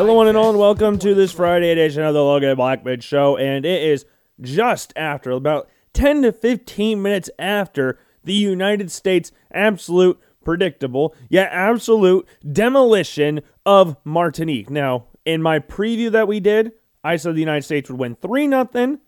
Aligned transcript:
Hello, 0.00 0.14
one 0.14 0.28
and 0.28 0.36
all, 0.38 0.48
and 0.48 0.58
welcome 0.58 0.98
to 0.98 1.14
this 1.14 1.30
Friday 1.30 1.68
edition 1.68 2.02
of 2.02 2.14
the 2.14 2.24
Logan 2.24 2.56
Blackman 2.56 3.00
Show. 3.00 3.36
And 3.36 3.66
it 3.66 3.82
is 3.82 4.06
just 4.40 4.94
after, 4.96 5.30
about 5.30 5.68
10 5.92 6.22
to 6.22 6.32
15 6.32 7.02
minutes 7.02 7.28
after 7.38 7.98
the 8.24 8.32
United 8.32 8.90
States 8.90 9.30
absolute, 9.52 10.18
predictable, 10.42 11.14
yet 11.28 11.50
absolute 11.52 12.26
demolition 12.50 13.42
of 13.66 13.94
Martinique. 14.02 14.70
Now, 14.70 15.08
in 15.26 15.42
my 15.42 15.58
preview 15.58 16.10
that 16.12 16.26
we 16.26 16.40
did, 16.40 16.72
I 17.04 17.16
said 17.16 17.34
the 17.34 17.40
United 17.40 17.64
States 17.64 17.90
would 17.90 18.00
win 18.00 18.14
3 18.14 18.48
0. 18.48 18.98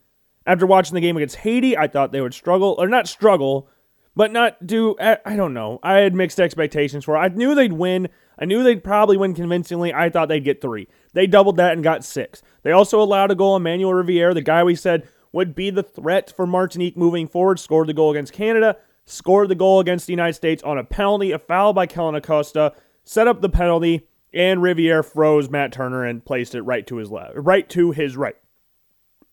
After 0.45 0.67
watching 0.67 0.93
the 0.93 1.01
game 1.01 1.17
against 1.17 1.37
Haiti, 1.37 1.75
I 1.75 1.87
thought 1.87 2.11
they 2.11 2.21
would 2.21 2.35
struggle, 2.35 2.75
or 2.77 2.87
not 2.87 3.07
struggle, 3.07 3.67
but 4.15 4.31
not 4.31 4.67
do, 4.67 4.95
I, 5.01 5.17
I 5.25 5.35
don't 5.37 5.55
know. 5.55 5.79
I 5.81 6.01
had 6.01 6.13
mixed 6.13 6.39
expectations 6.39 7.03
for 7.03 7.15
it. 7.15 7.19
I 7.19 7.29
knew 7.29 7.55
they'd 7.55 7.73
win. 7.73 8.09
I 8.39 8.45
knew 8.45 8.63
they'd 8.63 8.83
probably 8.83 9.17
win 9.17 9.33
convincingly. 9.33 9.93
I 9.93 10.09
thought 10.09 10.29
they'd 10.29 10.43
get 10.43 10.61
three. 10.61 10.87
They 11.13 11.27
doubled 11.27 11.57
that 11.57 11.73
and 11.73 11.83
got 11.83 12.03
six. 12.03 12.41
They 12.63 12.71
also 12.71 13.01
allowed 13.01 13.31
a 13.31 13.35
goal. 13.35 13.55
Emmanuel 13.55 13.93
Riviere, 13.93 14.33
the 14.33 14.41
guy 14.41 14.63
we 14.63 14.75
said 14.75 15.07
would 15.31 15.55
be 15.55 15.69
the 15.69 15.83
threat 15.83 16.33
for 16.35 16.47
Martinique 16.47 16.97
moving 16.97 17.27
forward, 17.27 17.59
scored 17.59 17.87
the 17.87 17.93
goal 17.93 18.11
against 18.11 18.33
Canada, 18.33 18.77
scored 19.05 19.49
the 19.49 19.55
goal 19.55 19.79
against 19.79 20.07
the 20.07 20.13
United 20.13 20.33
States 20.33 20.63
on 20.63 20.77
a 20.77 20.83
penalty, 20.83 21.31
a 21.31 21.39
foul 21.39 21.73
by 21.73 21.85
Kellyn 21.85 22.15
Acosta, 22.15 22.73
set 23.03 23.27
up 23.27 23.41
the 23.41 23.49
penalty, 23.49 24.07
and 24.33 24.61
Riviere 24.61 25.03
froze 25.03 25.49
Matt 25.49 25.71
Turner 25.71 26.05
and 26.05 26.25
placed 26.25 26.55
it 26.55 26.61
right 26.61 26.85
to 26.87 26.97
his 26.97 27.11
left, 27.11 27.33
right 27.35 27.67
to 27.69 27.91
his 27.91 28.17
right. 28.17 28.35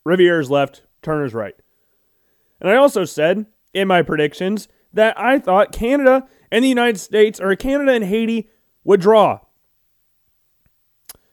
Riviere's 0.05 0.51
left, 0.51 0.83
Turner's 1.03 1.35
right. 1.35 1.55
And 2.61 2.69
I 2.69 2.77
also 2.77 3.05
said 3.05 3.47
in 3.73 3.89
my 3.89 4.03
predictions 4.03 4.69
that 4.93 5.19
I 5.19 5.39
thought 5.39 5.73
Canada 5.73 6.27
and 6.51 6.65
the 6.65 6.69
United 6.69 6.99
States, 6.99 7.41
or 7.41 7.55
Canada 7.57 7.93
and 7.93 8.05
Haiti, 8.05 8.49
would 8.85 9.01
draw. 9.01 9.41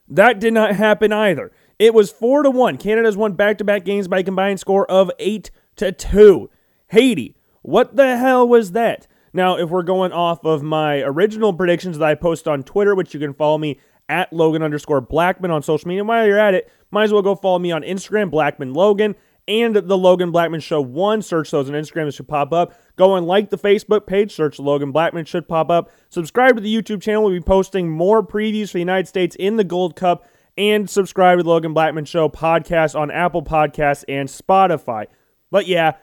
That 0.07 0.39
did 0.39 0.53
not 0.53 0.75
happen 0.75 1.11
either. 1.11 1.51
It 1.79 1.93
was 1.93 2.11
four 2.11 2.43
to 2.43 2.49
one. 2.49 2.77
Canada's 2.77 3.17
won 3.17 3.33
back-to-back 3.33 3.85
games 3.85 4.07
by 4.07 4.19
a 4.19 4.23
combined 4.23 4.59
score 4.59 4.89
of 4.89 5.11
eight 5.19 5.51
to 5.75 5.91
two. 5.91 6.49
Haiti, 6.87 7.35
what 7.61 7.95
the 7.95 8.17
hell 8.17 8.47
was 8.47 8.71
that? 8.71 9.07
Now, 9.33 9.57
if 9.57 9.69
we're 9.69 9.83
going 9.83 10.11
off 10.11 10.43
of 10.45 10.63
my 10.63 11.01
original 11.01 11.53
predictions 11.53 11.97
that 11.97 12.07
I 12.07 12.15
post 12.15 12.47
on 12.47 12.63
Twitter, 12.63 12.95
which 12.95 13.13
you 13.13 13.19
can 13.19 13.33
follow 13.33 13.57
me 13.57 13.79
at 14.09 14.31
Logan 14.31 14.63
underscore 14.63 15.01
Blackman 15.01 15.51
on 15.51 15.61
social 15.61 15.87
media, 15.87 16.03
while 16.03 16.25
you're 16.25 16.39
at 16.39 16.53
it, 16.53 16.71
might 16.89 17.03
as 17.03 17.13
well 17.13 17.21
go 17.21 17.35
follow 17.35 17.59
me 17.59 17.71
on 17.71 17.83
Instagram, 17.83 18.31
Blackman 18.31 18.73
Logan 18.73 19.15
and 19.47 19.75
the 19.75 19.97
Logan 19.97 20.31
Blackman 20.31 20.59
Show 20.59 20.81
1. 20.81 21.21
Search 21.21 21.51
those 21.51 21.69
on 21.69 21.75
Instagram, 21.75 22.07
it 22.07 22.13
should 22.13 22.27
pop 22.27 22.51
up. 22.51 22.73
Go 22.95 23.15
and 23.15 23.25
like 23.25 23.49
the 23.49 23.57
Facebook 23.57 24.05
page, 24.05 24.33
search 24.33 24.59
Logan 24.59 24.91
Blackman, 24.91 25.25
should 25.25 25.47
pop 25.47 25.69
up. 25.69 25.89
Subscribe 26.09 26.55
to 26.55 26.61
the 26.61 26.73
YouTube 26.73 27.01
channel, 27.01 27.23
we'll 27.23 27.33
be 27.33 27.39
posting 27.41 27.89
more 27.89 28.25
previews 28.25 28.67
for 28.67 28.73
the 28.73 28.79
United 28.79 29.07
States 29.07 29.35
in 29.37 29.55
the 29.55 29.63
Gold 29.63 29.95
Cup. 29.95 30.25
And 30.57 30.89
subscribe 30.89 31.37
to 31.37 31.43
the 31.43 31.49
Logan 31.49 31.73
Blackman 31.73 32.05
Show 32.05 32.29
podcast 32.29 32.99
on 32.99 33.11
Apple 33.11 33.43
Podcasts 33.43 34.03
and 34.07 34.27
Spotify. 34.27 35.05
But 35.51 35.67
yeah, 35.67 35.97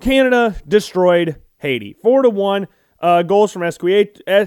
Canada 0.00 0.56
destroyed 0.66 1.36
Haiti. 1.58 1.94
4 2.02 2.22
to 2.22 2.30
1. 2.30 2.66
Uh, 2.98 3.22
goals 3.22 3.52
from 3.52 3.62
Esquier. 3.62 4.18
Eh, 4.26 4.46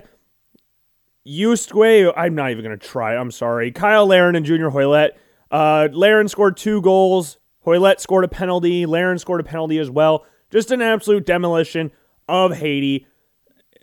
Usque, 1.23 1.75
I'm 2.15 2.33
not 2.33 2.51
even 2.51 2.63
going 2.63 2.77
to 2.77 2.87
try. 2.87 3.15
I'm 3.15 3.31
sorry. 3.31 3.71
Cyle 3.77 4.07
Larin 4.07 4.35
and 4.35 4.45
Junior 4.45 4.69
Hoilett. 4.69 5.11
Uh, 5.51 5.89
Larin 5.91 6.27
scored 6.27 6.57
two 6.57 6.81
goals. 6.81 7.37
Hoilett 7.67 7.99
scored 7.99 8.23
a 8.23 8.29
penalty. 8.29 8.85
Larin 8.85 9.19
scored 9.19 9.41
a 9.41 9.43
penalty 9.43 9.77
as 9.77 9.89
well. 9.89 10.25
Just 10.49 10.71
an 10.71 10.81
absolute 10.81 11.25
demolition 11.25 11.91
of 12.29 12.55
Haiti. 12.55 13.05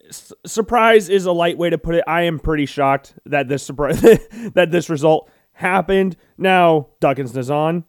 S- 0.09 0.33
surprise 0.47 1.11
is 1.11 1.27
a 1.27 1.33
light 1.33 1.59
way 1.59 1.69
to 1.69 1.77
put 1.77 1.95
it. 1.95 2.05
I 2.07 2.23
am 2.23 2.39
pretty 2.39 2.65
shocked 2.65 3.13
that 3.27 3.49
this 3.49 3.63
surprise 3.63 4.01
that 4.55 4.71
this 4.71 4.89
result 4.89 5.31
happened. 5.53 6.17
Now, 6.39 6.89
Duckens 7.03 7.33
Nazon 7.33 7.85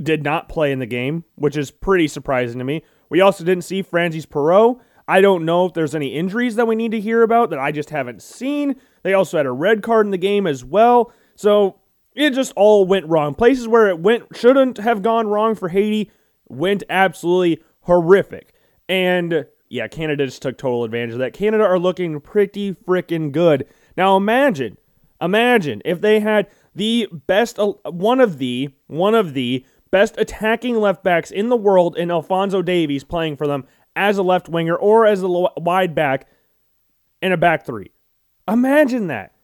did 0.00 0.22
not 0.22 0.48
play 0.48 0.70
in 0.70 0.78
the 0.78 0.86
game, 0.86 1.24
which 1.34 1.56
is 1.56 1.72
pretty 1.72 2.06
surprising 2.06 2.60
to 2.60 2.64
me. 2.64 2.84
We 3.08 3.20
also 3.20 3.42
didn't 3.42 3.64
see 3.64 3.82
Frantzdy 3.82 4.30
Pierrot. 4.30 4.76
I 5.08 5.20
don't 5.20 5.44
know 5.44 5.66
if 5.66 5.74
there's 5.74 5.96
any 5.96 6.14
injuries 6.14 6.54
that 6.54 6.68
we 6.68 6.76
need 6.76 6.92
to 6.92 7.00
hear 7.00 7.22
about 7.22 7.50
that 7.50 7.58
I 7.58 7.72
just 7.72 7.90
haven't 7.90 8.22
seen. 8.22 8.76
They 9.02 9.14
also 9.14 9.36
had 9.36 9.46
a 9.46 9.50
red 9.50 9.82
card 9.82 10.06
in 10.06 10.12
the 10.12 10.18
game 10.18 10.46
as 10.46 10.64
well. 10.64 11.12
So 11.34 11.80
it 12.14 12.30
just 12.30 12.52
all 12.56 12.84
went 12.84 13.06
wrong. 13.06 13.34
Places 13.34 13.68
where 13.68 13.88
it 13.88 14.00
went 14.00 14.36
shouldn't 14.36 14.78
have 14.78 15.02
gone 15.02 15.28
wrong 15.28 15.54
for 15.54 15.68
Haiti 15.68 16.10
went 16.48 16.82
absolutely 16.90 17.62
horrific. 17.82 18.52
And 18.88 19.46
yeah, 19.68 19.86
Canada 19.88 20.26
just 20.26 20.42
took 20.42 20.58
total 20.58 20.84
advantage 20.84 21.12
of 21.12 21.20
that. 21.20 21.32
Canada 21.32 21.64
are 21.64 21.78
looking 21.78 22.20
pretty 22.20 22.74
freaking 22.74 23.30
good. 23.32 23.66
Now 23.96 24.16
imagine, 24.16 24.76
imagine 25.20 25.80
if 25.84 26.00
they 26.00 26.20
had 26.20 26.48
the 26.74 27.08
best 27.26 27.58
uh, 27.58 27.72
one 27.84 28.20
of 28.20 28.38
the 28.38 28.70
one 28.86 29.14
of 29.14 29.34
the 29.34 29.64
best 29.90 30.14
attacking 30.18 30.76
left 30.76 31.02
backs 31.02 31.30
in 31.30 31.48
the 31.48 31.56
world 31.56 31.96
in 31.96 32.10
Alfonso 32.10 32.62
Davies 32.62 33.04
playing 33.04 33.36
for 33.36 33.46
them 33.46 33.64
as 33.96 34.18
a 34.18 34.22
left 34.22 34.48
winger 34.48 34.76
or 34.76 35.06
as 35.06 35.22
a 35.22 35.28
wide 35.28 35.94
back 35.94 36.28
in 37.22 37.32
a 37.32 37.36
back 37.36 37.64
three. 37.64 37.92
Imagine 38.48 39.08
that. 39.08 39.34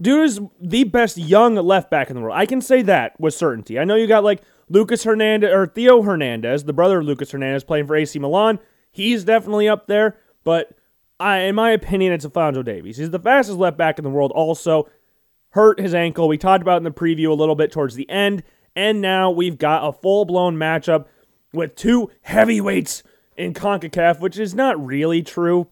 Dude 0.00 0.24
is 0.24 0.40
the 0.60 0.84
best 0.84 1.16
young 1.16 1.54
left 1.54 1.90
back 1.90 2.10
in 2.10 2.16
the 2.16 2.22
world. 2.22 2.36
I 2.36 2.46
can 2.46 2.60
say 2.60 2.82
that 2.82 3.18
with 3.20 3.34
certainty. 3.34 3.78
I 3.78 3.84
know 3.84 3.94
you 3.94 4.06
got 4.06 4.24
like 4.24 4.42
Lucas 4.68 5.04
Hernandez 5.04 5.52
or 5.52 5.66
Theo 5.66 6.02
Hernandez, 6.02 6.64
the 6.64 6.72
brother 6.72 6.98
of 6.98 7.06
Lucas 7.06 7.30
Hernandez, 7.30 7.64
playing 7.64 7.86
for 7.86 7.94
AC 7.94 8.18
Milan. 8.18 8.58
He's 8.90 9.24
definitely 9.24 9.68
up 9.68 9.86
there, 9.86 10.16
but 10.42 10.76
I, 11.20 11.38
in 11.40 11.54
my 11.54 11.70
opinion, 11.70 12.12
it's 12.12 12.24
Alfonso 12.24 12.62
Davies. 12.62 12.96
He's 12.96 13.10
the 13.10 13.18
fastest 13.18 13.58
left 13.58 13.76
back 13.76 13.98
in 13.98 14.04
the 14.04 14.10
world. 14.10 14.32
Also, 14.32 14.88
hurt 15.50 15.78
his 15.78 15.94
ankle. 15.94 16.26
We 16.26 16.38
talked 16.38 16.62
about 16.62 16.78
in 16.78 16.84
the 16.84 16.90
preview 16.90 17.28
a 17.28 17.34
little 17.34 17.54
bit 17.54 17.70
towards 17.70 17.94
the 17.94 18.08
end, 18.10 18.42
and 18.74 19.00
now 19.00 19.30
we've 19.30 19.58
got 19.58 19.86
a 19.86 19.92
full 19.92 20.24
blown 20.24 20.56
matchup 20.56 21.06
with 21.52 21.76
two 21.76 22.10
heavyweights 22.22 23.04
in 23.36 23.54
CONCACAF, 23.54 24.20
which 24.20 24.38
is 24.38 24.54
not 24.54 24.84
really 24.84 25.22
true. 25.22 25.68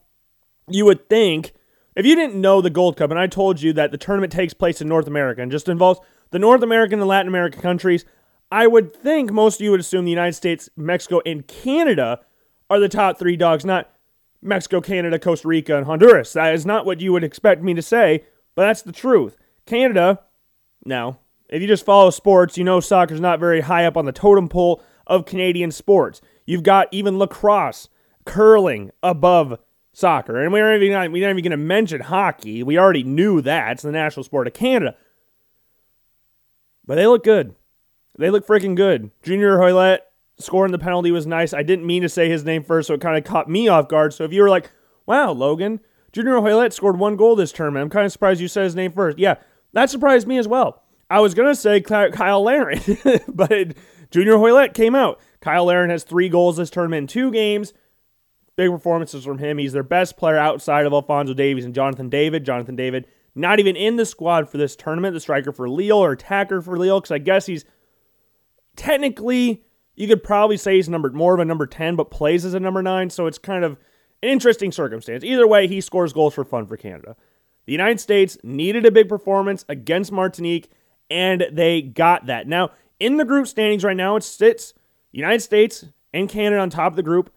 You 0.69 0.84
would 0.84 1.09
think 1.09 1.53
if 1.94 2.06
you 2.06 2.14
didn't 2.14 2.41
know 2.41 2.60
the 2.60 2.70
Gold 2.70 2.97
Cup, 2.97 3.10
and 3.10 3.19
I 3.19 3.26
told 3.26 3.60
you 3.60 3.72
that 3.75 3.91
the 3.91 3.98
tournament 3.98 4.32
takes 4.32 4.54
place 4.54 4.80
in 4.80 4.88
North 4.88 5.06
America 5.06 5.42
and 5.42 5.50
just 5.50 5.69
involves 5.69 6.00
the 6.30 6.38
North 6.38 6.62
American 6.62 6.98
and 6.98 7.08
Latin 7.08 7.28
American 7.28 7.60
countries, 7.60 8.04
I 8.50 8.66
would 8.66 8.94
think 8.94 9.32
most 9.32 9.60
of 9.60 9.64
you 9.64 9.70
would 9.70 9.80
assume 9.80 10.04
the 10.04 10.10
United 10.10 10.34
States, 10.34 10.69
Mexico, 10.76 11.20
and 11.25 11.47
Canada 11.47 12.20
are 12.69 12.81
the 12.81 12.88
top 12.88 13.19
three 13.19 13.36
dogs, 13.36 13.64
not 13.64 13.91
Mexico, 14.41 14.81
Canada, 14.81 15.19
Costa 15.19 15.48
Rica, 15.48 15.76
and 15.76 15.86
Honduras. 15.86 16.32
That 16.32 16.54
is 16.54 16.66
not 16.66 16.84
what 16.84 17.00
you 17.00 17.12
would 17.12 17.25
expect 17.25 17.62
me 17.62 17.75
to 17.75 17.82
say, 17.82 18.25
but 18.54 18.66
that's 18.66 18.82
the 18.82 18.92
truth. 18.92 19.36
Canada, 19.66 20.20
now, 20.84 21.19
if 21.48 21.62
you 21.62 21.69
just 21.69 21.84
follow 21.84 22.10
sports, 22.10 22.58
you 22.58 22.64
know 22.64 22.81
soccer's 22.81 23.20
not 23.20 23.38
very 23.38 23.60
high 23.60 23.84
up 23.84 23.97
on 23.97 24.06
the 24.06 24.12
totem 24.12 24.48
pole 24.48 24.82
of 25.06 25.26
Canadian 25.26 25.70
sports. 25.70 26.20
You've 26.47 26.62
got 26.62 26.88
even 26.91 27.19
lacrosse, 27.19 27.88
curling 28.25 28.91
above 29.02 29.58
soccer. 29.92 30.42
And 30.42 30.53
we 30.53 30.60
aren't 30.60 30.82
even, 30.82 31.12
we 31.12 31.25
aren't 31.25 31.38
even 31.38 31.50
going 31.50 31.58
to 31.58 31.64
mention 31.64 32.00
hockey. 32.00 32.62
We 32.62 32.78
already 32.78 33.03
knew 33.03 33.41
that. 33.42 33.72
It's 33.72 33.82
the 33.82 33.92
national 33.92 34.25
sport 34.25 34.47
of 34.47 34.54
Canada. 34.54 34.97
But 36.86 36.97
they 36.97 37.06
look 37.06 37.25
good. 37.25 37.54
They 38.19 38.31
look 38.31 38.47
freaking 38.47 38.76
good. 38.76 39.10
Junior 39.22 39.58
Hoilett 39.58 40.00
scoring 40.38 40.72
the 40.72 40.78
penalty 40.78 41.10
was 41.10 41.26
nice. 41.26 41.52
I 41.54 41.62
didn't 41.62 41.86
mean 41.86 42.02
to 42.02 42.08
say 42.08 42.28
his 42.28 42.44
name 42.44 42.62
first, 42.62 42.88
so 42.88 42.94
it 42.94 43.00
kind 43.00 43.16
of 43.16 43.25
caught 43.25 43.49
me 43.49 43.69
off 43.69 43.88
guard. 43.88 44.12
So 44.12 44.25
if 44.25 44.32
you 44.32 44.43
were 44.43 44.50
like, 44.50 44.70
wow, 45.06 45.32
Logan, 45.32 45.81
Junior 46.12 46.37
Hoilett 46.37 46.72
scored 46.72 46.99
one 46.99 47.17
goal 47.17 47.37
this 47.37 47.52
tournament, 47.52 47.84
I'm 47.84 47.90
kind 47.90 48.06
of 48.06 48.12
surprised 48.12 48.40
you 48.40 48.49
said 48.49 48.64
his 48.64 48.75
name 48.75 48.93
first. 48.93 49.19
Yeah, 49.19 49.37
that 49.72 49.90
surprised 49.90 50.26
me 50.26 50.38
as 50.38 50.49
well. 50.49 50.82
I 51.08 51.20
was 51.20 51.34
going 51.34 51.49
to 51.49 51.55
say 51.55 51.82
Cyle 51.82 52.43
Larin, 52.43 52.81
but 53.28 53.75
Junior 54.11 54.37
Hoilett 54.37 54.75
came 54.75 54.94
out. 54.94 55.20
Cyle 55.44 55.64
Larin 55.64 55.90
has 55.90 56.05
three 56.05 56.28
goals 56.28 56.56
this 56.56 56.70
tournament 56.70 57.02
in 57.02 57.06
two 57.06 57.31
games. 57.31 57.72
Big 58.56 58.70
performances 58.70 59.25
from 59.25 59.38
him. 59.38 59.58
He's 59.58 59.72
their 59.72 59.82
best 59.82 60.16
player 60.16 60.37
outside 60.37 60.87
of 60.87 60.93
Alfonso 60.93 61.34
Davies 61.34 61.64
and 61.64 61.75
Jonathan 61.75 62.08
David. 62.08 62.44
Jonathan 62.44 62.76
David 62.76 63.06
not 63.34 63.58
even 63.58 63.76
in 63.76 63.96
the 63.96 64.06
squad 64.06 64.49
for 64.49 64.58
this 64.58 64.76
tournament, 64.76 65.14
the 65.14 65.20
striker 65.20 65.52
for 65.52 65.69
Lille 65.69 65.99
or 65.99 66.12
attacker 66.12 66.60
for 66.60 66.78
Lille, 66.78 67.00
because 67.00 67.10
I 67.10 67.19
guess 67.19 67.46
he's 67.46 67.64
technically, 68.76 69.64
you 69.94 70.06
could 70.06 70.22
probably 70.22 70.56
say 70.56 70.76
he's 70.76 70.88
numbered 70.88 71.14
more 71.14 71.34
of 71.34 71.40
a 71.40 71.44
number 71.44 71.66
10, 71.66 71.96
but 71.96 72.10
plays 72.10 72.44
as 72.44 72.54
a 72.54 72.60
number 72.60 72.82
9, 72.82 73.10
so 73.10 73.26
it's 73.26 73.38
kind 73.38 73.64
of 73.64 73.72
an 74.22 74.28
interesting 74.28 74.70
circumstance. 74.70 75.25
Either 75.25 75.46
way, 75.46 75.66
he 75.66 75.81
scores 75.81 76.12
goals 76.12 76.34
for 76.34 76.44
fun 76.44 76.66
for 76.66 76.76
Canada. 76.76 77.16
The 77.64 77.72
United 77.72 78.00
States 78.00 78.37
needed 78.43 78.84
a 78.84 78.90
big 78.90 79.08
performance 79.08 79.64
against 79.69 80.12
Martinique, 80.12 80.70
and 81.08 81.46
they 81.50 81.81
got 81.81 82.26
that. 82.26 82.46
Now, 82.46 82.70
in 83.00 83.16
the 83.16 83.25
group 83.25 83.46
standings 83.46 83.84
right 83.84 83.96
now, 83.96 84.16
it 84.16 84.25
sits 84.25 84.75
United 85.10 85.40
States 85.40 85.84
and 86.12 86.28
Canada 86.28 86.60
on 86.60 86.70
top 86.70 86.93
of 86.93 86.96
the 86.96 87.02
group 87.02 87.32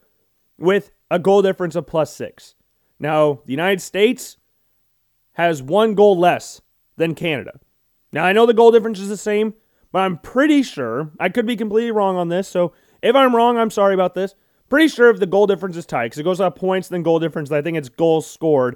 with 0.57 0.91
a 1.15 1.19
goal 1.19 1.41
difference 1.41 1.75
of 1.75 1.87
plus 1.87 2.13
six. 2.13 2.55
Now, 2.99 3.39
the 3.45 3.51
United 3.51 3.81
States 3.81 4.37
has 5.33 5.63
one 5.63 5.95
goal 5.95 6.19
less 6.19 6.61
than 6.97 7.15
Canada. 7.15 7.59
Now, 8.11 8.25
I 8.25 8.33
know 8.33 8.45
the 8.45 8.53
goal 8.53 8.71
difference 8.71 8.99
is 8.99 9.09
the 9.09 9.17
same, 9.17 9.53
but 9.93 9.99
I'm 9.99 10.17
pretty 10.17 10.61
sure, 10.61 11.11
I 11.19 11.29
could 11.29 11.45
be 11.45 11.55
completely 11.55 11.91
wrong 11.91 12.17
on 12.17 12.27
this, 12.27 12.47
so 12.49 12.73
if 13.01 13.15
I'm 13.15 13.33
wrong, 13.33 13.57
I'm 13.57 13.71
sorry 13.71 13.93
about 13.93 14.13
this. 14.13 14.35
Pretty 14.67 14.89
sure 14.89 15.09
if 15.09 15.19
the 15.19 15.25
goal 15.25 15.47
difference 15.47 15.77
is 15.77 15.85
tight, 15.85 16.07
because 16.07 16.19
it 16.19 16.23
goes 16.23 16.41
off 16.41 16.55
points, 16.55 16.89
then 16.89 17.01
goal 17.01 17.19
difference, 17.19 17.49
I 17.49 17.61
think 17.61 17.77
it's 17.77 17.89
goals 17.89 18.29
scored, 18.29 18.75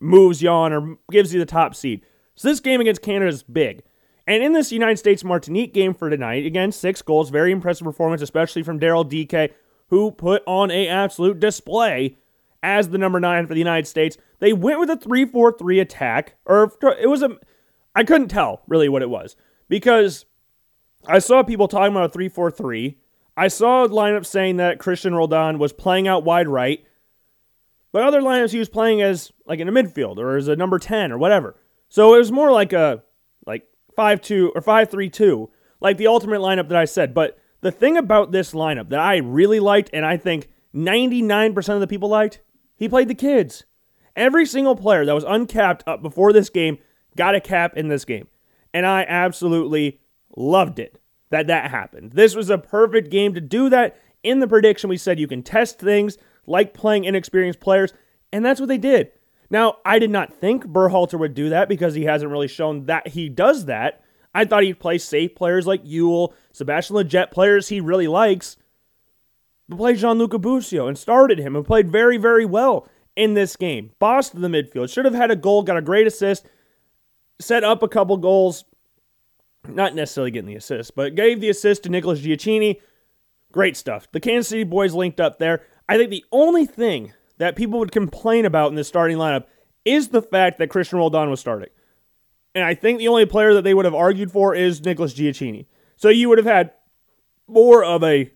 moves 0.00 0.42
you 0.42 0.48
on, 0.48 0.72
or 0.72 0.98
gives 1.10 1.32
you 1.32 1.38
the 1.38 1.46
top 1.46 1.74
seed. 1.76 2.04
So 2.34 2.48
this 2.48 2.60
game 2.60 2.80
against 2.80 3.02
Canada 3.02 3.28
is 3.28 3.42
big. 3.44 3.82
And 4.26 4.42
in 4.42 4.52
this 4.52 4.72
United 4.72 4.98
States 4.98 5.22
Martinique 5.22 5.72
game 5.72 5.94
for 5.94 6.10
tonight, 6.10 6.44
again, 6.46 6.72
six 6.72 7.00
goals, 7.00 7.30
very 7.30 7.52
impressive 7.52 7.84
performance, 7.84 8.22
especially 8.22 8.64
from 8.64 8.80
Daryl 8.80 9.08
Dike, 9.08 9.54
who 9.88 10.10
put 10.10 10.42
on 10.46 10.70
a 10.70 10.88
absolute 10.88 11.40
display 11.40 12.16
as 12.62 12.88
the 12.88 12.98
number 12.98 13.20
nine 13.20 13.46
for 13.46 13.54
the 13.54 13.60
United 13.60 13.86
States. 13.86 14.18
They 14.40 14.52
went 14.52 14.80
with 14.80 14.90
a 14.90 14.96
3 14.96 15.24
4 15.26 15.52
3 15.52 15.80
attack, 15.80 16.34
or 16.44 16.72
it 17.00 17.08
was 17.08 17.22
a, 17.22 17.38
I 17.94 18.04
couldn't 18.04 18.28
tell 18.28 18.62
really 18.66 18.88
what 18.88 19.02
it 19.02 19.10
was 19.10 19.36
because 19.68 20.26
I 21.06 21.20
saw 21.20 21.42
people 21.42 21.68
talking 21.68 21.92
about 21.92 22.10
a 22.10 22.12
3 22.12 22.28
4 22.28 22.50
3. 22.50 22.98
I 23.36 23.48
saw 23.48 23.84
a 23.84 23.88
lineup 23.88 24.26
saying 24.26 24.56
that 24.56 24.78
Cristian 24.78 25.14
Roldan 25.14 25.58
was 25.58 25.72
playing 25.72 26.08
out 26.08 26.24
wide 26.24 26.48
right, 26.48 26.84
but 27.92 28.02
other 28.02 28.20
lineups 28.20 28.50
he 28.50 28.58
was 28.58 28.68
playing 28.68 29.02
as 29.02 29.30
like 29.46 29.60
in 29.60 29.68
a 29.68 29.72
midfield 29.72 30.18
or 30.18 30.36
as 30.36 30.48
a 30.48 30.56
number 30.56 30.78
10 30.78 31.12
or 31.12 31.18
whatever. 31.18 31.56
So 31.88 32.14
it 32.14 32.18
was 32.18 32.32
more 32.32 32.50
like 32.50 32.72
a 32.72 33.02
like 33.46 33.64
5 33.94 34.20
2 34.20 34.52
or 34.54 34.60
5 34.60 34.90
3 34.90 35.08
2, 35.08 35.50
like 35.80 35.98
the 35.98 36.08
ultimate 36.08 36.40
lineup 36.40 36.68
that 36.68 36.78
I 36.78 36.84
said. 36.84 37.14
But 37.14 37.38
the 37.66 37.72
thing 37.72 37.96
about 37.96 38.30
this 38.30 38.52
lineup 38.52 38.90
that 38.90 39.00
I 39.00 39.16
really 39.16 39.58
liked, 39.58 39.90
and 39.92 40.06
I 40.06 40.16
think 40.16 40.48
99% 40.72 41.68
of 41.74 41.80
the 41.80 41.88
people 41.88 42.08
liked, 42.08 42.40
he 42.76 42.88
played 42.88 43.08
the 43.08 43.14
kids. 43.14 43.64
Every 44.14 44.46
single 44.46 44.76
player 44.76 45.04
that 45.04 45.14
was 45.14 45.24
uncapped 45.24 45.82
up 45.84 46.00
before 46.00 46.32
this 46.32 46.48
game 46.48 46.78
got 47.16 47.34
a 47.34 47.40
cap 47.40 47.76
in 47.76 47.88
this 47.88 48.04
game. 48.04 48.28
And 48.72 48.86
I 48.86 49.04
absolutely 49.08 49.98
loved 50.36 50.78
it 50.78 51.00
that 51.30 51.48
that 51.48 51.72
happened. 51.72 52.12
This 52.12 52.36
was 52.36 52.50
a 52.50 52.56
perfect 52.56 53.10
game 53.10 53.34
to 53.34 53.40
do 53.40 53.68
that. 53.70 54.00
In 54.22 54.38
the 54.38 54.46
prediction, 54.46 54.88
we 54.88 54.96
said 54.96 55.18
you 55.18 55.26
can 55.26 55.42
test 55.42 55.80
things 55.80 56.18
like 56.46 56.72
playing 56.72 57.04
inexperienced 57.04 57.58
players, 57.58 57.92
and 58.32 58.44
that's 58.44 58.60
what 58.60 58.68
they 58.68 58.78
did. 58.78 59.10
Now, 59.50 59.78
I 59.84 59.98
did 59.98 60.10
not 60.10 60.32
think 60.32 60.66
Berhalter 60.66 61.18
would 61.18 61.34
do 61.34 61.48
that 61.48 61.68
because 61.68 61.94
he 61.94 62.04
hasn't 62.04 62.30
really 62.30 62.48
shown 62.48 62.86
that 62.86 63.08
he 63.08 63.28
does 63.28 63.64
that. 63.64 64.04
I 64.36 64.44
thought 64.44 64.64
he'd 64.64 64.78
play 64.78 64.98
safe 64.98 65.34
players 65.34 65.66
like 65.66 65.82
Yueill, 65.82 66.34
Sebastian 66.52 66.96
Lletget, 66.96 67.30
players 67.30 67.68
he 67.68 67.80
really 67.80 68.06
likes, 68.06 68.58
but 69.66 69.78
played 69.78 69.96
Gianluca 69.96 70.38
Busio 70.38 70.86
and 70.86 70.98
started 70.98 71.38
him 71.38 71.56
and 71.56 71.64
played 71.64 71.90
very, 71.90 72.18
very 72.18 72.44
well 72.44 72.86
in 73.16 73.32
this 73.32 73.56
game. 73.56 73.92
Boss 73.98 74.28
to 74.28 74.38
the 74.38 74.48
midfield. 74.48 74.92
Should 74.92 75.06
have 75.06 75.14
had 75.14 75.30
a 75.30 75.36
goal, 75.36 75.62
got 75.62 75.78
a 75.78 75.82
great 75.82 76.06
assist, 76.06 76.44
set 77.40 77.64
up 77.64 77.82
a 77.82 77.88
couple 77.88 78.18
goals. 78.18 78.66
Not 79.66 79.94
necessarily 79.94 80.30
getting 80.30 80.50
the 80.50 80.56
assist, 80.56 80.94
but 80.94 81.14
gave 81.14 81.40
the 81.40 81.48
assist 81.48 81.84
to 81.84 81.88
Nicholas 81.88 82.20
Gioacchini. 82.20 82.82
Great 83.52 83.74
stuff. 83.74 84.06
The 84.12 84.20
Kansas 84.20 84.48
City 84.48 84.64
boys 84.64 84.92
linked 84.92 85.18
up 85.18 85.38
there. 85.38 85.62
I 85.88 85.96
think 85.96 86.10
the 86.10 86.26
only 86.30 86.66
thing 86.66 87.14
that 87.38 87.56
people 87.56 87.78
would 87.78 87.90
complain 87.90 88.44
about 88.44 88.68
in 88.68 88.74
the 88.74 88.84
starting 88.84 89.16
lineup 89.16 89.46
is 89.86 90.08
the 90.08 90.20
fact 90.20 90.58
that 90.58 90.68
Cristian 90.68 90.98
Roldan 90.98 91.30
was 91.30 91.40
starting. 91.40 91.70
And 92.56 92.64
I 92.64 92.72
think 92.72 92.98
the 92.98 93.08
only 93.08 93.26
player 93.26 93.52
that 93.52 93.64
they 93.64 93.74
would 93.74 93.84
have 93.84 93.94
argued 93.94 94.32
for 94.32 94.54
is 94.54 94.82
Nicholas 94.82 95.12
Gioacchini. 95.12 95.66
So 95.96 96.08
you 96.08 96.30
would 96.30 96.38
have 96.38 96.46
had 96.46 96.72
more 97.46 97.84
of 97.84 98.02
a 98.02 98.32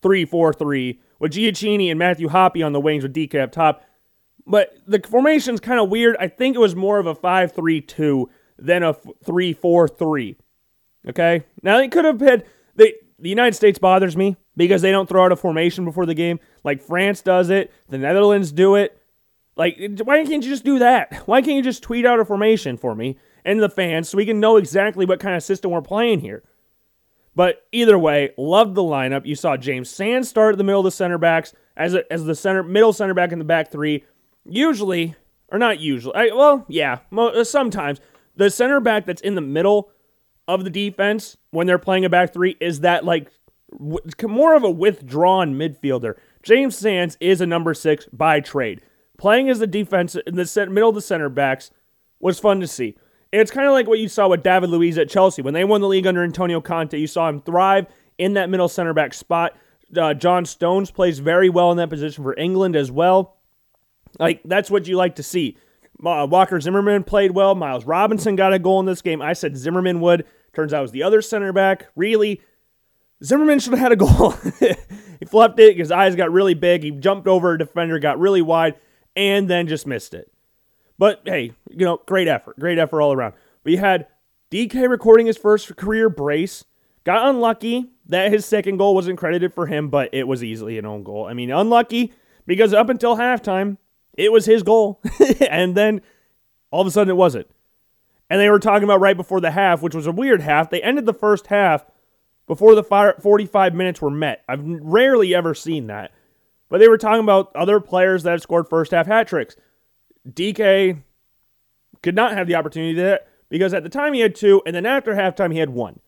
3 0.00 0.24
4 0.26 0.52
3 0.52 1.00
with 1.18 1.32
Gioacchini 1.32 1.90
and 1.90 1.98
Matthew 1.98 2.28
Hoppe 2.28 2.64
on 2.64 2.72
the 2.72 2.78
wings 2.78 3.02
with 3.02 3.12
Dike 3.12 3.34
up 3.34 3.50
top. 3.50 3.84
But 4.46 4.78
the 4.86 5.00
formation's 5.00 5.58
kind 5.58 5.80
of 5.80 5.90
weird. 5.90 6.16
I 6.20 6.28
think 6.28 6.54
it 6.54 6.60
was 6.60 6.76
more 6.76 7.00
of 7.00 7.06
a 7.08 7.16
5 7.16 7.50
3 7.52 7.80
2 7.80 8.30
than 8.60 8.84
a 8.84 8.94
3 8.94 9.52
4 9.54 9.88
3. 9.88 10.36
Okay? 11.08 11.44
Now, 11.60 11.78
they 11.78 11.88
could 11.88 12.04
have 12.04 12.20
had. 12.20 12.46
They, 12.76 12.94
the 13.18 13.28
United 13.28 13.56
States 13.56 13.80
bothers 13.80 14.16
me 14.16 14.36
because 14.56 14.82
they 14.82 14.92
don't 14.92 15.08
throw 15.08 15.24
out 15.24 15.32
a 15.32 15.36
formation 15.36 15.84
before 15.84 16.06
the 16.06 16.14
game. 16.14 16.38
Like 16.62 16.80
France 16.80 17.22
does 17.22 17.50
it, 17.50 17.72
the 17.88 17.98
Netherlands 17.98 18.52
do 18.52 18.76
it. 18.76 19.02
Like, 19.56 19.76
why 20.04 20.24
can't 20.24 20.44
you 20.44 20.50
just 20.50 20.64
do 20.64 20.78
that? 20.78 21.24
Why 21.26 21.42
can't 21.42 21.56
you 21.56 21.62
just 21.64 21.82
tweet 21.82 22.06
out 22.06 22.20
a 22.20 22.24
formation 22.24 22.76
for 22.76 22.94
me 22.94 23.18
and 23.48 23.62
the 23.62 23.68
fans 23.68 24.08
so 24.08 24.18
we 24.18 24.26
can 24.26 24.40
know 24.40 24.56
exactly 24.58 25.06
what 25.06 25.20
kind 25.20 25.34
of 25.34 25.42
system 25.42 25.70
we're 25.70 25.80
playing 25.80 26.20
here? 26.20 26.44
But 27.34 27.66
either 27.72 27.98
way, 27.98 28.32
loved 28.36 28.74
the 28.74 28.82
lineup. 28.82 29.24
You 29.24 29.34
saw 29.34 29.56
James 29.56 29.88
Sands 29.88 30.28
start 30.28 30.54
at 30.54 30.58
the 30.58 30.64
middle 30.64 30.80
of 30.80 30.84
the 30.84 30.90
center 30.90 31.18
backs 31.18 31.54
as 31.76 31.94
a, 31.94 32.12
as 32.12 32.24
the 32.24 32.34
center 32.34 32.62
middle 32.62 32.92
center 32.92 33.14
back 33.14 33.32
in 33.32 33.38
the 33.38 33.44
back 33.44 33.70
three. 33.70 34.04
Usually, 34.44 35.14
or 35.48 35.58
not 35.58 35.80
usually. 35.80 36.14
I, 36.14 36.34
well, 36.34 36.66
yeah, 36.68 36.98
uh, 37.16 37.42
sometimes 37.42 38.00
the 38.36 38.50
center 38.50 38.80
back 38.80 39.06
that's 39.06 39.22
in 39.22 39.34
the 39.34 39.40
middle 39.40 39.90
of 40.46 40.64
the 40.64 40.70
defense 40.70 41.36
when 41.50 41.66
they're 41.66 41.78
playing 41.78 42.04
a 42.04 42.08
back 42.08 42.32
three 42.32 42.56
is 42.60 42.80
that 42.80 43.04
like 43.04 43.30
more 44.22 44.54
of 44.54 44.64
a 44.64 44.70
withdrawn 44.70 45.54
midfielder. 45.54 46.14
James 46.42 46.76
Sands 46.76 47.16
is 47.20 47.40
a 47.40 47.46
number 47.46 47.72
six 47.72 48.06
by 48.12 48.40
trade. 48.40 48.82
Playing 49.16 49.48
as 49.48 49.58
the 49.58 49.66
defense 49.66 50.14
in 50.14 50.36
the 50.36 50.66
middle 50.70 50.88
of 50.88 50.94
the 50.94 51.00
center 51.00 51.28
backs 51.28 51.70
was 52.20 52.38
fun 52.38 52.60
to 52.60 52.66
see. 52.66 52.96
It's 53.32 53.50
kind 53.50 53.66
of 53.66 53.72
like 53.72 53.86
what 53.86 53.98
you 53.98 54.08
saw 54.08 54.28
with 54.28 54.42
David 54.42 54.70
Luiz 54.70 54.96
at 54.96 55.10
Chelsea. 55.10 55.42
When 55.42 55.54
they 55.54 55.64
won 55.64 55.80
the 55.80 55.88
league 55.88 56.06
under 56.06 56.24
Antonio 56.24 56.60
Conte, 56.60 56.98
you 56.98 57.06
saw 57.06 57.28
him 57.28 57.40
thrive 57.40 57.86
in 58.16 58.34
that 58.34 58.48
middle 58.48 58.68
center 58.68 58.94
back 58.94 59.12
spot. 59.12 59.56
Uh, 59.96 60.14
John 60.14 60.44
Stones 60.44 60.90
plays 60.90 61.18
very 61.18 61.48
well 61.48 61.70
in 61.70 61.76
that 61.76 61.90
position 61.90 62.24
for 62.24 62.38
England 62.38 62.76
as 62.76 62.90
well. 62.90 63.36
Like, 64.18 64.40
that's 64.44 64.70
what 64.70 64.88
you 64.88 64.96
like 64.96 65.16
to 65.16 65.22
see. 65.22 65.56
Uh, 66.04 66.26
Walker 66.30 66.60
Zimmerman 66.60 67.04
played 67.04 67.32
well. 67.32 67.54
Miles 67.54 67.84
Robinson 67.84 68.36
got 68.36 68.52
a 68.52 68.58
goal 68.58 68.80
in 68.80 68.86
this 68.86 69.02
game. 69.02 69.20
I 69.20 69.32
said 69.32 69.56
Zimmerman 69.56 70.00
would. 70.00 70.24
Turns 70.54 70.72
out 70.72 70.78
it 70.78 70.82
was 70.82 70.92
the 70.92 71.02
other 71.02 71.20
center 71.20 71.52
back. 71.52 71.86
Really, 71.96 72.40
Zimmerman 73.22 73.58
should 73.58 73.72
have 73.72 73.80
had 73.80 73.92
a 73.92 73.96
goal. 73.96 74.30
he 74.60 75.26
fluffed 75.26 75.58
it. 75.58 75.76
His 75.76 75.90
eyes 75.90 76.16
got 76.16 76.32
really 76.32 76.54
big. 76.54 76.82
He 76.82 76.90
jumped 76.90 77.26
over 77.26 77.52
a 77.52 77.58
defender, 77.58 77.98
got 77.98 78.18
really 78.18 78.42
wide, 78.42 78.76
and 79.16 79.48
then 79.48 79.66
just 79.66 79.86
missed 79.86 80.14
it. 80.14 80.32
But 80.98 81.22
hey, 81.24 81.52
you 81.70 81.84
know, 81.84 82.00
great 82.06 82.28
effort. 82.28 82.58
Great 82.58 82.78
effort 82.78 83.00
all 83.00 83.12
around. 83.12 83.34
You 83.64 83.78
had 83.78 84.06
Dike 84.50 84.74
recording 84.74 85.26
his 85.26 85.36
first 85.36 85.76
career 85.76 86.08
brace. 86.08 86.64
Got 87.04 87.28
unlucky 87.28 87.90
that 88.06 88.32
his 88.32 88.44
second 88.44 88.78
goal 88.78 88.94
wasn't 88.94 89.18
credited 89.18 89.54
for 89.54 89.66
him, 89.66 89.88
but 89.88 90.10
it 90.12 90.26
was 90.26 90.42
easily 90.42 90.78
an 90.78 90.86
own 90.86 91.02
goal. 91.02 91.26
I 91.26 91.34
mean, 91.34 91.50
unlucky 91.50 92.12
because 92.46 92.72
up 92.74 92.88
until 92.88 93.16
halftime, 93.16 93.76
it 94.14 94.32
was 94.32 94.46
his 94.46 94.62
goal. 94.62 95.00
and 95.50 95.74
then 95.74 96.00
all 96.70 96.80
of 96.80 96.86
a 96.86 96.90
sudden 96.90 97.10
it 97.10 97.16
wasn't. 97.16 97.46
And 98.30 98.40
they 98.40 98.50
were 98.50 98.58
talking 98.58 98.84
about 98.84 99.00
right 99.00 99.16
before 99.16 99.40
the 99.40 99.52
half, 99.52 99.80
which 99.80 99.94
was 99.94 100.06
a 100.06 100.12
weird 100.12 100.42
half. 100.42 100.68
They 100.68 100.82
ended 100.82 101.06
the 101.06 101.14
first 101.14 101.46
half 101.46 101.86
before 102.46 102.74
the 102.74 102.82
45 102.82 103.74
minutes 103.74 104.02
were 104.02 104.10
met. 104.10 104.42
I've 104.48 104.62
rarely 104.64 105.34
ever 105.34 105.54
seen 105.54 105.86
that. 105.86 106.12
But 106.68 106.78
they 106.78 106.88
were 106.88 106.98
talking 106.98 107.22
about 107.22 107.54
other 107.56 107.80
players 107.80 108.22
that 108.24 108.32
have 108.32 108.42
scored 108.42 108.68
first 108.68 108.90
half 108.90 109.06
hat 109.06 109.28
tricks. 109.28 109.56
Dike 110.32 110.96
could 112.02 112.14
not 112.14 112.32
have 112.32 112.46
the 112.46 112.54
opportunity 112.54 112.94
to 112.94 113.02
that 113.02 113.28
because 113.48 113.74
at 113.74 113.82
the 113.82 113.88
time 113.88 114.14
he 114.14 114.20
had 114.20 114.34
two, 114.34 114.62
and 114.66 114.74
then 114.74 114.86
after 114.86 115.14
halftime 115.14 115.52
he 115.52 115.58
had 115.58 115.70
one. 115.70 116.00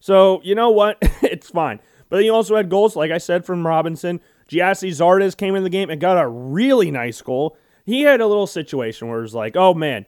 So 0.00 0.40
you 0.42 0.54
know 0.54 0.70
what? 0.70 0.98
it's 1.22 1.50
fine. 1.50 1.80
But 2.08 2.16
then 2.16 2.26
you 2.26 2.34
also 2.34 2.56
had 2.56 2.68
goals, 2.68 2.96
like 2.96 3.10
I 3.10 3.18
said, 3.18 3.46
from 3.46 3.66
Robinson. 3.66 4.20
Gyasi 4.48 4.90
Zardes 4.90 5.36
came 5.36 5.54
in 5.54 5.62
the 5.62 5.70
game 5.70 5.88
and 5.88 6.00
got 6.00 6.22
a 6.22 6.28
really 6.28 6.90
nice 6.90 7.22
goal. 7.22 7.56
He 7.86 8.02
had 8.02 8.20
a 8.20 8.26
little 8.26 8.46
situation 8.46 9.08
where 9.08 9.18
it 9.18 9.22
was 9.22 9.34
like, 9.34 9.56
oh 9.56 9.72
man, 9.74 10.06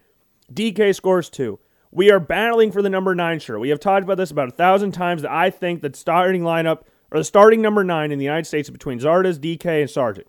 Dike 0.52 0.94
scores 0.94 1.30
two. 1.30 1.58
We 1.90 2.10
are 2.10 2.20
battling 2.20 2.72
for 2.72 2.82
the 2.82 2.90
number 2.90 3.14
nine 3.14 3.38
shirt. 3.38 3.60
We 3.60 3.68
have 3.70 3.80
talked 3.80 4.04
about 4.04 4.16
this 4.16 4.32
about 4.32 4.48
a 4.48 4.52
thousand 4.52 4.92
times 4.92 5.22
that 5.22 5.30
I 5.30 5.48
think 5.50 5.80
that 5.82 5.96
starting 5.96 6.42
lineup 6.42 6.82
or 7.10 7.18
the 7.18 7.24
starting 7.24 7.62
number 7.62 7.84
nine 7.84 8.10
in 8.10 8.18
the 8.18 8.24
United 8.24 8.46
States 8.46 8.68
is 8.68 8.72
between 8.72 8.98
Zardes, 8.98 9.40
Dike, 9.40 9.64
and 9.64 9.88
Sargent. 9.88 10.26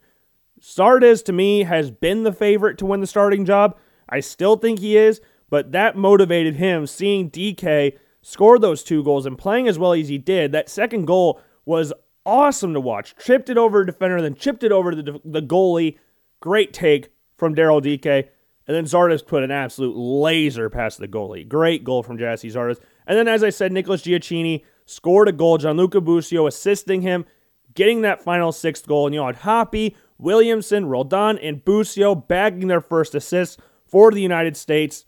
Zardes 0.61 1.23
to 1.25 1.33
me 1.33 1.63
has 1.63 1.91
been 1.91 2.23
the 2.23 2.33
favorite 2.33 2.77
to 2.79 2.85
win 2.85 3.01
the 3.01 3.07
starting 3.07 3.45
job. 3.45 3.77
I 4.09 4.19
still 4.19 4.55
think 4.55 4.79
he 4.79 4.97
is, 4.97 5.21
but 5.49 5.71
that 5.71 5.97
motivated 5.97 6.55
him 6.55 6.87
seeing 6.87 7.29
Dike 7.29 7.99
score 8.21 8.57
those 8.57 8.83
two 8.83 9.03
goals 9.03 9.25
and 9.25 9.37
playing 9.37 9.67
as 9.67 9.77
well 9.77 9.93
as 9.93 10.07
he 10.07 10.17
did. 10.17 10.51
That 10.51 10.69
second 10.69 11.05
goal 11.05 11.39
was 11.65 11.93
awesome 12.25 12.73
to 12.73 12.79
watch. 12.79 13.15
Chipped 13.17 13.49
it 13.49 13.57
over 13.57 13.81
a 13.81 13.85
defender, 13.85 14.21
then 14.21 14.35
chipped 14.35 14.63
it 14.63 14.71
over 14.71 14.95
the, 14.95 15.19
the 15.23 15.41
goalie. 15.41 15.97
Great 16.39 16.73
take 16.73 17.09
from 17.37 17.55
Daryl 17.55 17.81
Dike. 17.81 18.31
And 18.67 18.75
then 18.75 18.85
Zardes 18.85 19.25
put 19.25 19.43
an 19.43 19.51
absolute 19.51 19.95
laser 19.95 20.69
past 20.71 20.97
the 20.97 21.07
goalie. 21.07 21.47
Great 21.47 21.83
goal 21.83 22.01
from 22.01 22.17
Gyasi 22.17 22.51
Zardes. 22.51 22.79
And 23.05 23.17
then, 23.17 23.27
as 23.27 23.43
I 23.43 23.51
said, 23.51 23.71
Nicholas 23.71 24.01
Gioacchini 24.01 24.63
scored 24.85 25.27
a 25.27 25.31
goal. 25.31 25.59
Gianluca 25.59 26.01
Busio 26.01 26.47
assisting 26.47 27.01
him, 27.01 27.25
getting 27.75 28.01
that 28.01 28.23
final 28.23 28.51
sixth 28.51 28.87
goal. 28.87 29.05
And 29.05 29.13
you 29.13 29.21
had 29.21 29.35
Hoppe, 29.35 29.95
Williamson, 30.17 30.85
Roldan, 30.85 31.37
and 31.39 31.63
Busio 31.63 32.15
bagging 32.15 32.67
their 32.67 32.81
first 32.81 33.15
assists 33.15 33.57
for 33.85 34.11
the 34.11 34.21
United 34.21 34.55
States. 34.57 35.05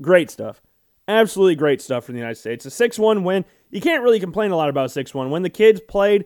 Great 0.00 0.30
stuff. 0.30 0.62
Absolutely 1.08 1.54
great 1.54 1.80
stuff 1.80 2.04
from 2.04 2.14
the 2.14 2.20
United 2.20 2.36
States. 2.36 2.66
A 2.66 2.70
6 2.70 2.98
1 2.98 3.24
win. 3.24 3.44
You 3.70 3.80
can't 3.80 4.02
really 4.02 4.20
complain 4.20 4.50
a 4.50 4.56
lot 4.56 4.68
about 4.68 4.86
a 4.86 4.90
6 4.90 5.14
1 5.14 5.30
win. 5.30 5.42
The 5.42 5.50
kids 5.50 5.80
played, 5.80 6.24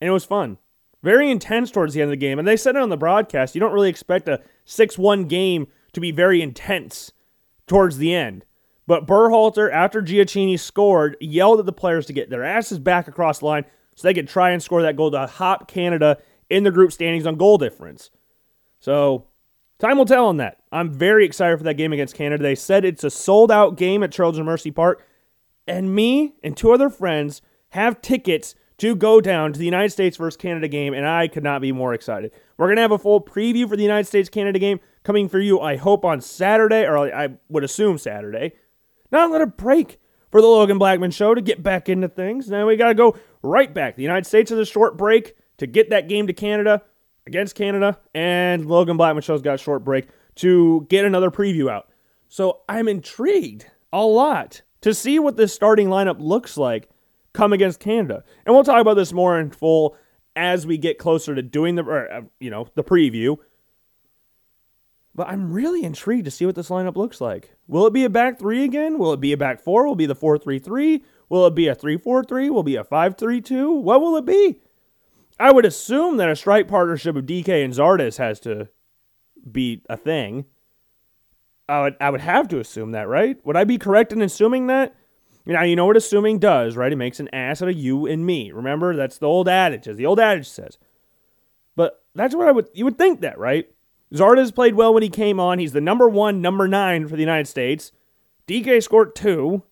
and 0.00 0.08
it 0.08 0.12
was 0.12 0.24
fun. 0.24 0.58
Very 1.02 1.30
intense 1.30 1.70
towards 1.70 1.94
the 1.94 2.02
end 2.02 2.08
of 2.08 2.12
the 2.12 2.26
game. 2.26 2.38
And 2.38 2.46
they 2.46 2.56
said 2.56 2.76
it 2.76 2.82
on 2.82 2.88
the 2.88 2.96
broadcast. 2.96 3.54
You 3.54 3.60
don't 3.60 3.72
really 3.72 3.90
expect 3.90 4.28
a 4.28 4.40
6 4.64 4.98
1 4.98 5.24
game 5.24 5.66
to 5.92 6.00
be 6.00 6.10
very 6.10 6.42
intense 6.42 7.12
towards 7.66 7.98
the 7.98 8.14
end. 8.14 8.44
But 8.86 9.06
Berhalter, 9.06 9.70
after 9.70 10.00
Gioacchini 10.00 10.58
scored, 10.58 11.16
yelled 11.20 11.60
at 11.60 11.66
the 11.66 11.72
players 11.72 12.06
to 12.06 12.12
get 12.12 12.30
their 12.30 12.42
asses 12.42 12.78
back 12.78 13.06
across 13.06 13.40
the 13.40 13.46
line 13.46 13.64
so 13.94 14.08
they 14.08 14.14
could 14.14 14.28
try 14.28 14.50
and 14.50 14.62
score 14.62 14.80
that 14.82 14.96
goal 14.96 15.10
to 15.10 15.26
hop 15.26 15.68
Canada 15.68 16.18
in 16.50 16.64
the 16.64 16.70
group 16.70 16.92
standings 16.92 17.26
on 17.26 17.36
goal 17.36 17.58
difference. 17.58 18.10
So, 18.78 19.26
time 19.78 19.98
will 19.98 20.04
tell 20.04 20.26
on 20.26 20.36
that. 20.38 20.58
I'm 20.72 20.90
very 20.90 21.24
excited 21.24 21.58
for 21.58 21.64
that 21.64 21.74
game 21.74 21.92
against 21.92 22.14
Canada. 22.14 22.42
They 22.42 22.54
said 22.54 22.84
it's 22.84 23.04
a 23.04 23.10
sold 23.10 23.50
out 23.50 23.76
game 23.76 24.02
at 24.02 24.12
Children's 24.12 24.46
Mercy 24.46 24.70
Park. 24.70 25.04
and 25.66 25.94
me 25.94 26.34
and 26.42 26.56
two 26.56 26.72
other 26.72 26.88
friends 26.88 27.42
have 27.70 28.00
tickets 28.00 28.54
to 28.78 28.96
go 28.96 29.20
down 29.20 29.52
to 29.52 29.58
the 29.58 29.64
United 29.64 29.90
States 29.90 30.16
versus 30.16 30.36
Canada 30.36 30.68
game, 30.68 30.94
and 30.94 31.06
I 31.06 31.28
could 31.28 31.42
not 31.42 31.60
be 31.60 31.72
more 31.72 31.92
excited. 31.92 32.32
We're 32.56 32.74
to 32.74 32.80
have 32.80 32.92
a 32.92 32.98
full 32.98 33.20
preview 33.20 33.68
for 33.68 33.76
the 33.76 33.82
United 33.82 34.06
States 34.06 34.28
Canada 34.28 34.58
game 34.58 34.80
coming 35.02 35.28
for 35.28 35.40
you, 35.40 35.60
I 35.60 35.76
hope, 35.76 36.04
on 36.04 36.20
Saturday, 36.20 36.84
or 36.84 36.96
I 36.96 37.30
would 37.48 37.64
assume 37.64 37.98
Saturday. 37.98 38.52
Now 39.10 39.24
I'm 39.24 39.30
to 39.40 39.46
break 39.46 40.00
for 40.30 40.40
the 40.40 40.46
Logan 40.46 40.78
Blackman 40.78 41.10
show 41.10 41.34
to 41.34 41.40
get 41.40 41.62
back 41.62 41.88
into 41.88 42.08
things. 42.08 42.48
Now 42.48 42.66
we 42.66 42.76
got 42.76 42.88
to 42.88 42.94
go 42.94 43.16
right 43.42 43.72
back. 43.72 43.96
The 43.96 44.02
United 44.02 44.26
States 44.26 44.50
has 44.50 44.58
a 44.58 44.64
short 44.64 44.96
break 44.96 45.36
to 45.58 45.66
get 45.66 45.90
that 45.90 46.08
game 46.08 46.26
to 46.26 46.32
Canada 46.32 46.82
against 47.26 47.54
Canada, 47.54 47.98
and 48.14 48.66
Logan 48.66 48.96
Blackman 48.96 49.22
show's 49.22 49.42
got 49.42 49.54
a 49.54 49.58
short 49.58 49.84
break 49.84 50.08
to 50.36 50.86
get 50.88 51.04
another 51.04 51.30
preview 51.30 51.70
out. 51.70 51.88
So 52.28 52.60
I'm 52.68 52.88
intrigued 52.88 53.66
a 53.92 54.02
lot 54.02 54.62
to 54.80 54.94
see 54.94 55.18
what 55.18 55.36
this 55.36 55.52
starting 55.52 55.88
lineup 55.88 56.16
looks 56.20 56.56
like 56.56 56.88
come 57.32 57.52
against 57.52 57.80
Canada. 57.80 58.24
And 58.46 58.54
we'll 58.54 58.64
talk 58.64 58.80
about 58.80 58.94
this 58.94 59.12
more 59.12 59.38
in 59.38 59.50
full 59.50 59.96
as 60.36 60.66
we 60.66 60.78
get 60.78 60.98
closer 60.98 61.34
to 61.34 61.42
doing 61.42 61.74
the 61.74 61.82
or, 61.82 62.12
uh, 62.12 62.22
you 62.40 62.50
know, 62.50 62.68
the 62.74 62.84
preview. 62.84 63.36
But 65.14 65.28
I'm 65.28 65.52
really 65.52 65.82
intrigued 65.82 66.26
to 66.26 66.30
see 66.30 66.46
what 66.46 66.54
this 66.54 66.68
lineup 66.68 66.96
looks 66.96 67.20
like. 67.20 67.56
Will 67.66 67.86
it 67.86 67.92
be 67.92 68.04
a 68.04 68.10
back 68.10 68.38
3 68.38 68.62
again? 68.62 68.98
Will 68.98 69.12
it 69.12 69.20
be 69.20 69.32
a 69.32 69.36
back 69.36 69.60
4? 69.60 69.86
Will 69.86 69.94
it 69.94 69.98
be 69.98 70.06
the 70.06 70.14
4-3-3? 70.14 71.02
Will 71.28 71.46
it 71.46 71.54
be 71.56 71.66
a 71.66 71.74
3-4-3? 71.74 72.50
Will 72.50 72.60
it 72.60 72.66
be 72.66 72.76
a 72.76 72.84
5-3-2? 72.84 73.82
What 73.82 74.00
will 74.00 74.16
it 74.16 74.24
be? 74.24 74.60
I 75.40 75.52
would 75.52 75.64
assume 75.64 76.16
that 76.16 76.30
a 76.30 76.36
strike 76.36 76.68
partnership 76.68 77.16
of 77.16 77.26
Dike 77.26 77.48
and 77.48 77.72
Zardes 77.72 78.18
has 78.18 78.40
to 78.40 78.68
be 79.50 79.82
a 79.88 79.96
thing. 79.96 80.46
I 81.68 81.82
would 81.82 81.96
I 82.00 82.10
would 82.10 82.22
have 82.22 82.48
to 82.48 82.60
assume 82.60 82.92
that, 82.92 83.08
right? 83.08 83.44
Would 83.44 83.56
I 83.56 83.64
be 83.64 83.78
correct 83.78 84.12
in 84.12 84.22
assuming 84.22 84.66
that? 84.68 84.94
Now 85.46 85.62
you 85.62 85.76
know 85.76 85.86
what 85.86 85.96
assuming 85.96 86.38
does, 86.38 86.76
right? 86.76 86.92
It 86.92 86.96
makes 86.96 87.20
an 87.20 87.32
ass 87.32 87.62
out 87.62 87.68
of 87.68 87.76
you 87.76 88.06
and 88.06 88.26
me. 88.26 88.52
Remember, 88.52 88.96
that's 88.96 89.18
the 89.18 89.26
old 89.26 89.48
adage, 89.48 89.86
as 89.86 89.96
the 89.96 90.06
old 90.06 90.20
adage 90.20 90.48
says. 90.48 90.78
But 91.76 92.02
that's 92.14 92.34
what 92.34 92.48
I 92.48 92.52
would 92.52 92.68
you 92.74 92.84
would 92.84 92.98
think 92.98 93.20
that, 93.20 93.38
right? 93.38 93.68
Zardes 94.12 94.54
played 94.54 94.74
well 94.74 94.94
when 94.94 95.02
he 95.02 95.10
came 95.10 95.38
on. 95.38 95.58
He's 95.58 95.72
the 95.72 95.80
number 95.80 96.08
one, 96.08 96.40
number 96.40 96.66
nine 96.66 97.06
for 97.06 97.14
the 97.14 97.22
United 97.22 97.46
States. 97.46 97.92
Dike 98.46 98.82
scored 98.82 99.14
two. 99.14 99.62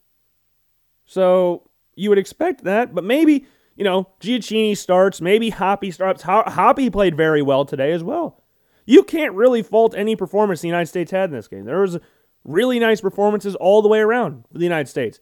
So 1.07 1.71
you 1.95 2.11
would 2.11 2.19
expect 2.19 2.65
that, 2.65 2.95
but 2.95 3.05
maybe, 3.05 3.47
you 3.77 3.85
know, 3.85 4.09
Gioacchini 4.21 4.77
starts, 4.77 5.21
maybe 5.21 5.51
Hoppe 5.51 5.93
starts. 5.93 6.23
Hoppe 6.23 6.93
played 6.93 7.17
very 7.17 7.43
well 7.43 7.65
today 7.65 7.93
as 7.93 8.03
well. 8.03 8.43
You 8.87 9.03
can't 9.03 9.35
really 9.35 9.63
fault 9.63 9.95
any 9.97 10.17
performance 10.17 10.61
the 10.61 10.69
United 10.69 10.87
States 10.87 11.11
had 11.11 11.31
in 11.31 11.37
this 11.37 11.49
game. 11.49 11.65
There 11.65 11.81
was 11.81 11.99
really 12.45 12.79
nice 12.79 13.01
performances 13.01 13.55
all 13.57 13.83
the 13.83 13.89
way 13.89 13.99
around 13.99 14.45
for 14.51 14.59
the 14.59 14.65
United 14.65 14.89
States. 14.89 15.21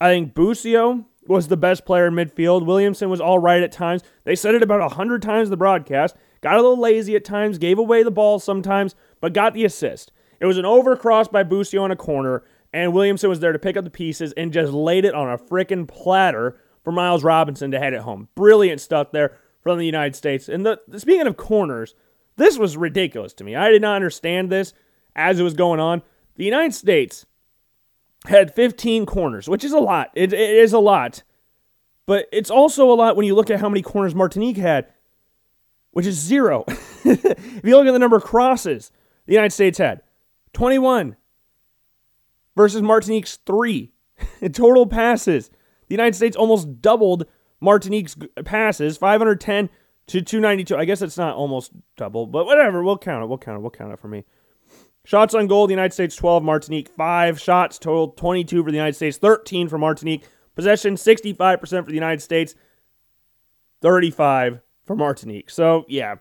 I 0.00 0.08
think 0.08 0.34
Busio 0.34 1.06
was 1.26 1.48
the 1.48 1.56
best 1.56 1.84
player 1.84 2.06
in 2.06 2.14
midfield. 2.14 2.64
Williamson 2.64 3.10
was 3.10 3.20
all 3.20 3.38
right 3.38 3.62
at 3.62 3.70
times. 3.70 4.02
They 4.24 4.34
said 4.34 4.54
it 4.54 4.62
about 4.62 4.80
100 4.80 5.20
times 5.20 5.50
the 5.50 5.56
broadcast. 5.56 6.16
Got 6.40 6.54
a 6.54 6.62
little 6.62 6.80
lazy 6.80 7.14
at 7.14 7.24
times, 7.24 7.58
gave 7.58 7.78
away 7.78 8.02
the 8.02 8.10
ball 8.10 8.38
sometimes, 8.38 8.94
but 9.20 9.34
got 9.34 9.52
the 9.52 9.66
assist. 9.66 10.10
It 10.40 10.46
was 10.46 10.56
an 10.56 10.64
overcross 10.64 11.30
by 11.30 11.42
Busio 11.42 11.82
on 11.84 11.90
a 11.90 11.96
corner, 11.96 12.42
and 12.72 12.94
Williamson 12.94 13.28
was 13.28 13.40
there 13.40 13.52
to 13.52 13.58
pick 13.58 13.76
up 13.76 13.84
the 13.84 13.90
pieces 13.90 14.32
and 14.38 14.54
just 14.54 14.72
laid 14.72 15.04
it 15.04 15.14
on 15.14 15.30
a 15.30 15.36
freaking 15.36 15.86
platter 15.86 16.58
for 16.82 16.92
Miles 16.92 17.24
Robinson 17.24 17.70
to 17.70 17.78
head 17.78 17.94
it 17.94 18.00
home. 18.00 18.28
Brilliant 18.34 18.80
stuff 18.80 19.12
there 19.12 19.36
from 19.62 19.78
the 19.78 19.86
United 19.86 20.16
States. 20.16 20.48
And 20.48 20.64
the, 20.64 20.80
speaking 20.96 21.26
of 21.26 21.36
corners, 21.36 21.94
this 22.36 22.58
was 22.58 22.76
ridiculous 22.76 23.32
to 23.34 23.44
me. 23.44 23.54
I 23.54 23.70
did 23.70 23.82
not 23.82 23.96
understand 23.96 24.50
this 24.50 24.72
as 25.14 25.38
it 25.38 25.42
was 25.42 25.54
going 25.54 25.80
on. 25.80 26.02
The 26.36 26.44
United 26.44 26.74
States 26.74 27.26
had 28.26 28.54
15 28.54 29.06
corners, 29.06 29.48
which 29.48 29.64
is 29.64 29.72
a 29.72 29.78
lot. 29.78 30.10
It, 30.14 30.32
it 30.32 30.56
is 30.56 30.72
a 30.72 30.78
lot. 30.78 31.22
But 32.06 32.26
it's 32.32 32.50
also 32.50 32.90
a 32.90 32.94
lot 32.94 33.16
when 33.16 33.26
you 33.26 33.34
look 33.34 33.50
at 33.50 33.60
how 33.60 33.68
many 33.68 33.82
corners 33.82 34.14
Martinique 34.14 34.56
had, 34.56 34.86
which 35.92 36.06
is 36.06 36.16
zero. 36.16 36.64
if 37.04 37.60
you 37.64 37.76
look 37.76 37.86
at 37.86 37.92
the 37.92 37.98
number 37.98 38.16
of 38.16 38.24
crosses 38.24 38.90
the 39.26 39.34
United 39.34 39.52
States 39.52 39.78
had, 39.78 40.02
21 40.52 41.16
versus 42.56 42.82
Martinique's 42.82 43.36
three. 43.46 43.92
In 44.40 44.52
total 44.52 44.86
passes, 44.86 45.50
the 45.90 45.94
United 45.94 46.14
States 46.14 46.36
almost 46.36 46.80
doubled 46.80 47.26
Martinique's 47.60 48.16
passes, 48.44 48.96
510 48.96 49.68
to 50.06 50.22
292. 50.22 50.76
I 50.76 50.84
guess 50.84 51.02
it's 51.02 51.18
not 51.18 51.34
almost 51.34 51.72
double, 51.96 52.28
but 52.28 52.46
whatever. 52.46 52.84
We'll 52.84 52.96
count 52.96 53.24
it. 53.24 53.26
We'll 53.26 53.38
count 53.38 53.58
it. 53.58 53.60
We'll 53.60 53.72
count 53.72 53.92
it 53.92 53.98
for 53.98 54.06
me. 54.06 54.24
Shots 55.04 55.34
on 55.34 55.48
goal, 55.48 55.66
the 55.66 55.72
United 55.72 55.92
States 55.92 56.14
12, 56.14 56.44
Martinique 56.44 56.90
5. 56.96 57.40
Shots 57.40 57.76
total 57.76 58.08
22 58.08 58.62
for 58.62 58.70
the 58.70 58.76
United 58.76 58.94
States, 58.94 59.18
13 59.18 59.68
for 59.68 59.78
Martinique. 59.78 60.22
Possession 60.54 60.94
65% 60.94 61.58
for 61.58 61.82
the 61.86 61.92
United 61.92 62.22
States, 62.22 62.54
35 63.82 64.60
for 64.86 64.94
Martinique. 64.94 65.50
So, 65.50 65.86
yeah. 65.88 66.16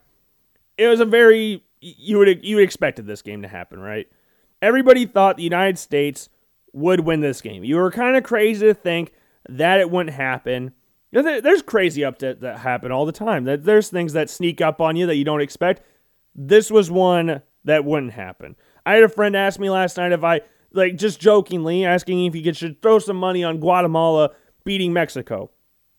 It 0.79 0.87
was 0.87 0.99
a 0.99 1.05
very 1.05 1.63
you 1.81 2.17
would 2.17 2.43
you 2.43 2.57
expected 2.57 3.05
this 3.05 3.21
game 3.21 3.43
to 3.43 3.47
happen, 3.47 3.79
right? 3.79 4.07
Everybody 4.63 5.05
thought 5.05 5.37
the 5.37 5.43
United 5.43 5.77
States 5.77 6.27
would 6.73 7.01
win 7.01 7.21
this 7.21 7.41
game. 7.41 7.63
You 7.63 7.75
were 7.75 7.91
kind 7.91 8.17
of 8.17 8.23
crazy 8.23 8.65
to 8.65 8.73
think 8.73 9.13
that 9.47 9.79
it 9.79 9.89
wouldn't 9.89 10.15
happen. 10.15 10.73
There's 11.11 11.61
crazy 11.61 12.03
upset 12.03 12.41
that 12.41 12.59
happen 12.59 12.91
all 12.91 13.05
the 13.05 13.11
time. 13.11 13.45
That 13.45 13.63
There's 13.63 13.89
things 13.89 14.13
that 14.13 14.29
sneak 14.29 14.61
up 14.61 14.79
on 14.81 14.95
you 14.95 15.07
that 15.07 15.15
you 15.15 15.23
don't 15.23 15.41
expect. 15.41 15.81
This 16.35 16.69
was 16.69 16.91
one 16.91 17.41
that 17.63 17.85
wouldn't 17.85 18.13
happen. 18.13 18.55
I 18.85 18.93
had 18.93 19.03
a 19.03 19.09
friend 19.09 19.35
ask 19.35 19.59
me 19.59 19.69
last 19.69 19.97
night 19.97 20.11
if 20.11 20.23
I, 20.23 20.41
like, 20.71 20.95
just 20.95 21.19
jokingly 21.19 21.85
asking 21.85 22.25
if 22.25 22.33
he 22.33 22.43
could 22.43 22.55
should 22.55 22.81
throw 22.81 22.99
some 22.99 23.17
money 23.17 23.43
on 23.43 23.59
Guatemala 23.59 24.31
beating 24.63 24.93
Mexico. 24.93 25.49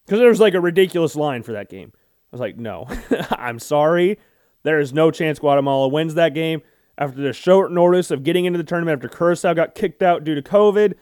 Because 0.06 0.20
there 0.20 0.28
was 0.28 0.40
like 0.40 0.54
a 0.54 0.61
ridiculous 0.61 1.16
line 1.16 1.42
for 1.42 1.52
that 1.52 1.68
game. 1.68 1.92
I 1.94 2.28
was 2.32 2.40
like, 2.40 2.56
no, 2.56 2.87
I'm 3.30 3.59
sorry. 3.59 4.18
There 4.62 4.78
is 4.78 4.92
no 4.92 5.11
chance 5.11 5.38
Guatemala 5.38 5.88
wins 5.88 6.14
that 6.14 6.35
game 6.35 6.62
after 6.99 7.20
the 7.20 7.32
short 7.32 7.73
notice 7.73 8.11
of 8.11 8.23
getting 8.23 8.44
into 8.44 8.59
the 8.59 8.64
tournament 8.64 8.97
after 8.97 9.09
Curacao 9.09 9.54
got 9.54 9.75
kicked 9.75 10.02
out 10.02 10.23
due 10.23 10.35
to 10.35 10.42
COVID. 10.42 10.94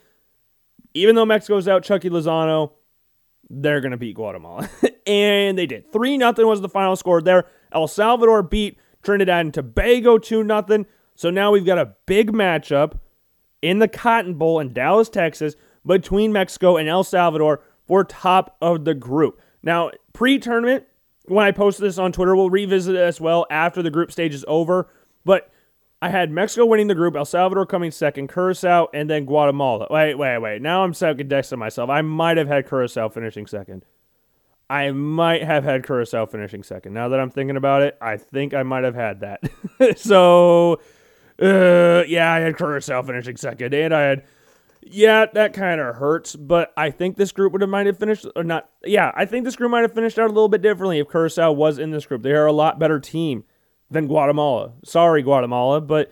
Even 0.99 1.15
though 1.15 1.25
Mexico's 1.25 1.67
out 1.67 1.83
Chucky 1.83 2.09
Lozano, 2.09 2.71
they're 3.49 3.81
going 3.81 3.91
to 3.91 3.97
beat 3.97 4.15
Guatemala. 4.15 4.69
and 5.07 5.57
they 5.57 5.65
did. 5.65 5.91
3 5.91 6.17
0 6.17 6.33
was 6.47 6.61
the 6.61 6.69
final 6.69 6.95
score 6.95 7.21
there. 7.21 7.45
El 7.71 7.87
Salvador 7.87 8.43
beat 8.43 8.77
Trinidad 9.03 9.45
and 9.45 9.53
Tobago 9.53 10.17
2 10.17 10.45
0. 10.45 10.85
So 11.15 11.29
now 11.29 11.51
we've 11.51 11.65
got 11.65 11.77
a 11.77 11.93
big 12.05 12.31
matchup 12.31 12.99
in 13.61 13.79
the 13.79 13.87
Cotton 13.87 14.35
Bowl 14.35 14.59
in 14.59 14.73
Dallas, 14.73 15.09
Texas, 15.09 15.55
between 15.85 16.31
Mexico 16.31 16.77
and 16.77 16.87
El 16.87 17.03
Salvador 17.03 17.61
for 17.87 18.03
top 18.03 18.55
of 18.61 18.85
the 18.85 18.93
group. 18.93 19.41
Now, 19.63 19.91
pre 20.13 20.39
tournament, 20.39 20.85
when 21.25 21.45
I 21.45 21.51
post 21.51 21.79
this 21.79 21.97
on 21.97 22.11
Twitter, 22.11 22.35
we'll 22.35 22.49
revisit 22.49 22.95
it 22.95 23.01
as 23.01 23.19
well 23.19 23.45
after 23.49 23.81
the 23.81 23.91
group 23.91 24.11
stage 24.11 24.33
is 24.33 24.45
over. 24.47 24.89
But 25.25 25.51
I 26.01 26.09
had 26.09 26.31
Mexico 26.31 26.65
winning 26.65 26.87
the 26.87 26.95
group, 26.95 27.15
El 27.17 27.25
Salvador 27.25 27.65
coming 27.65 27.91
second, 27.91 28.29
Curacao, 28.29 28.87
and 28.93 29.09
then 29.09 29.25
Guatemala. 29.25 29.87
Wait, 29.89 30.15
wait, 30.15 30.37
wait. 30.37 30.61
Now 30.61 30.83
I'm 30.83 30.93
second 30.93 31.29
guessing 31.29 31.59
myself. 31.59 31.89
I 31.89 32.01
might 32.01 32.37
have 32.37 32.47
had 32.47 32.69
Curacao 32.69 33.09
finishing 33.09 33.47
second. 33.47 33.83
I 34.69 34.91
might 34.91 35.43
have 35.43 35.65
had 35.65 35.85
Curacao 35.85 36.25
finishing 36.25 36.63
second. 36.63 36.93
Now 36.93 37.09
that 37.09 37.19
I'm 37.19 37.29
thinking 37.29 37.57
about 37.57 37.81
it, 37.81 37.97
I 37.99 38.15
think 38.15 38.53
I 38.53 38.63
might 38.63 38.85
have 38.85 38.95
had 38.95 39.21
that. 39.21 39.41
so 39.97 40.79
uh, 41.41 42.03
yeah, 42.07 42.31
I 42.31 42.39
had 42.39 42.55
Curacao 42.55 43.01
finishing 43.01 43.35
second, 43.35 43.73
and 43.73 43.93
I 43.93 44.01
had, 44.01 44.23
yeah, 44.81 45.25
that 45.33 45.51
kind 45.53 45.81
of 45.81 45.95
hurts. 45.95 46.33
But 46.33 46.71
I 46.77 46.91
think 46.91 47.17
this 47.17 47.33
group 47.33 47.51
would 47.51 47.61
have 47.61 47.69
might 47.69 47.87
have 47.87 47.97
finished 47.97 48.25
or 48.37 48.43
not. 48.45 48.69
Yeah, 48.85 49.11
I 49.15 49.25
think 49.25 49.43
this 49.43 49.57
group 49.57 49.71
might 49.71 49.81
have 49.81 49.93
finished 49.93 50.17
out 50.17 50.25
a 50.25 50.33
little 50.33 50.49
bit 50.49 50.61
differently 50.61 50.99
if 50.99 51.09
Curacao 51.09 51.51
was 51.51 51.77
in 51.77 51.91
this 51.91 52.05
group. 52.05 52.23
They 52.23 52.31
are 52.31 52.45
a 52.45 52.53
lot 52.53 52.79
better 52.79 53.01
team 53.01 53.43
than 53.89 54.07
Guatemala. 54.07 54.73
Sorry, 54.83 55.21
Guatemala, 55.21 55.81
but 55.81 56.11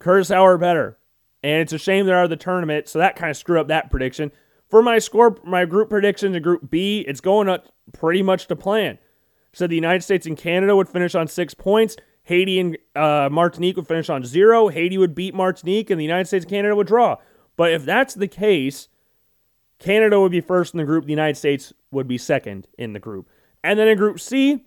Curacao 0.00 0.44
are 0.44 0.58
better, 0.58 0.98
and 1.42 1.60
it's 1.60 1.72
a 1.72 1.78
shame 1.78 2.06
they're 2.06 2.18
out 2.18 2.24
of 2.24 2.30
the 2.30 2.36
tournament. 2.36 2.88
So 2.88 2.98
that 2.98 3.16
kind 3.16 3.30
of 3.30 3.36
screwed 3.36 3.58
up 3.58 3.68
that 3.68 3.90
prediction. 3.90 4.32
For 4.68 4.82
my 4.82 4.98
score, 4.98 5.36
my 5.44 5.64
group 5.64 5.90
prediction 5.90 6.34
in 6.34 6.42
Group 6.42 6.70
B, 6.70 7.04
it's 7.06 7.20
going 7.20 7.48
up 7.48 7.66
pretty 7.92 8.22
much 8.22 8.46
to 8.48 8.56
plan. 8.56 8.98
Said 9.52 9.68
the 9.68 9.76
United 9.76 10.02
States 10.02 10.26
and 10.26 10.36
Canada 10.36 10.74
would 10.74 10.88
finish 10.88 11.14
on 11.14 11.28
six 11.28 11.52
points. 11.52 11.96
Haiti 12.24 12.58
and 12.58 12.78
uh, 12.96 13.28
Martinique 13.30 13.76
would 13.76 13.88
finish 13.88 14.08
on 14.08 14.24
zero. 14.24 14.68
Haiti 14.68 14.96
would 14.96 15.14
beat 15.14 15.34
Martinique, 15.34 15.90
and 15.90 16.00
the 16.00 16.04
United 16.04 16.26
States 16.26 16.44
and 16.44 16.50
Canada 16.50 16.74
would 16.74 16.86
draw. 16.86 17.16
But 17.56 17.72
if 17.72 17.84
that's 17.84 18.14
the 18.14 18.28
case, 18.28 18.88
Canada 19.78 20.20
would 20.20 20.32
be 20.32 20.40
first 20.40 20.72
in 20.72 20.78
the 20.78 20.84
group. 20.84 21.04
The 21.04 21.10
United 21.10 21.36
States 21.36 21.72
would 21.90 22.08
be 22.08 22.16
second 22.16 22.68
in 22.78 22.92
the 22.92 22.98
group. 22.98 23.28
And 23.62 23.78
then 23.78 23.88
in 23.88 23.98
Group 23.98 24.20
C, 24.20 24.64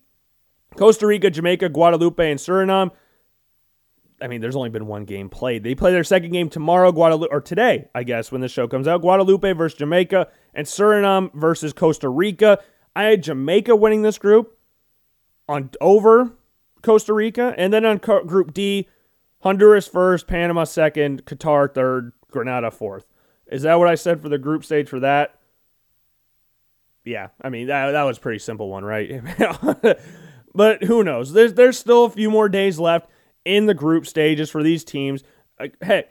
Costa 0.77 1.07
Rica, 1.07 1.29
Jamaica, 1.29 1.69
Guadeloupe, 1.69 2.19
and 2.19 2.39
Suriname. 2.39 2.91
I 4.21 4.27
mean, 4.27 4.41
there's 4.41 4.55
only 4.55 4.69
been 4.69 4.87
one 4.87 5.05
game 5.05 5.29
played. 5.29 5.63
They 5.63 5.75
play 5.75 5.91
their 5.91 6.03
second 6.03 6.31
game 6.31 6.49
tomorrow, 6.49 6.91
Guadeloupe, 6.91 7.31
or 7.31 7.41
today, 7.41 7.89
I 7.93 8.03
guess, 8.03 8.31
when 8.31 8.41
the 8.41 8.47
show 8.47 8.67
comes 8.67 8.87
out. 8.87 9.01
Guadeloupe 9.01 9.55
versus 9.57 9.77
Jamaica, 9.77 10.29
and 10.53 10.65
Suriname 10.65 11.33
versus 11.33 11.73
Costa 11.73 12.09
Rica. 12.09 12.59
I 12.95 13.03
had 13.03 13.23
Jamaica 13.23 13.75
winning 13.75 14.03
this 14.03 14.17
group 14.17 14.57
on 15.49 15.69
over 15.81 16.31
Costa 16.81 17.13
Rica. 17.13 17.53
And 17.57 17.73
then 17.73 17.85
on 17.85 17.97
Group 17.97 18.53
D, 18.53 18.87
Honduras 19.41 19.87
first, 19.87 20.27
Panama 20.27 20.63
second, 20.63 21.25
Qatar 21.25 21.73
third, 21.73 22.13
Grenada 22.31 22.71
fourth. 22.71 23.05
Is 23.47 23.63
that 23.63 23.75
what 23.75 23.87
I 23.87 23.95
said 23.95 24.21
for 24.21 24.29
the 24.29 24.37
group 24.37 24.63
stage 24.63 24.87
for 24.87 24.99
that? 25.01 25.39
Yeah, 27.03 27.27
I 27.41 27.49
mean 27.49 27.67
that 27.67 27.91
that 27.91 28.03
was 28.03 28.17
pretty 28.17 28.39
simple 28.39 28.69
one, 28.69 28.83
right? 28.83 29.21
but 30.55 30.83
who 30.85 31.03
knows? 31.03 31.33
There's 31.33 31.53
there's 31.53 31.77
still 31.77 32.05
a 32.05 32.09
few 32.09 32.31
more 32.31 32.49
days 32.49 32.79
left 32.79 33.09
in 33.43 33.65
the 33.65 33.73
group 33.73 34.07
stages 34.07 34.49
for 34.49 34.63
these 34.63 34.83
teams. 34.83 35.23
Like, 35.59 35.75
hey, 35.83 36.05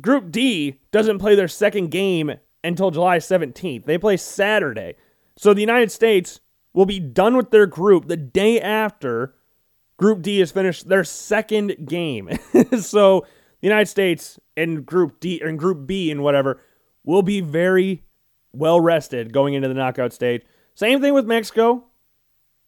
Group 0.00 0.30
D 0.30 0.80
doesn't 0.92 1.18
play 1.18 1.34
their 1.34 1.48
second 1.48 1.90
game 1.90 2.32
until 2.62 2.90
July 2.90 3.18
17th. 3.18 3.84
They 3.84 3.98
play 3.98 4.16
Saturday. 4.16 4.94
So 5.36 5.52
the 5.52 5.60
United 5.60 5.90
States 5.90 6.40
will 6.72 6.86
be 6.86 7.00
done 7.00 7.36
with 7.36 7.50
their 7.50 7.66
group 7.66 8.06
the 8.06 8.16
day 8.16 8.60
after 8.60 9.34
Group 9.96 10.22
D 10.22 10.38
has 10.38 10.52
finished 10.52 10.88
their 10.88 11.04
second 11.04 11.88
game. 11.88 12.30
so 12.80 13.26
the 13.60 13.68
United 13.68 13.86
States 13.86 14.38
in 14.56 14.82
Group 14.82 15.20
D 15.20 15.40
and 15.44 15.58
Group 15.58 15.86
B 15.86 16.10
and 16.10 16.22
whatever 16.22 16.60
will 17.04 17.22
be 17.22 17.40
very 17.40 18.04
well 18.52 18.80
rested 18.80 19.32
going 19.32 19.54
into 19.54 19.68
the 19.68 19.74
knockout 19.74 20.12
stage. 20.12 20.42
Same 20.74 21.00
thing 21.00 21.14
with 21.14 21.26
Mexico 21.26 21.84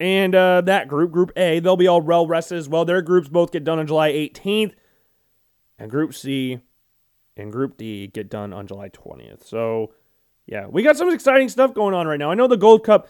and 0.02 0.34
uh, 0.34 0.60
that 0.62 0.88
group, 0.88 1.12
Group 1.12 1.30
A. 1.36 1.60
They'll 1.60 1.76
be 1.76 1.86
all 1.86 2.02
well 2.02 2.26
rested 2.26 2.58
as 2.58 2.68
well. 2.68 2.84
Their 2.84 3.02
groups 3.02 3.28
both 3.28 3.52
get 3.52 3.62
done 3.62 3.78
on 3.78 3.86
July 3.86 4.10
18th, 4.10 4.72
and 5.78 5.88
Group 5.88 6.12
C 6.12 6.58
and 7.36 7.52
Group 7.52 7.76
D 7.76 8.08
get 8.08 8.28
done 8.28 8.52
on 8.52 8.66
July 8.66 8.88
20th. 8.88 9.46
So, 9.46 9.92
yeah, 10.44 10.66
we 10.66 10.82
got 10.82 10.96
some 10.96 11.12
exciting 11.12 11.48
stuff 11.48 11.72
going 11.72 11.94
on 11.94 12.08
right 12.08 12.18
now. 12.18 12.32
I 12.32 12.34
know 12.34 12.48
the 12.48 12.56
Gold 12.56 12.84
Cup, 12.84 13.08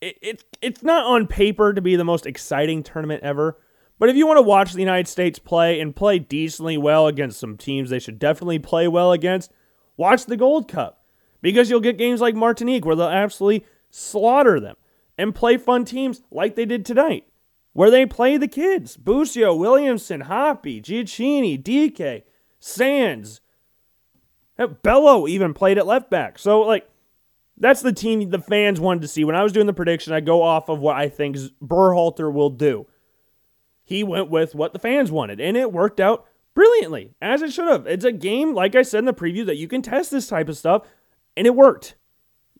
it, 0.00 0.16
it, 0.22 0.44
it's 0.62 0.82
not 0.82 1.04
on 1.04 1.26
paper 1.26 1.74
to 1.74 1.82
be 1.82 1.96
the 1.96 2.04
most 2.04 2.24
exciting 2.24 2.82
tournament 2.82 3.22
ever, 3.22 3.58
but 3.98 4.08
if 4.08 4.16
you 4.16 4.26
want 4.26 4.38
to 4.38 4.42
watch 4.42 4.72
the 4.72 4.80
United 4.80 5.08
States 5.08 5.38
play 5.38 5.80
and 5.80 5.94
play 5.94 6.18
decently 6.18 6.78
well 6.78 7.06
against 7.08 7.38
some 7.38 7.58
teams 7.58 7.90
they 7.90 7.98
should 7.98 8.18
definitely 8.18 8.58
play 8.58 8.88
well 8.88 9.12
against, 9.12 9.52
watch 9.98 10.24
the 10.24 10.38
Gold 10.38 10.66
Cup 10.66 11.04
because 11.42 11.68
you'll 11.68 11.80
get 11.80 11.98
games 11.98 12.22
like 12.22 12.34
Martinique 12.34 12.86
where 12.86 12.96
they'll 12.96 13.06
absolutely 13.06 13.66
slaughter 13.90 14.58
them 14.58 14.76
and 15.18 15.34
play 15.34 15.56
fun 15.56 15.84
teams 15.84 16.22
like 16.30 16.54
they 16.56 16.64
did 16.64 16.84
tonight, 16.84 17.26
where 17.72 17.90
they 17.90 18.06
play 18.06 18.36
the 18.36 18.48
kids 18.48 18.96
Busio, 18.96 19.54
Williamson, 19.54 20.22
Hoppe, 20.22 20.82
Gioacchini, 20.82 21.62
Dike, 21.62 22.26
Sands, 22.58 23.40
Bello 24.82 25.26
even 25.26 25.54
played 25.54 25.78
at 25.78 25.86
left 25.86 26.10
back. 26.10 26.38
So, 26.38 26.60
like, 26.60 26.88
that's 27.56 27.82
the 27.82 27.92
team 27.92 28.30
the 28.30 28.38
fans 28.38 28.80
wanted 28.80 29.02
to 29.02 29.08
see. 29.08 29.24
When 29.24 29.36
I 29.36 29.42
was 29.42 29.52
doing 29.52 29.66
the 29.66 29.72
prediction, 29.72 30.12
I 30.12 30.20
go 30.20 30.42
off 30.42 30.68
of 30.68 30.80
what 30.80 30.96
I 30.96 31.08
think 31.08 31.36
Berhalter 31.62 32.32
will 32.32 32.50
do. 32.50 32.86
He 33.84 34.04
went 34.04 34.30
with 34.30 34.54
what 34.54 34.72
the 34.72 34.78
fans 34.78 35.10
wanted, 35.10 35.40
and 35.40 35.56
it 35.56 35.72
worked 35.72 36.00
out 36.00 36.26
brilliantly, 36.54 37.14
as 37.20 37.42
it 37.42 37.52
should 37.52 37.68
have. 37.68 37.86
It's 37.86 38.04
a 38.04 38.12
game, 38.12 38.54
like 38.54 38.74
I 38.74 38.82
said 38.82 39.00
in 39.00 39.04
the 39.04 39.12
preview, 39.12 39.44
that 39.46 39.56
you 39.56 39.68
can 39.68 39.82
test 39.82 40.10
this 40.10 40.28
type 40.28 40.48
of 40.48 40.56
stuff, 40.56 40.86
and 41.36 41.46
it 41.46 41.54
worked. 41.54 41.96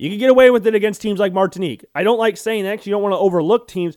You 0.02 0.10
can 0.10 0.18
get 0.18 0.30
away 0.30 0.50
with 0.50 0.66
it 0.66 0.74
against 0.74 1.00
teams 1.00 1.20
like 1.20 1.32
Martinique. 1.32 1.84
I 1.94 2.02
don't 2.02 2.18
like 2.18 2.36
saying 2.36 2.64
that 2.64 2.72
because 2.72 2.88
you 2.88 2.90
don't 2.90 3.04
want 3.04 3.12
to 3.12 3.18
overlook 3.18 3.68
teams, 3.68 3.96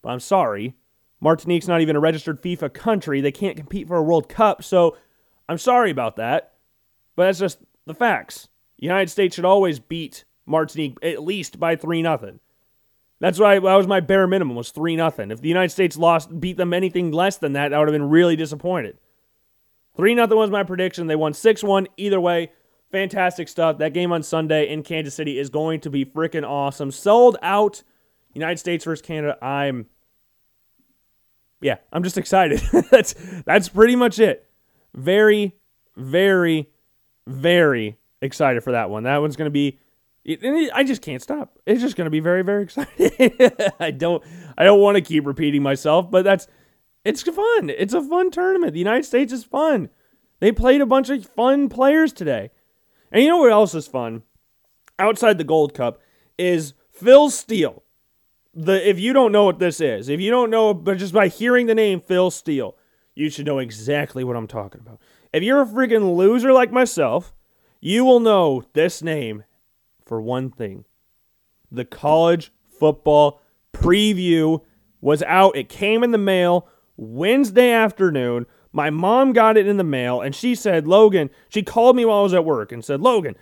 but 0.00 0.08
I'm 0.08 0.20
sorry. 0.20 0.74
Martinique's 1.20 1.68
not 1.68 1.82
even 1.82 1.96
a 1.96 2.00
registered 2.00 2.42
FIFA 2.42 2.72
country. 2.72 3.20
They 3.20 3.30
can't 3.30 3.58
compete 3.58 3.86
for 3.86 3.96
a 3.96 4.02
World 4.02 4.26
Cup, 4.26 4.64
so 4.64 4.96
I'm 5.46 5.58
sorry 5.58 5.90
about 5.90 6.16
that. 6.16 6.54
But 7.14 7.26
that's 7.26 7.40
just 7.40 7.58
the 7.84 7.92
facts. 7.92 8.48
The 8.78 8.86
United 8.86 9.10
States 9.10 9.34
should 9.34 9.44
always 9.44 9.78
beat 9.78 10.24
Martinique 10.46 10.96
at 11.02 11.22
least 11.22 11.60
by 11.60 11.76
3 11.76 12.00
nothing. 12.00 12.40
That's 13.20 13.38
why 13.38 13.58
that 13.58 13.60
was 13.60 13.86
my 13.86 14.00
bare 14.00 14.26
minimum 14.26 14.56
was 14.56 14.70
3 14.70 14.96
nothing. 14.96 15.30
If 15.30 15.42
the 15.42 15.48
United 15.48 15.72
States 15.72 15.98
lost 15.98 16.40
beat 16.40 16.56
them 16.56 16.72
anything 16.72 17.12
less 17.12 17.36
than 17.36 17.52
that, 17.52 17.74
I 17.74 17.78
would 17.78 17.88
have 17.88 17.94
been 17.94 18.08
really 18.08 18.36
disappointed. 18.36 18.96
3 19.98 20.14
nothing 20.14 20.38
was 20.38 20.48
my 20.48 20.62
prediction. 20.62 21.06
They 21.06 21.16
won 21.16 21.34
6-1 21.34 21.88
either 21.98 22.18
way. 22.18 22.50
Fantastic 22.94 23.48
stuff. 23.48 23.78
That 23.78 23.92
game 23.92 24.12
on 24.12 24.22
Sunday 24.22 24.68
in 24.68 24.84
Kansas 24.84 25.16
City 25.16 25.36
is 25.36 25.50
going 25.50 25.80
to 25.80 25.90
be 25.90 26.04
freaking 26.04 26.48
awesome. 26.48 26.92
Sold 26.92 27.36
out. 27.42 27.82
United 28.34 28.58
States 28.58 28.84
versus 28.84 29.04
Canada. 29.04 29.36
I'm 29.44 29.86
yeah, 31.60 31.78
I'm 31.92 32.04
just 32.04 32.16
excited. 32.16 32.60
that's 32.92 33.16
that's 33.44 33.68
pretty 33.68 33.96
much 33.96 34.20
it. 34.20 34.48
Very, 34.94 35.56
very 35.96 36.68
very 37.26 37.98
excited 38.22 38.62
for 38.62 38.70
that 38.70 38.90
one. 38.90 39.02
That 39.02 39.20
one's 39.20 39.34
going 39.34 39.46
to 39.46 39.50
be. 39.50 39.80
I 40.72 40.84
just 40.84 41.02
can't 41.02 41.20
stop. 41.20 41.58
It's 41.66 41.82
just 41.82 41.96
going 41.96 42.06
to 42.06 42.12
be 42.12 42.20
very, 42.20 42.42
very 42.42 42.62
exciting. 42.64 43.32
I 43.80 43.90
don't, 43.90 44.22
I 44.56 44.62
don't 44.62 44.80
want 44.80 44.94
to 44.98 45.02
keep 45.02 45.26
repeating 45.26 45.64
myself, 45.64 46.12
but 46.12 46.22
that's, 46.22 46.46
it's 47.04 47.22
fun. 47.22 47.70
It's 47.70 47.92
a 47.92 48.00
fun 48.00 48.30
tournament. 48.30 48.72
The 48.72 48.78
United 48.78 49.04
States 49.04 49.32
is 49.32 49.42
fun. 49.42 49.90
They 50.38 50.52
played 50.52 50.80
a 50.80 50.86
bunch 50.86 51.10
of 51.10 51.26
fun 51.26 51.68
players 51.68 52.12
today, 52.12 52.50
and 53.14 53.22
you 53.22 53.28
know 53.28 53.38
what 53.38 53.52
else 53.52 53.74
is 53.76 53.86
fun? 53.86 54.24
Outside 54.98 55.38
the 55.38 55.44
Gold 55.44 55.72
Cup 55.72 56.02
is 56.36 56.74
Phil 56.90 57.30
Steele. 57.30 57.84
The 58.52 58.86
if 58.88 58.98
you 58.98 59.12
don't 59.12 59.30
know 59.30 59.44
what 59.44 59.60
this 59.60 59.80
is, 59.80 60.08
if 60.08 60.20
you 60.20 60.30
don't 60.32 60.50
know, 60.50 60.74
but 60.74 60.98
just 60.98 61.14
by 61.14 61.28
hearing 61.28 61.66
the 61.66 61.76
name 61.76 62.00
Phil 62.00 62.32
Steele, 62.32 62.76
you 63.14 63.30
should 63.30 63.46
know 63.46 63.60
exactly 63.60 64.24
what 64.24 64.36
I'm 64.36 64.48
talking 64.48 64.80
about. 64.80 65.00
If 65.32 65.44
you're 65.44 65.62
a 65.62 65.66
freaking 65.66 66.16
loser 66.16 66.52
like 66.52 66.72
myself, 66.72 67.32
you 67.80 68.04
will 68.04 68.18
know 68.18 68.64
this 68.72 69.00
name 69.00 69.44
for 70.04 70.20
one 70.20 70.50
thing. 70.50 70.84
The 71.70 71.84
college 71.84 72.52
football 72.68 73.40
preview 73.72 74.60
was 75.00 75.22
out. 75.22 75.56
It 75.56 75.68
came 75.68 76.02
in 76.02 76.10
the 76.10 76.18
mail 76.18 76.66
Wednesday 76.96 77.70
afternoon. 77.70 78.46
My 78.74 78.90
mom 78.90 79.32
got 79.32 79.56
it 79.56 79.68
in 79.68 79.76
the 79.76 79.84
mail 79.84 80.20
and 80.20 80.34
she 80.34 80.56
said, 80.56 80.88
Logan, 80.88 81.30
she 81.48 81.62
called 81.62 81.94
me 81.94 82.04
while 82.04 82.18
I 82.18 82.22
was 82.22 82.34
at 82.34 82.44
work 82.44 82.72
and 82.72 82.84
said, 82.84 83.00
Logan, 83.00 83.36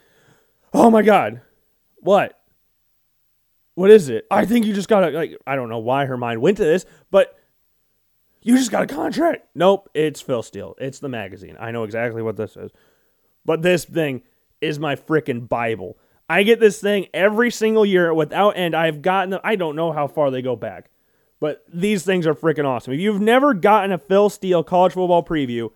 oh 0.74 0.90
my 0.90 1.00
God, 1.00 1.40
what? 2.00 2.38
What 3.74 3.90
is 3.90 4.10
it? 4.10 4.26
I 4.30 4.44
think 4.44 4.66
you 4.66 4.74
just 4.74 4.90
got 4.90 5.00
to, 5.00 5.10
like, 5.10 5.38
I 5.46 5.56
don't 5.56 5.70
know 5.70 5.78
why 5.78 6.04
her 6.04 6.18
mind 6.18 6.42
went 6.42 6.58
to 6.58 6.64
this, 6.64 6.84
but 7.10 7.34
you 8.42 8.58
just 8.58 8.70
got 8.70 8.82
a 8.82 8.86
contract. 8.86 9.46
Nope, 9.54 9.88
it's 9.94 10.20
Phil 10.20 10.42
Steele. 10.42 10.74
It's 10.78 10.98
the 10.98 11.08
magazine. 11.08 11.56
I 11.58 11.70
know 11.70 11.84
exactly 11.84 12.20
what 12.20 12.36
this 12.36 12.54
is. 12.54 12.70
But 13.46 13.62
this 13.62 13.86
thing 13.86 14.22
is 14.60 14.78
my 14.78 14.96
freaking 14.96 15.48
Bible. 15.48 15.96
I 16.28 16.42
get 16.42 16.60
this 16.60 16.78
thing 16.78 17.06
every 17.14 17.50
single 17.50 17.86
year 17.86 18.12
without 18.12 18.50
end. 18.50 18.76
I've 18.76 19.00
gotten. 19.00 19.38
I 19.42 19.56
don't 19.56 19.76
know 19.76 19.92
how 19.92 20.08
far 20.08 20.30
they 20.30 20.42
go 20.42 20.56
back, 20.56 20.90
but 21.42 21.64
these 21.74 22.04
things 22.04 22.24
are 22.24 22.36
freaking 22.36 22.64
awesome. 22.64 22.92
If 22.92 23.00
you've 23.00 23.20
never 23.20 23.52
gotten 23.52 23.90
a 23.90 23.98
Phil 23.98 24.30
Steele 24.30 24.62
college 24.62 24.92
football 24.92 25.24
preview, 25.24 25.72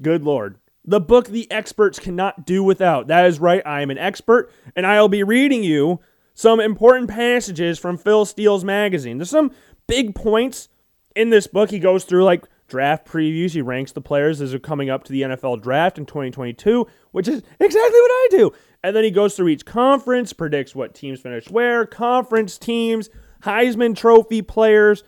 good 0.00 0.24
lord. 0.24 0.56
The 0.82 0.98
book 0.98 1.28
the 1.28 1.46
experts 1.52 1.98
cannot 1.98 2.46
do 2.46 2.64
without. 2.64 3.06
That 3.08 3.26
is 3.26 3.38
right. 3.38 3.60
I 3.66 3.82
am 3.82 3.90
an 3.90 3.98
expert, 3.98 4.50
and 4.74 4.86
I'll 4.86 5.10
be 5.10 5.24
reading 5.24 5.62
you 5.62 6.00
some 6.32 6.58
important 6.58 7.10
passages 7.10 7.78
from 7.78 7.98
Phil 7.98 8.24
Steele's 8.24 8.64
magazine. 8.64 9.18
There's 9.18 9.28
some 9.28 9.50
big 9.86 10.14
points 10.14 10.70
in 11.14 11.28
this 11.28 11.46
book, 11.46 11.70
he 11.70 11.78
goes 11.78 12.04
through 12.04 12.24
like 12.24 12.46
draft 12.66 13.06
previews. 13.06 13.50
He 13.50 13.60
ranks 13.60 13.92
the 13.92 14.00
players 14.00 14.40
as 14.40 14.52
they're 14.52 14.58
coming 14.58 14.88
up 14.88 15.04
to 15.04 15.12
the 15.12 15.20
NFL 15.20 15.60
draft 15.60 15.98
in 15.98 16.06
2022, 16.06 16.86
which 17.10 17.28
is 17.28 17.42
exactly 17.60 18.00
what 18.00 18.10
I 18.10 18.28
do. 18.30 18.52
And 18.82 18.96
then 18.96 19.04
he 19.04 19.10
goes 19.10 19.36
through 19.36 19.48
each 19.48 19.66
conference, 19.66 20.32
predicts 20.32 20.74
what 20.74 20.94
teams 20.94 21.20
finish 21.20 21.50
where, 21.50 21.84
conference 21.84 22.56
teams, 22.56 23.10
Heisman 23.44 23.96
Trophy 23.96 24.42
players, 24.42 25.04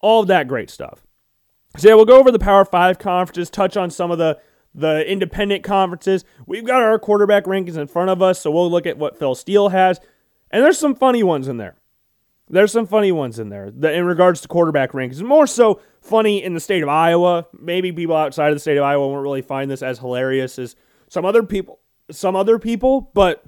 all 0.00 0.22
of 0.22 0.28
that 0.28 0.48
great 0.48 0.70
stuff. 0.70 1.06
So 1.76 1.88
yeah, 1.88 1.94
we'll 1.94 2.04
go 2.04 2.18
over 2.18 2.30
the 2.30 2.38
Power 2.38 2.64
Five 2.64 2.98
conferences, 2.98 3.50
touch 3.50 3.76
on 3.76 3.90
some 3.90 4.10
of 4.10 4.18
the 4.18 4.38
the 4.74 5.10
independent 5.10 5.64
conferences. 5.64 6.24
We've 6.46 6.64
got 6.64 6.82
our 6.82 6.98
quarterback 6.98 7.44
rankings 7.44 7.76
in 7.76 7.86
front 7.86 8.10
of 8.10 8.22
us, 8.22 8.40
so 8.40 8.50
we'll 8.50 8.70
look 8.70 8.86
at 8.86 8.98
what 8.98 9.18
Phil 9.18 9.34
Steele 9.34 9.70
has. 9.70 9.98
And 10.50 10.64
there's 10.64 10.78
some 10.78 10.94
funny 10.94 11.22
ones 11.22 11.48
in 11.48 11.56
there. 11.56 11.76
There's 12.50 12.72
some 12.72 12.86
funny 12.86 13.12
ones 13.12 13.38
in 13.38 13.50
there 13.50 13.66
in 13.66 14.04
regards 14.04 14.40
to 14.40 14.48
quarterback 14.48 14.92
rankings. 14.92 15.22
More 15.22 15.46
so 15.46 15.80
funny 16.00 16.42
in 16.42 16.54
the 16.54 16.60
state 16.60 16.82
of 16.82 16.88
Iowa. 16.88 17.46
Maybe 17.52 17.92
people 17.92 18.16
outside 18.16 18.48
of 18.48 18.56
the 18.56 18.60
state 18.60 18.78
of 18.78 18.84
Iowa 18.84 19.06
won't 19.06 19.22
really 19.22 19.42
find 19.42 19.70
this 19.70 19.82
as 19.82 19.98
hilarious 19.98 20.58
as 20.58 20.74
some 21.08 21.26
other 21.26 21.42
people. 21.42 21.80
Some 22.10 22.36
other 22.36 22.58
people, 22.58 23.10
but 23.12 23.44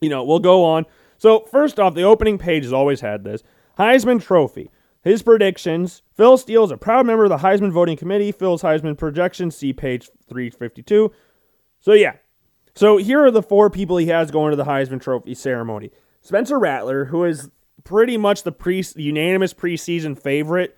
you 0.00 0.08
know, 0.08 0.24
we'll 0.24 0.40
go 0.40 0.64
on. 0.64 0.86
So 1.18 1.40
first 1.50 1.78
off, 1.78 1.94
the 1.94 2.02
opening 2.02 2.38
page 2.38 2.62
has 2.62 2.72
always 2.72 3.00
had 3.00 3.24
this 3.24 3.42
Heisman 3.78 4.22
Trophy. 4.22 4.70
His 5.02 5.22
predictions. 5.22 6.02
Phil 6.14 6.36
Steele 6.36 6.64
is 6.64 6.70
a 6.70 6.76
proud 6.76 7.06
member 7.06 7.24
of 7.24 7.30
the 7.30 7.38
Heisman 7.38 7.72
voting 7.72 7.96
committee. 7.96 8.32
Phil's 8.32 8.62
Heisman 8.62 8.96
projections. 8.96 9.56
See 9.56 9.72
page 9.72 10.10
352. 10.28 11.12
So 11.80 11.92
yeah. 11.92 12.14
So 12.74 12.96
here 12.96 13.24
are 13.24 13.30
the 13.30 13.42
four 13.42 13.70
people 13.70 13.96
he 13.96 14.06
has 14.06 14.30
going 14.30 14.50
to 14.50 14.56
the 14.56 14.64
Heisman 14.64 15.00
Trophy 15.00 15.34
ceremony. 15.34 15.90
Spencer 16.20 16.58
Rattler, 16.58 17.06
who 17.06 17.24
is 17.24 17.50
pretty 17.84 18.16
much 18.16 18.42
the 18.42 18.52
pre 18.52 18.84
unanimous 18.96 19.54
preseason 19.54 20.20
favorite 20.20 20.76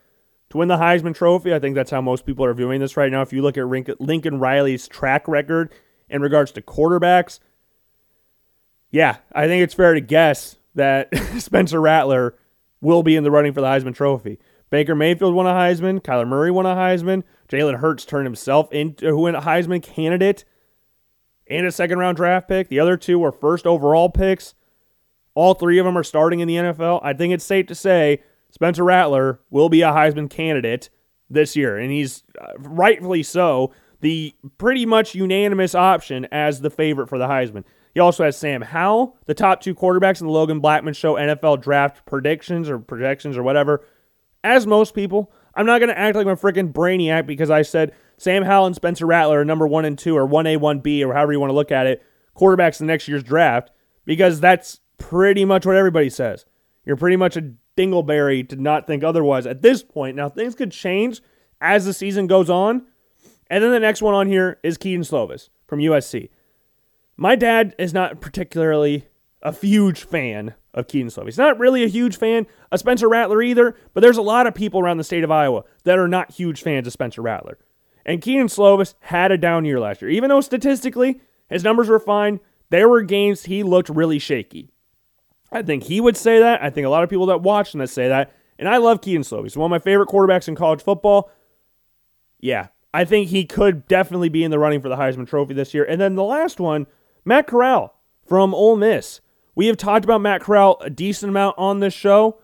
to 0.50 0.58
win 0.58 0.68
the 0.68 0.76
Heisman 0.76 1.14
Trophy. 1.14 1.54
I 1.54 1.58
think 1.58 1.74
that's 1.74 1.90
how 1.90 2.00
most 2.00 2.26
people 2.26 2.44
are 2.44 2.54
viewing 2.54 2.80
this 2.80 2.96
right 2.96 3.10
now. 3.10 3.22
If 3.22 3.32
you 3.32 3.42
look 3.42 3.58
at 3.58 4.00
Lincoln 4.00 4.38
Riley's 4.38 4.88
track 4.88 5.28
record 5.28 5.72
in 6.08 6.22
regards 6.22 6.52
to 6.52 6.62
quarterbacks, 6.62 7.40
yeah, 8.90 9.16
I 9.32 9.46
think 9.46 9.62
it's 9.62 9.74
fair 9.74 9.94
to 9.94 10.00
guess 10.00 10.56
that 10.74 11.14
Spencer 11.38 11.80
Rattler 11.80 12.34
will 12.80 13.02
be 13.02 13.16
in 13.16 13.24
the 13.24 13.30
running 13.30 13.52
for 13.52 13.60
the 13.60 13.66
Heisman 13.66 13.94
Trophy. 13.94 14.38
Baker 14.70 14.94
Mayfield 14.94 15.34
won 15.34 15.46
a 15.46 15.50
Heisman. 15.50 16.00
Kyler 16.00 16.26
Murray 16.28 16.50
won 16.50 16.66
a 16.66 16.74
Heisman. 16.74 17.24
Jalen 17.48 17.80
Hurts 17.80 18.04
turned 18.04 18.26
himself 18.26 18.72
into 18.72 19.08
a 19.08 19.12
Heisman 19.40 19.82
candidate. 19.82 20.44
and 21.48 21.66
a 21.66 21.72
second 21.72 21.98
round 21.98 22.16
draft 22.16 22.48
pick. 22.48 22.68
The 22.68 22.78
other 22.78 22.96
two 22.96 23.18
were 23.18 23.32
first 23.32 23.66
overall 23.66 24.08
picks. 24.08 24.54
All 25.34 25.54
three 25.54 25.78
of 25.78 25.84
them 25.84 25.98
are 25.98 26.04
starting 26.04 26.40
in 26.40 26.48
the 26.48 26.54
NFL. 26.56 27.00
I 27.02 27.12
think 27.12 27.34
it's 27.34 27.44
safe 27.44 27.66
to 27.66 27.74
say 27.74 28.22
Spencer 28.50 28.84
Rattler 28.84 29.40
will 29.50 29.68
be 29.68 29.82
a 29.82 29.88
Heisman 29.90 30.30
candidate 30.30 30.90
this 31.28 31.56
year, 31.56 31.76
and 31.76 31.90
he's 31.90 32.22
uh, 32.40 32.52
rightfully 32.58 33.22
so 33.22 33.72
the 34.00 34.34
pretty 34.58 34.86
much 34.86 35.14
unanimous 35.14 35.74
option 35.74 36.26
as 36.32 36.60
the 36.60 36.70
favorite 36.70 37.08
for 37.08 37.18
the 37.18 37.26
Heisman. 37.28 37.64
He 37.92 38.00
also 38.00 38.24
has 38.24 38.36
Sam 38.36 38.62
Howell, 38.62 39.16
the 39.26 39.34
top 39.34 39.60
two 39.60 39.74
quarterbacks 39.74 40.20
in 40.20 40.26
the 40.26 40.32
Logan 40.32 40.60
Blackman 40.60 40.94
Show 40.94 41.14
NFL 41.14 41.60
draft 41.60 42.06
predictions 42.06 42.70
or 42.70 42.78
projections 42.78 43.36
or 43.36 43.42
whatever. 43.42 43.84
As 44.44 44.66
most 44.66 44.94
people, 44.94 45.32
I'm 45.54 45.66
not 45.66 45.78
going 45.78 45.88
to 45.88 45.98
act 45.98 46.16
like 46.16 46.26
I'm 46.26 46.32
a 46.32 46.36
freaking 46.36 46.72
brainiac 46.72 47.26
because 47.26 47.50
I 47.50 47.62
said 47.62 47.92
Sam 48.16 48.44
Howell 48.44 48.66
and 48.66 48.76
Spencer 48.76 49.06
Rattler 49.06 49.40
are 49.40 49.44
number 49.44 49.66
one 49.66 49.84
and 49.84 49.98
two, 49.98 50.16
or 50.16 50.26
1A, 50.26 50.58
1B, 50.58 51.04
or 51.04 51.12
however 51.12 51.32
you 51.32 51.40
want 51.40 51.50
to 51.50 51.54
look 51.54 51.72
at 51.72 51.86
it, 51.86 52.02
quarterbacks 52.36 52.80
in 52.80 52.86
next 52.86 53.08
year's 53.08 53.24
draft, 53.24 53.70
because 54.04 54.40
that's 54.40 54.80
pretty 54.98 55.44
much 55.44 55.66
what 55.66 55.76
everybody 55.76 56.10
says. 56.10 56.46
You're 56.84 56.96
pretty 56.96 57.16
much 57.16 57.36
a 57.36 57.52
dingleberry 57.76 58.48
to 58.48 58.56
not 58.56 58.86
think 58.86 59.02
otherwise 59.02 59.46
at 59.46 59.62
this 59.62 59.82
point. 59.82 60.16
Now, 60.16 60.28
things 60.28 60.54
could 60.54 60.70
change 60.70 61.20
as 61.60 61.84
the 61.84 61.92
season 61.92 62.26
goes 62.26 62.48
on. 62.48 62.86
And 63.48 63.64
then 63.64 63.72
the 63.72 63.80
next 63.80 64.00
one 64.00 64.14
on 64.14 64.28
here 64.28 64.58
is 64.62 64.78
Kedon 64.78 65.02
Slovis 65.02 65.48
from 65.66 65.80
USC. 65.80 66.30
My 67.20 67.36
dad 67.36 67.74
is 67.78 67.92
not 67.92 68.22
particularly 68.22 69.06
a 69.42 69.52
huge 69.52 70.04
fan 70.04 70.54
of 70.72 70.88
Kedon 70.88 71.10
Slovis. 71.10 71.26
He's 71.26 71.36
not 71.36 71.58
really 71.58 71.84
a 71.84 71.88
huge 71.88 72.16
fan 72.16 72.46
of 72.72 72.78
Spencer 72.78 73.10
Rattler 73.10 73.42
either, 73.42 73.76
but 73.92 74.00
there's 74.00 74.16
a 74.16 74.22
lot 74.22 74.46
of 74.46 74.54
people 74.54 74.80
around 74.80 74.96
the 74.96 75.04
state 75.04 75.22
of 75.22 75.30
Iowa 75.30 75.64
that 75.84 75.98
are 75.98 76.08
not 76.08 76.30
huge 76.30 76.62
fans 76.62 76.86
of 76.86 76.94
Spencer 76.94 77.20
Rattler. 77.20 77.58
And 78.06 78.22
Kedon 78.22 78.46
Slovis 78.46 78.94
had 79.00 79.32
a 79.32 79.36
down 79.36 79.66
year 79.66 79.78
last 79.78 80.00
year. 80.00 80.10
Even 80.10 80.30
though 80.30 80.40
statistically 80.40 81.20
his 81.50 81.62
numbers 81.62 81.90
were 81.90 82.00
fine, 82.00 82.40
there 82.70 82.88
were 82.88 83.02
games 83.02 83.44
he 83.44 83.62
looked 83.62 83.90
really 83.90 84.18
shaky. 84.18 84.70
I 85.52 85.60
think 85.60 85.82
he 85.82 86.00
would 86.00 86.16
say 86.16 86.38
that. 86.38 86.62
I 86.62 86.70
think 86.70 86.86
a 86.86 86.90
lot 86.90 87.04
of 87.04 87.10
people 87.10 87.26
that 87.26 87.42
watch 87.42 87.74
him 87.74 87.80
that 87.80 87.90
say 87.90 88.08
that. 88.08 88.34
And 88.58 88.66
I 88.66 88.78
love 88.78 89.02
Kedon 89.02 89.24
Slovis. 89.24 89.42
He's 89.42 89.56
one 89.58 89.70
of 89.70 89.70
my 89.70 89.78
favorite 89.78 90.08
quarterbacks 90.08 90.48
in 90.48 90.54
college 90.54 90.80
football. 90.80 91.30
Yeah, 92.38 92.68
I 92.94 93.04
think 93.04 93.28
he 93.28 93.44
could 93.44 93.86
definitely 93.88 94.30
be 94.30 94.42
in 94.42 94.50
the 94.50 94.58
running 94.58 94.80
for 94.80 94.88
the 94.88 94.96
Heisman 94.96 95.28
Trophy 95.28 95.52
this 95.52 95.74
year. 95.74 95.84
And 95.84 96.00
then 96.00 96.14
the 96.14 96.24
last 96.24 96.60
one, 96.60 96.86
Matt 97.30 97.46
Corral 97.46 97.94
from 98.26 98.52
Ole 98.52 98.74
Miss. 98.74 99.20
We 99.54 99.68
have 99.68 99.76
talked 99.76 100.04
about 100.04 100.20
Matt 100.20 100.40
Corral 100.40 100.78
a 100.80 100.90
decent 100.90 101.30
amount 101.30 101.54
on 101.58 101.78
this 101.78 101.94
show, 101.94 102.40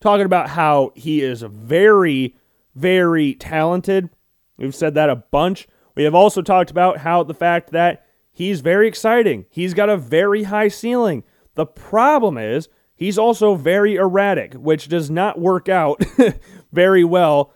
talking 0.00 0.26
about 0.26 0.48
how 0.48 0.90
he 0.96 1.20
is 1.20 1.42
very, 1.42 2.34
very 2.74 3.34
talented. 3.34 4.10
We've 4.56 4.74
said 4.74 4.94
that 4.94 5.10
a 5.10 5.14
bunch. 5.14 5.68
We 5.94 6.02
have 6.02 6.14
also 6.16 6.42
talked 6.42 6.72
about 6.72 6.98
how 6.98 7.22
the 7.22 7.34
fact 7.34 7.70
that 7.70 8.04
he's 8.32 8.62
very 8.62 8.88
exciting. 8.88 9.46
He's 9.48 9.74
got 9.74 9.88
a 9.88 9.96
very 9.96 10.42
high 10.42 10.70
ceiling. 10.70 11.22
The 11.54 11.64
problem 11.64 12.36
is 12.36 12.68
he's 12.96 13.18
also 13.18 13.54
very 13.54 13.94
erratic, 13.94 14.54
which 14.54 14.88
does 14.88 15.08
not 15.08 15.38
work 15.38 15.68
out 15.68 16.02
very 16.72 17.04
well 17.04 17.52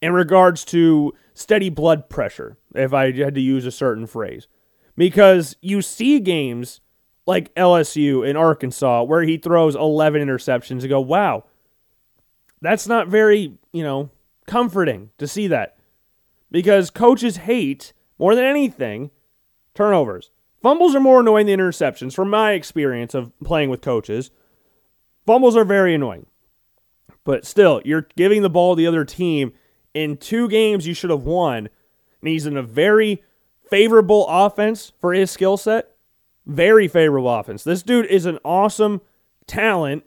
in 0.00 0.14
regards 0.14 0.64
to 0.64 1.12
steady 1.34 1.68
blood 1.68 2.08
pressure, 2.08 2.56
if 2.74 2.94
I 2.94 3.12
had 3.12 3.34
to 3.34 3.42
use 3.42 3.66
a 3.66 3.70
certain 3.70 4.06
phrase. 4.06 4.48
Because 4.98 5.54
you 5.62 5.80
see 5.80 6.18
games 6.18 6.80
like 7.24 7.54
LSU 7.54 8.28
in 8.28 8.36
Arkansas 8.36 9.04
where 9.04 9.22
he 9.22 9.38
throws 9.38 9.76
11 9.76 10.20
interceptions 10.20 10.80
and 10.80 10.88
go, 10.88 11.00
wow, 11.00 11.44
that's 12.60 12.88
not 12.88 13.06
very, 13.06 13.56
you 13.72 13.84
know, 13.84 14.10
comforting 14.48 15.10
to 15.18 15.28
see 15.28 15.46
that. 15.46 15.76
Because 16.50 16.90
coaches 16.90 17.36
hate, 17.36 17.92
more 18.18 18.34
than 18.34 18.44
anything, 18.44 19.12
turnovers. 19.72 20.32
Fumbles 20.62 20.96
are 20.96 21.00
more 21.00 21.20
annoying 21.20 21.46
than 21.46 21.60
interceptions, 21.60 22.12
from 22.12 22.28
my 22.28 22.52
experience 22.52 23.14
of 23.14 23.30
playing 23.44 23.70
with 23.70 23.80
coaches. 23.80 24.32
Fumbles 25.24 25.56
are 25.56 25.64
very 25.64 25.94
annoying. 25.94 26.26
But 27.22 27.46
still, 27.46 27.80
you're 27.84 28.08
giving 28.16 28.42
the 28.42 28.50
ball 28.50 28.74
to 28.74 28.78
the 28.80 28.88
other 28.88 29.04
team 29.04 29.52
in 29.94 30.16
two 30.16 30.48
games 30.48 30.88
you 30.88 30.94
should 30.94 31.10
have 31.10 31.22
won. 31.22 31.68
And 32.20 32.28
he's 32.28 32.46
in 32.46 32.56
a 32.56 32.62
very 32.64 33.22
favorable 33.70 34.26
offense 34.28 34.92
for 35.00 35.12
his 35.12 35.30
skill 35.30 35.56
set. 35.56 35.90
Very 36.46 36.88
favorable 36.88 37.32
offense. 37.32 37.64
This 37.64 37.82
dude 37.82 38.06
is 38.06 38.26
an 38.26 38.38
awesome 38.44 39.00
talent. 39.46 40.04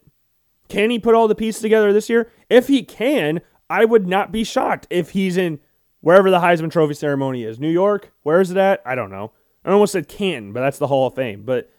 Can 0.69 0.89
he 0.89 0.99
put 0.99 1.15
all 1.15 1.27
the 1.27 1.35
pieces 1.35 1.61
together 1.61 1.93
this 1.93 2.09
year? 2.09 2.31
If 2.49 2.67
he 2.67 2.83
can, 2.83 3.41
I 3.69 3.85
would 3.85 4.07
not 4.07 4.31
be 4.31 4.43
shocked 4.43 4.87
if 4.89 5.11
he's 5.11 5.37
in 5.37 5.59
wherever 6.01 6.31
the 6.31 6.39
Heisman 6.39 6.71
Trophy 6.71 6.93
ceremony 6.93 7.43
is. 7.43 7.59
New 7.59 7.69
York? 7.69 8.11
Where 8.23 8.41
is 8.41 8.51
it 8.51 8.57
at? 8.57 8.81
I 8.85 8.95
don't 8.95 9.11
know. 9.11 9.31
I 9.63 9.71
almost 9.71 9.93
said 9.93 10.07
Canton, 10.07 10.53
but 10.53 10.61
that's 10.61 10.79
the 10.79 10.87
Hall 10.87 11.07
of 11.07 11.15
Fame. 11.15 11.43
But 11.45 11.71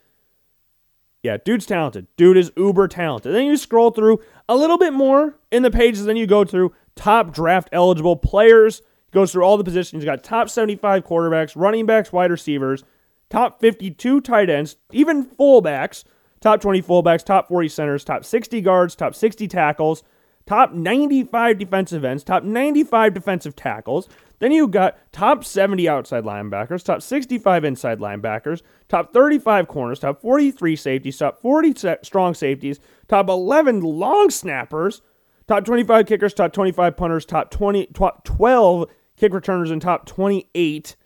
yeah, 1.23 1.37
dude's 1.45 1.67
talented. 1.67 2.07
Dude 2.17 2.37
is 2.37 2.53
uber 2.57 2.89
talented. 2.89 3.35
Then 3.35 3.47
you 3.47 3.57
scroll 3.57 3.91
through 3.91 4.21
a 4.49 4.57
little 4.57 4.79
bit 4.79 4.93
more 4.93 5.39
in 5.51 5.63
the 5.63 5.71
pages, 5.71 6.05
then 6.05 6.17
you 6.17 6.27
go 6.27 6.45
through 6.45 6.75
top 6.97 7.33
draft 7.33 7.69
eligible 7.73 8.17
players. 8.17 8.83
Goes 9.13 9.33
through 9.33 9.45
all 9.45 9.57
the 9.57 9.65
positions. 9.65 10.03
You 10.03 10.07
got 10.07 10.25
top 10.25 10.49
75 10.49 11.05
quarterbacks, 11.05 11.53
running 11.55 11.87
backs, 11.87 12.13
wide 12.13 12.31
receivers, 12.31 12.83
top 13.29 13.61
52 13.61 14.21
tight 14.21 14.51
ends, 14.51 14.77
even 14.91 15.27
fullbacks, 15.27 16.05
top 16.41 16.61
20 16.61 16.83
fullbacks, 16.83 17.25
top 17.25 17.49
40 17.49 17.69
centers, 17.69 18.05
top 18.05 18.25
60 18.25 18.61
guards, 18.63 18.95
top 18.95 19.15
60 19.15 19.49
tackles, 19.49 20.03
top 20.47 20.73
95 20.73 21.59
defensive 21.59 22.05
ends, 22.05 22.25
top 22.25 22.43
95 22.43 23.15
defensive 23.15 23.55
tackles. 23.55 24.09
Then 24.39 24.51
you 24.51 24.67
got 24.67 24.99
top 25.13 25.45
70 25.45 25.89
outside 25.89 26.25
linebackers, 26.25 26.83
top 26.83 27.01
65 27.01 27.65
inside 27.65 28.01
linebackers, 28.01 28.63
top 28.89 29.13
35 29.13 29.69
corners, 29.69 30.01
top 30.01 30.21
43 30.21 30.75
safeties, 30.75 31.19
top 31.19 31.41
40 31.41 31.99
strong 32.03 32.35
safeties, 32.35 32.81
top 33.09 33.29
11 33.29 33.81
long 33.81 34.31
snappers, 34.31 35.01
top 35.47 35.65
25 35.65 36.07
kickers, 36.07 36.35
top 36.35 36.53
25 36.53 36.97
punters, 36.97 37.25
top 37.25 37.51
20 37.51 37.87
top 37.87 38.25
12 38.25 38.91
kick 39.23 39.33
returners 39.33 39.71
and 39.71 39.81
top 39.81 40.05
28 40.05 40.97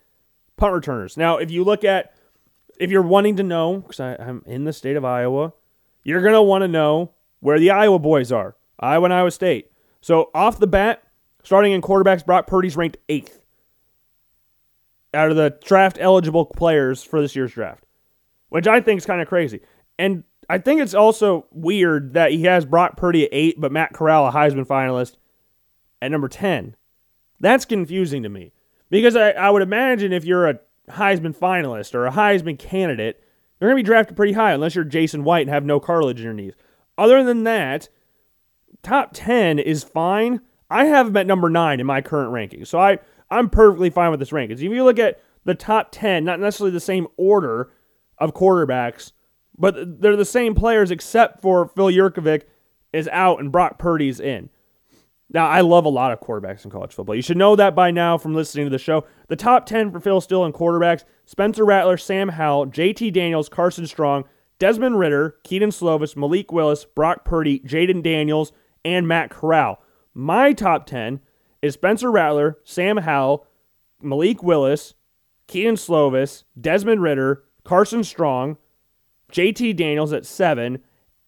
punt 0.55 0.73
returners. 0.73 1.17
Now, 1.17 1.37
if 1.37 1.51
you 1.51 1.63
look 1.63 1.83
at 1.83 2.15
if 2.79 2.89
you're 2.89 3.03
wanting 3.03 3.35
to 3.35 3.43
know 3.43 3.81
cuz 3.81 3.99
I'm 3.99 4.41
in 4.47 4.63
the 4.63 4.73
state 4.73 4.95
of 4.95 5.05
Iowa, 5.05 5.53
you're 6.03 6.21
going 6.21 6.33
to 6.33 6.41
want 6.41 6.63
to 6.63 6.67
know 6.67 7.11
where 7.41 7.59
the 7.59 7.69
Iowa 7.69 7.99
boys 7.99 8.31
are. 8.31 8.55
Iowa 8.79 9.05
and 9.05 9.13
Iowa 9.13 9.29
State. 9.29 9.71
So 10.01 10.31
off 10.33 10.57
the 10.57 10.65
bat, 10.65 11.03
starting 11.43 11.73
in 11.73 11.81
quarterbacks, 11.81 12.25
Brock 12.25 12.47
Purdy's 12.47 12.75
ranked 12.75 12.97
eighth 13.07 13.39
out 15.13 15.29
of 15.29 15.37
the 15.37 15.55
draft 15.63 15.97
eligible 15.99 16.45
players 16.45 17.03
for 17.03 17.21
this 17.21 17.35
year's 17.35 17.53
draft, 17.53 17.85
which 18.49 18.67
I 18.67 18.81
think 18.81 18.97
is 18.97 19.05
kind 19.05 19.21
of 19.21 19.27
crazy. 19.27 19.61
And 19.99 20.23
I 20.49 20.57
think 20.57 20.81
it's 20.81 20.95
also 20.95 21.45
weird 21.51 22.13
that 22.13 22.31
he 22.31 22.43
has 22.43 22.65
Brock 22.65 22.97
Purdy 22.97 23.25
at 23.25 23.29
eight, 23.31 23.61
but 23.61 23.71
Matt 23.71 23.93
Corral, 23.93 24.27
a 24.27 24.31
Heisman 24.31 24.65
finalist, 24.65 25.17
at 26.01 26.09
number 26.09 26.27
10. 26.27 26.75
That's 27.39 27.65
confusing 27.65 28.23
to 28.23 28.29
me 28.29 28.51
because 28.89 29.15
I, 29.15 29.31
I 29.31 29.49
would 29.49 29.61
imagine 29.61 30.13
if 30.13 30.25
you're 30.25 30.47
a 30.47 30.59
Heisman 30.89 31.35
finalist 31.35 31.93
or 31.93 32.05
a 32.05 32.11
Heisman 32.11 32.57
candidate, 32.57 33.21
you're 33.59 33.69
going 33.69 33.77
to 33.77 33.83
be 33.83 33.87
drafted 33.87 34.15
pretty 34.15 34.33
high 34.33 34.53
unless 34.53 34.75
you're 34.75 34.85
Jason 34.85 35.23
White 35.23 35.41
and 35.41 35.49
have 35.49 35.65
no 35.65 35.79
cartilage 35.79 36.19
in 36.19 36.23
your 36.23 36.33
knees. 36.33 36.53
Other 36.97 37.23
than 37.23 37.43
that, 37.43 37.89
top 38.83 39.11
10 39.13 39.59
is 39.59 39.83
fine. 39.83 40.41
I 40.69 40.85
have 40.85 41.07
him 41.07 41.17
at 41.17 41.27
number 41.27 41.49
9 41.49 41.79
in 41.79 41.85
my 41.85 42.01
current 42.01 42.31
ranking. 42.31 42.65
So 42.65 42.79
I, 42.79 42.99
I'm 43.29 43.49
perfectly 43.49 43.89
fine 43.89 44.11
with 44.11 44.19
this 44.19 44.31
ranking. 44.31 44.57
If 44.57 44.63
you 44.63 44.83
look 44.83 44.99
at 44.99 45.21
the 45.45 45.55
top 45.55 45.89
10, 45.91 46.23
not 46.25 46.39
necessarily 46.39 46.71
the 46.71 46.79
same 46.79 47.07
order 47.17 47.71
of 48.17 48.33
quarterbacks, 48.33 49.11
but 49.57 50.01
they're 50.01 50.15
the 50.15 50.25
same 50.25 50.55
players 50.55 50.91
except 50.91 51.41
for 51.41 51.67
Phil 51.67 51.87
Jurkovec 51.87 52.43
is 52.93 53.07
out 53.09 53.39
and 53.39 53.51
Brock 53.51 53.79
Purdy's 53.79 54.19
in. 54.19 54.49
Now, 55.29 55.47
I 55.47 55.61
love 55.61 55.85
a 55.85 55.89
lot 55.89 56.13
of 56.13 56.21
quarterbacks 56.21 56.63
in 56.63 56.71
college 56.71 56.93
football. 56.93 57.15
You 57.15 57.21
should 57.21 57.37
know 57.37 57.55
that 57.57 57.75
by 57.75 57.91
now 57.91 58.17
from 58.17 58.33
listening 58.33 58.65
to 58.65 58.69
the 58.69 58.77
show. 58.77 59.05
The 59.27 59.35
top 59.35 59.65
10 59.65 59.91
for 59.91 59.99
Phil 59.99 60.21
Steele 60.21 60.45
in 60.45 60.53
quarterbacks 60.53 61.03
Spencer 61.25 61.65
Rattler, 61.65 61.97
Sam 61.97 62.29
Howell, 62.29 62.67
JT 62.67 63.11
Daniels, 63.11 63.49
Carson 63.49 63.87
Strong, 63.87 64.23
Desmond 64.59 64.97
Ridder, 64.97 65.35
Kedon 65.43 65.69
Slovis, 65.69 66.15
Malik 66.15 66.51
Willis, 66.51 66.85
Brock 66.85 67.25
Purdy, 67.25 67.59
Jayden 67.59 68.01
Daniels, 68.01 68.53
and 68.85 69.07
Matt 69.07 69.29
Corral. 69.29 69.81
My 70.13 70.53
top 70.53 70.85
10 70.85 71.19
is 71.61 71.73
Spencer 71.73 72.09
Rattler, 72.09 72.57
Sam 72.63 72.97
Howell, 72.97 73.45
Malik 74.01 74.41
Willis, 74.41 74.93
Kedon 75.47 75.75
Slovis, 75.75 76.43
Desmond 76.59 77.01
Ridder, 77.01 77.43
Carson 77.65 78.03
Strong, 78.03 78.57
JT 79.31 79.75
Daniels 79.75 80.13
at 80.13 80.25
seven, 80.25 80.79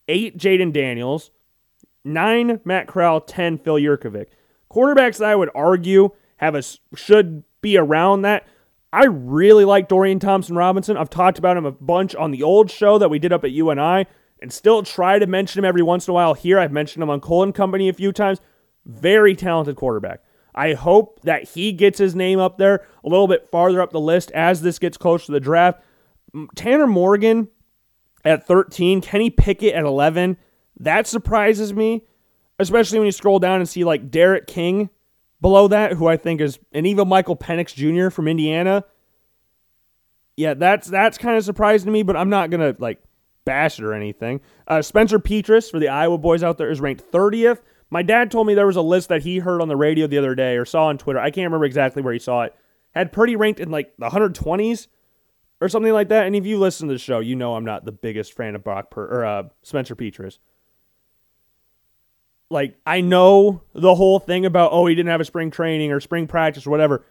eight 0.07 0.37
Jayden 0.37 0.71
Daniels, 0.71 1.31
nine 2.03 2.59
Matt 2.63 2.87
Corral, 2.87 3.21
10 3.21 3.59
Phil 3.59 3.75
Jurkovec. 3.75 4.27
Quarterbacks 4.71 5.23
I 5.23 5.35
would 5.35 5.49
argue 5.55 6.09
have 6.37 6.55
a 6.55 6.63
should 6.95 7.43
be 7.61 7.77
around 7.77 8.21
that. 8.21 8.47
I 8.91 9.05
really 9.05 9.65
like 9.65 9.87
Dorian 9.87 10.19
Thompson 10.19 10.55
Robinson. 10.55 10.97
I've 10.97 11.09
talked 11.09 11.37
about 11.37 11.57
him 11.57 11.65
a 11.65 11.71
bunch 11.71 12.15
on 12.15 12.31
the 12.31 12.43
old 12.43 12.71
show 12.71 12.97
that 12.97 13.09
we 13.09 13.19
did 13.19 13.33
up 13.33 13.43
at 13.43 13.51
UNI 13.51 14.07
and 14.41 14.51
still 14.51 14.83
try 14.83 15.19
to 15.19 15.27
mention 15.27 15.59
him 15.59 15.65
every 15.65 15.83
once 15.83 16.07
in 16.07 16.11
a 16.11 16.15
while 16.15 16.33
here. 16.33 16.57
I've 16.57 16.71
mentioned 16.71 17.03
him 17.03 17.09
on 17.09 17.19
Colin 17.19 17.51
Company 17.51 17.89
a 17.89 17.93
few 17.93 18.11
times. 18.11 18.39
Very 18.85 19.35
talented 19.35 19.75
quarterback. 19.75 20.23
I 20.55 20.73
hope 20.73 21.21
that 21.21 21.49
he 21.49 21.71
gets 21.71 21.99
his 21.99 22.15
name 22.15 22.39
up 22.39 22.57
there 22.57 22.87
a 23.03 23.09
little 23.09 23.27
bit 23.27 23.49
farther 23.51 23.81
up 23.81 23.91
the 23.91 23.99
list 23.99 24.31
as 24.31 24.61
this 24.61 24.79
gets 24.79 24.97
close 24.97 25.25
to 25.25 25.31
the 25.31 25.39
draft. 25.39 25.81
Tanner 26.55 26.87
Morgan 26.87 27.49
at 28.25 28.47
13, 28.47 29.01
Kenny 29.01 29.29
Pickett 29.29 29.73
at 29.75 29.83
11. 29.83 30.37
That 30.79 31.07
surprises 31.07 31.73
me, 31.73 32.05
especially 32.57 32.99
when 32.99 33.05
you 33.05 33.11
scroll 33.11 33.39
down 33.39 33.59
and 33.59 33.67
see 33.67 33.83
like 33.83 34.09
D'Eriq 34.09 34.47
King 34.47 34.89
below 35.41 35.67
that, 35.67 35.93
who 35.93 36.07
I 36.07 36.17
think 36.17 36.41
is 36.41 36.59
and 36.71 36.87
even 36.87 37.07
Michael 37.07 37.35
Penix 37.35 37.73
Jr. 37.73 38.09
from 38.09 38.27
Indiana. 38.27 38.85
Yeah, 40.37 40.53
that's 40.53 40.87
that's 40.87 41.17
kind 41.17 41.37
of 41.37 41.43
surprising 41.43 41.87
to 41.87 41.91
me, 41.91 42.03
but 42.03 42.15
I'm 42.15 42.29
not 42.29 42.49
gonna 42.49 42.75
like 42.79 43.01
bash 43.45 43.79
it 43.79 43.85
or 43.85 43.93
anything. 43.93 44.41
Uh, 44.67 44.81
Spencer 44.81 45.19
Petras 45.19 45.69
for 45.69 45.79
the 45.79 45.89
Iowa 45.89 46.17
boys 46.17 46.43
out 46.43 46.57
there 46.57 46.69
is 46.69 46.79
ranked 46.79 47.11
30th. 47.11 47.59
My 47.89 48.03
dad 48.03 48.29
told 48.29 48.45
me 48.47 48.53
there 48.53 48.67
was 48.67 48.75
a 48.75 48.81
list 48.81 49.09
that 49.09 49.23
he 49.23 49.39
heard 49.39 49.61
on 49.61 49.67
the 49.67 49.75
radio 49.75 50.07
the 50.07 50.19
other 50.19 50.35
day 50.35 50.55
or 50.55 50.65
saw 50.65 50.85
on 50.85 50.97
Twitter. 50.97 51.19
I 51.19 51.31
can't 51.31 51.45
remember 51.45 51.65
exactly 51.65 52.01
where 52.01 52.13
he 52.13 52.19
saw 52.19 52.43
it. 52.43 52.55
Had 52.93 53.11
Purdy 53.11 53.35
ranked 53.35 53.59
in 53.59 53.71
like 53.71 53.93
the 53.97 54.09
120s 54.09 54.87
or 55.61 55.67
something 55.67 55.91
like 55.91 56.09
that. 56.09 56.27
And 56.27 56.35
if 56.35 56.45
you 56.45 56.59
listen 56.59 56.87
to 56.87 56.93
the 56.93 56.99
show, 56.99 57.19
you 57.19 57.35
know 57.35 57.55
I'm 57.55 57.65
not 57.65 57.85
the 57.85 57.91
biggest 57.91 58.33
fan 58.33 58.55
of 58.55 58.63
Brock 58.63 58.91
per- 58.91 59.07
or 59.07 59.25
uh, 59.25 59.43
Spencer 59.63 59.95
Petras. 59.95 60.37
Like 62.49 62.75
I 62.85 63.01
know 63.01 63.61
the 63.73 63.95
whole 63.95 64.19
thing 64.19 64.45
about 64.45 64.71
oh 64.71 64.87
he 64.87 64.95
didn't 64.95 65.11
have 65.11 65.21
a 65.21 65.25
spring 65.25 65.51
training 65.51 65.91
or 65.91 65.99
spring 65.99 66.27
practice 66.27 66.65
or 66.65 66.71
whatever. 66.71 67.05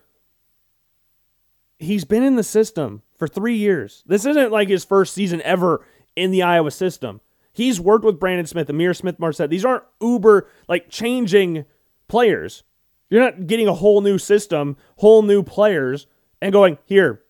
He's 1.79 2.05
been 2.05 2.25
in 2.25 2.37
the 2.37 2.43
system 2.43 3.03
for 3.17 3.29
three 3.29 3.57
years. 3.57 4.03
This 4.07 4.25
isn't 4.25 4.51
like 4.51 4.69
his 4.69 4.85
first 4.85 5.15
season 5.15 5.41
ever 5.43 5.85
in 6.17 6.33
the 6.33 6.43
Iowa 6.43 6.73
system. 6.73 7.21
He's 7.53 7.81
worked 7.81 8.05
with 8.05 8.19
Brandon 8.19 8.47
Smith, 8.47 8.69
Ihmir 8.69 8.97
Smith-Marsette. 8.97 9.51
These 9.51 9.65
aren't 9.65 9.85
uber 10.01 10.49
like 10.69 10.89
changing 10.89 11.65
players. 12.09 12.65
You're 13.11 13.23
not 13.23 13.47
getting 13.47 13.69
a 13.69 13.75
whole 13.75 14.01
new 14.01 14.19
system, 14.19 14.77
whole 14.97 15.23
new 15.23 15.43
players, 15.43 16.07
and 16.43 16.53
going 16.53 16.79
here, 16.85 17.23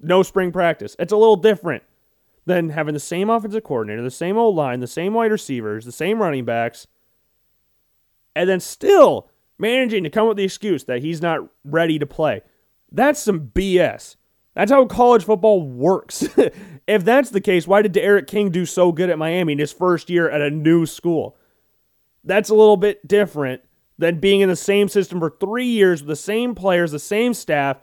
no 0.00 0.22
spring 0.22 0.50
practice. 0.50 0.96
It's 0.98 1.12
a 1.12 1.16
little 1.16 1.36
different 1.36 1.82
than 2.46 2.70
having 2.70 2.94
the 2.94 3.00
same 3.00 3.28
offensive 3.28 3.64
coordinator, 3.64 4.02
the 4.02 4.10
same 4.10 4.38
old 4.38 4.56
line, 4.56 4.80
the 4.80 4.86
same 4.86 5.14
wide 5.14 5.30
receivers, 5.30 5.84
the 5.84 5.92
same 5.92 6.22
running 6.22 6.44
backs, 6.44 6.86
and 8.34 8.48
then 8.48 8.60
still 8.60 9.28
managing 9.58 10.04
to 10.04 10.10
come 10.10 10.24
up 10.24 10.28
with 10.28 10.36
the 10.38 10.44
excuse 10.44 10.84
that 10.84 11.02
he's 11.02 11.20
not 11.20 11.40
ready 11.64 11.98
to 11.98 12.06
play. 12.06 12.42
That's 12.90 13.20
some 13.20 13.48
BS. 13.54 14.16
That's 14.54 14.70
how 14.70 14.84
college 14.86 15.24
football 15.24 15.62
works. 15.62 16.26
if 16.86 17.04
that's 17.04 17.30
the 17.30 17.40
case, 17.40 17.66
why 17.66 17.82
did 17.82 17.92
D'Eriq 17.92 18.26
King 18.26 18.50
do 18.50 18.66
so 18.66 18.92
good 18.92 19.10
at 19.10 19.18
Miami 19.18 19.52
in 19.52 19.58
his 19.58 19.72
first 19.72 20.10
year 20.10 20.28
at 20.28 20.40
a 20.40 20.50
new 20.50 20.86
school? 20.86 21.36
That's 22.24 22.50
a 22.50 22.54
little 22.54 22.76
bit 22.76 23.06
different 23.06 23.62
than 23.98 24.18
being 24.18 24.40
in 24.40 24.48
the 24.48 24.56
same 24.56 24.88
system 24.88 25.20
for 25.20 25.30
three 25.30 25.66
years 25.66 26.02
with 26.02 26.08
the 26.08 26.16
same 26.16 26.54
players, 26.54 26.90
the 26.90 26.98
same 26.98 27.34
staff, 27.34 27.78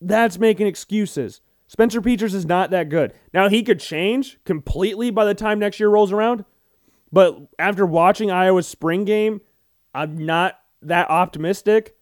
that's 0.00 0.38
making 0.38 0.66
excuses. 0.66 1.40
Spencer 1.66 2.02
Petras 2.02 2.34
is 2.34 2.44
not 2.44 2.70
that 2.70 2.88
good. 2.88 3.14
Now, 3.32 3.48
he 3.48 3.62
could 3.62 3.80
change 3.80 4.38
completely 4.44 5.10
by 5.10 5.24
the 5.24 5.34
time 5.34 5.58
next 5.58 5.80
year 5.80 5.88
rolls 5.88 6.12
around, 6.12 6.44
but 7.14 7.38
after 7.58 7.86
watching 7.86 8.30
Iowa's 8.32 8.66
spring 8.66 9.04
game, 9.04 9.40
I'm 9.94 10.26
not 10.26 10.58
that 10.82 11.08
optimistic. 11.08 11.96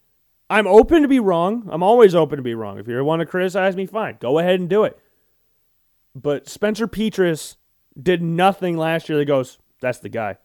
I'm 0.49 0.67
open 0.67 1.03
to 1.03 1.09
be 1.09 1.21
wrong. 1.21 1.69
I'm 1.71 1.83
always 1.83 2.15
open 2.15 2.39
to 2.39 2.43
be 2.43 2.55
wrong. 2.55 2.79
If 2.79 2.89
you 2.89 3.05
want 3.05 3.21
to 3.21 3.27
criticize 3.27 3.77
me, 3.77 3.85
fine. 3.85 4.17
Go 4.19 4.39
ahead 4.39 4.59
and 4.59 4.69
do 4.69 4.85
it. 4.85 4.99
But 6.15 6.49
Spencer 6.49 6.89
Petras 6.89 7.57
did 8.01 8.23
nothing 8.23 8.79
last 8.79 9.09
year 9.09 9.19
that 9.19 9.27
goes, 9.27 9.59
that's 9.81 9.99
the 9.99 10.09
guy. 10.09 10.39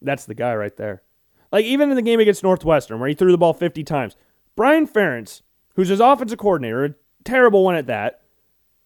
That's 0.00 0.24
the 0.24 0.34
guy 0.34 0.54
right 0.54 0.76
there. 0.76 1.02
Like 1.50 1.64
even 1.64 1.90
in 1.90 1.96
the 1.96 2.02
game 2.02 2.20
against 2.20 2.42
Northwestern, 2.42 3.00
where 3.00 3.08
he 3.08 3.14
threw 3.14 3.32
the 3.32 3.38
ball 3.38 3.52
50 3.52 3.84
times, 3.84 4.16
Brian 4.56 4.86
Ferentz 4.86 5.42
who's 5.74 5.88
his 5.88 6.00
offensive 6.00 6.38
coordinator, 6.38 6.84
a 6.84 6.94
terrible 7.24 7.64
one 7.64 7.74
at 7.74 7.86
that, 7.86 8.20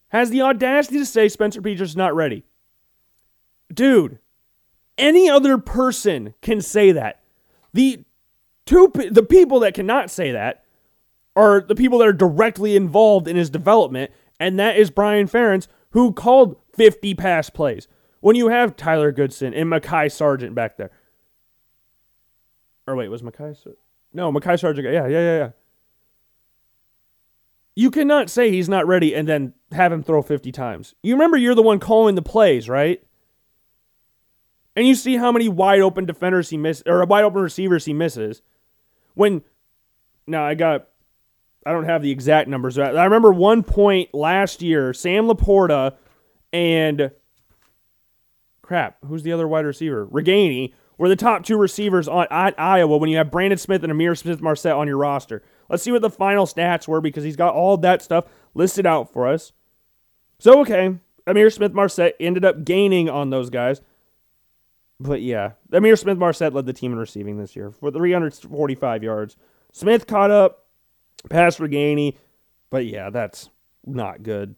has 0.09 0.31
the 0.31 0.42
audacity 0.42 0.99
to 0.99 1.07
say 1.07 1.29
Spencer 1.29 1.61
Petras 1.61 1.81
is 1.81 1.97
not 1.97 2.14
ready. 2.14 2.45
Dude, 3.73 4.19
any 4.98 5.28
other 5.28 5.59
person 5.59 6.35
can 6.42 6.61
say 6.61 6.92
that. 6.92 7.20
The 7.72 8.04
two 8.64 8.90
the 9.11 9.22
people 9.22 9.61
that 9.61 9.74
cannot 9.74 10.11
say 10.11 10.32
that 10.32 10.64
are 11.35 11.61
the 11.61 11.74
people 11.74 11.98
that 11.98 12.09
are 12.09 12.12
directly 12.12 12.76
involved 12.76 13.28
in 13.28 13.37
his 13.37 13.50
development, 13.50 14.11
and 14.40 14.59
that 14.59 14.76
is 14.76 14.90
Brian 14.90 15.28
Ferentz, 15.28 15.68
who 15.90 16.12
called 16.12 16.56
50 16.74 17.14
pass 17.14 17.50
plays. 17.50 17.87
When 18.20 18.37
you 18.37 18.48
have 18.48 18.76
Tyler 18.76 19.12
Goodson 19.12 19.54
and 19.54 19.70
Mekhi 19.70 20.11
Sargent 20.11 20.54
back 20.54 20.78
there. 20.78 20.90
Or 22.87 22.96
wait, 22.96 23.09
was 23.09 23.22
Mekhi 23.22 23.56
No, 24.12 24.32
Mekhi 24.32 24.59
Sargent. 24.59 24.87
Yeah, 24.87 25.06
yeah, 25.06 25.09
yeah, 25.09 25.37
yeah. 25.38 25.50
You 27.74 27.90
cannot 27.90 28.30
say 28.30 28.50
he's 28.50 28.70
not 28.70 28.87
ready 28.87 29.14
and 29.14 29.28
then 29.28 29.52
have 29.70 29.92
him 29.92 30.02
throw 30.02 30.22
50 30.22 30.50
times. 30.50 30.94
You 31.02 31.14
remember 31.14 31.37
you're 31.37 31.54
the 31.54 31.62
one 31.62 31.78
calling 31.78 32.14
the 32.14 32.22
plays, 32.22 32.70
right? 32.70 33.02
And 34.76 34.86
you 34.86 34.94
see 34.94 35.16
how 35.16 35.32
many 35.32 35.48
wide 35.48 35.80
open 35.80 36.04
defenders 36.04 36.50
he 36.50 36.58
misses 36.58 36.82
or 36.86 37.04
wide 37.06 37.24
open 37.24 37.40
receivers 37.40 37.86
he 37.86 37.94
misses. 37.94 38.42
When 39.14 39.42
now 40.26 40.44
I 40.44 40.54
got 40.54 40.88
I 41.64 41.72
don't 41.72 41.86
have 41.86 42.02
the 42.02 42.12
exact 42.12 42.48
numbers. 42.48 42.78
I 42.78 43.04
remember 43.04 43.32
one 43.32 43.64
point 43.64 44.14
last 44.14 44.62
year, 44.62 44.92
Sam 44.92 45.26
LaPorta 45.26 45.96
and 46.52 47.10
crap, 48.62 48.98
who's 49.04 49.24
the 49.24 49.32
other 49.32 49.48
wide 49.48 49.64
receiver? 49.64 50.06
Ragaini 50.06 50.72
were 50.98 51.08
the 51.08 51.16
top 51.16 51.44
two 51.44 51.56
receivers 51.56 52.06
on 52.06 52.26
at 52.30 52.58
Iowa 52.58 52.98
when 52.98 53.10
you 53.10 53.16
have 53.16 53.30
Brandon 53.30 53.58
Smith 53.58 53.82
and 53.82 53.92
Ihmir 53.92 54.16
Smith-Marsette 54.16 54.76
on 54.76 54.86
your 54.86 54.96
roster. 54.96 55.42
Let's 55.68 55.82
see 55.82 55.90
what 55.90 56.02
the 56.02 56.10
final 56.10 56.46
stats 56.46 56.86
were 56.86 57.00
because 57.00 57.24
he's 57.24 57.36
got 57.36 57.54
all 57.54 57.76
that 57.78 58.00
stuff 58.00 58.26
listed 58.54 58.86
out 58.86 59.12
for 59.12 59.26
us. 59.26 59.52
So, 60.38 60.60
okay, 60.60 60.98
Ihmir 61.26 61.52
Smith-Marsette 61.52 62.14
ended 62.20 62.44
up 62.44 62.64
gaining 62.64 63.10
on 63.10 63.30
those 63.30 63.50
guys. 63.50 63.80
But 64.98 65.20
yeah, 65.20 65.52
Ihmir 65.70 65.98
Smith-Marsette 65.98 66.54
led 66.54 66.66
the 66.66 66.72
team 66.72 66.92
in 66.92 66.98
receiving 66.98 67.38
this 67.38 67.54
year 67.54 67.70
for 67.70 67.90
345 67.90 69.02
yards. 69.02 69.37
Smith 69.72 70.06
caught 70.06 70.30
up, 70.30 70.64
passed 71.28 71.59
Ragaini, 71.59 72.16
but 72.70 72.87
yeah, 72.87 73.11
that's 73.11 73.50
not 73.85 74.22
good. 74.22 74.56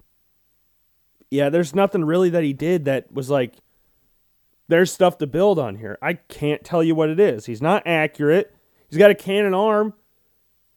Yeah, 1.30 1.50
there's 1.50 1.74
nothing 1.74 2.04
really 2.04 2.30
that 2.30 2.44
he 2.44 2.52
did 2.52 2.84
that 2.84 3.12
was 3.12 3.28
like, 3.28 3.54
there's 4.68 4.92
stuff 4.92 5.18
to 5.18 5.26
build 5.26 5.58
on 5.58 5.76
here. 5.76 5.98
I 6.00 6.14
can't 6.14 6.62
tell 6.62 6.84
you 6.84 6.94
what 6.94 7.10
it 7.10 7.18
is. 7.18 7.46
He's 7.46 7.62
not 7.62 7.82
accurate. 7.86 8.54
He's 8.88 8.98
got 8.98 9.10
a 9.10 9.14
cannon 9.14 9.54
arm. 9.54 9.94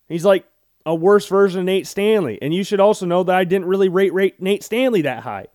He's 0.07 0.25
like 0.25 0.45
a 0.85 0.95
worse 0.95 1.27
version 1.27 1.59
of 1.59 1.65
Nate 1.65 1.87
Stanley. 1.87 2.39
And 2.41 2.53
you 2.53 2.63
should 2.63 2.79
also 2.79 3.05
know 3.05 3.23
that 3.23 3.35
I 3.35 3.43
didn't 3.43 3.67
really 3.67 3.89
rate, 3.89 4.13
rate 4.13 4.41
Nate 4.41 4.63
Stanley 4.63 5.03
that 5.03 5.23
high. 5.23 5.47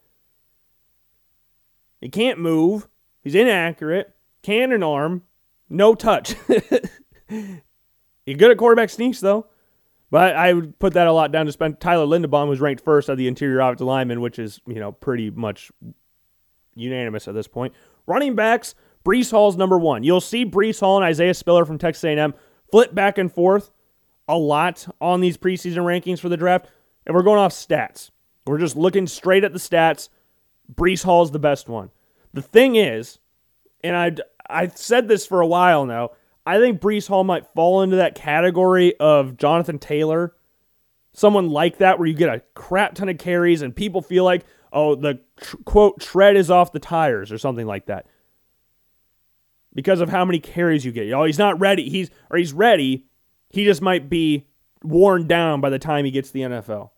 He 2.00 2.08
can't 2.08 2.38
move. 2.38 2.88
He's 3.26 3.34
inaccurate. 3.34 4.14
Cannon 4.42 4.84
arm. 4.84 5.24
No 5.68 5.96
touch. 5.96 6.36
He's 7.28 8.36
good 8.36 8.52
at 8.52 8.56
quarterback 8.56 8.88
sneaks, 8.88 9.18
though. 9.18 9.48
But 10.12 10.36
I 10.36 10.52
would 10.52 10.78
put 10.78 10.92
that 10.92 11.08
a 11.08 11.12
lot 11.12 11.32
down 11.32 11.46
to 11.46 11.50
spend. 11.50 11.80
Tyler 11.80 12.06
Linderbaum 12.06 12.48
was 12.48 12.60
ranked 12.60 12.84
first 12.84 13.08
of 13.08 13.18
the 13.18 13.26
interior 13.26 13.58
offensive 13.58 13.88
lineman, 13.88 14.20
which 14.20 14.38
is, 14.38 14.60
you 14.64 14.76
know, 14.76 14.92
pretty 14.92 15.30
much 15.30 15.72
unanimous 16.76 17.26
at 17.26 17.34
this 17.34 17.48
point. 17.48 17.74
Running 18.06 18.36
backs, 18.36 18.76
Breece 19.04 19.32
Hall's 19.32 19.56
number 19.56 19.76
one. 19.76 20.04
You'll 20.04 20.20
see 20.20 20.46
Breece 20.46 20.78
Hall 20.78 20.96
and 20.96 21.04
Isaiah 21.04 21.34
Spiller 21.34 21.64
from 21.64 21.78
Texas 21.78 22.04
A&M 22.04 22.32
flip 22.70 22.94
back 22.94 23.18
and 23.18 23.32
forth 23.32 23.72
a 24.28 24.38
lot 24.38 24.86
on 25.00 25.20
these 25.20 25.36
preseason 25.36 25.78
rankings 25.78 26.20
for 26.20 26.28
the 26.28 26.36
draft, 26.36 26.68
and 27.04 27.12
we're 27.12 27.24
going 27.24 27.40
off 27.40 27.50
stats. 27.50 28.12
We're 28.46 28.58
just 28.58 28.76
looking 28.76 29.08
straight 29.08 29.42
at 29.42 29.52
the 29.52 29.58
stats. 29.58 30.10
Breece 30.72 31.02
Hall 31.02 31.24
is 31.24 31.32
the 31.32 31.40
best 31.40 31.68
one. 31.68 31.90
The 32.36 32.42
thing 32.42 32.76
is, 32.76 33.18
and 33.82 33.96
I 33.96 34.14
I've 34.48 34.76
said 34.76 35.08
this 35.08 35.26
for 35.26 35.40
a 35.40 35.46
while 35.46 35.86
now. 35.86 36.10
I 36.44 36.58
think 36.58 36.82
Breece 36.82 37.08
Hall 37.08 37.24
might 37.24 37.46
fall 37.54 37.80
into 37.80 37.96
that 37.96 38.14
category 38.14 38.94
of 39.00 39.38
Jonathan 39.38 39.78
Taylor, 39.78 40.34
someone 41.14 41.48
like 41.48 41.78
that, 41.78 41.98
where 41.98 42.06
you 42.06 42.12
get 42.12 42.28
a 42.28 42.42
crap 42.54 42.94
ton 42.94 43.08
of 43.08 43.16
carries 43.16 43.62
and 43.62 43.74
people 43.74 44.02
feel 44.02 44.22
like, 44.22 44.44
oh, 44.70 44.94
the 44.94 45.18
tr- 45.40 45.56
quote 45.64 45.98
tread 45.98 46.36
is 46.36 46.50
off 46.50 46.72
the 46.72 46.78
tires 46.78 47.32
or 47.32 47.38
something 47.38 47.66
like 47.66 47.86
that, 47.86 48.06
because 49.74 50.02
of 50.02 50.10
how 50.10 50.26
many 50.26 50.38
carries 50.38 50.84
you 50.84 50.92
get. 50.92 51.10
Oh, 51.14 51.24
he's 51.24 51.38
not 51.38 51.58
ready. 51.58 51.88
He's 51.88 52.10
or 52.28 52.36
he's 52.36 52.52
ready, 52.52 53.06
he 53.48 53.64
just 53.64 53.80
might 53.80 54.10
be 54.10 54.46
worn 54.82 55.26
down 55.26 55.62
by 55.62 55.70
the 55.70 55.78
time 55.78 56.04
he 56.04 56.10
gets 56.10 56.32
the 56.32 56.42
NFL. 56.42 56.90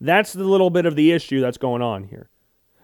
That's 0.00 0.32
the 0.32 0.44
little 0.44 0.70
bit 0.70 0.86
of 0.86 0.96
the 0.96 1.12
issue 1.12 1.42
that's 1.42 1.58
going 1.58 1.82
on 1.82 2.04
here. 2.04 2.30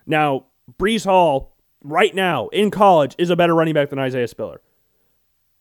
Now, 0.06 0.48
Breece 0.78 1.06
Hall, 1.06 1.53
right 1.84 2.12
now 2.14 2.48
in 2.48 2.72
college, 2.72 3.14
is 3.18 3.30
a 3.30 3.36
better 3.36 3.54
running 3.54 3.74
back 3.74 3.90
than 3.90 4.00
Isaiah 4.00 4.26
Spiller. 4.26 4.60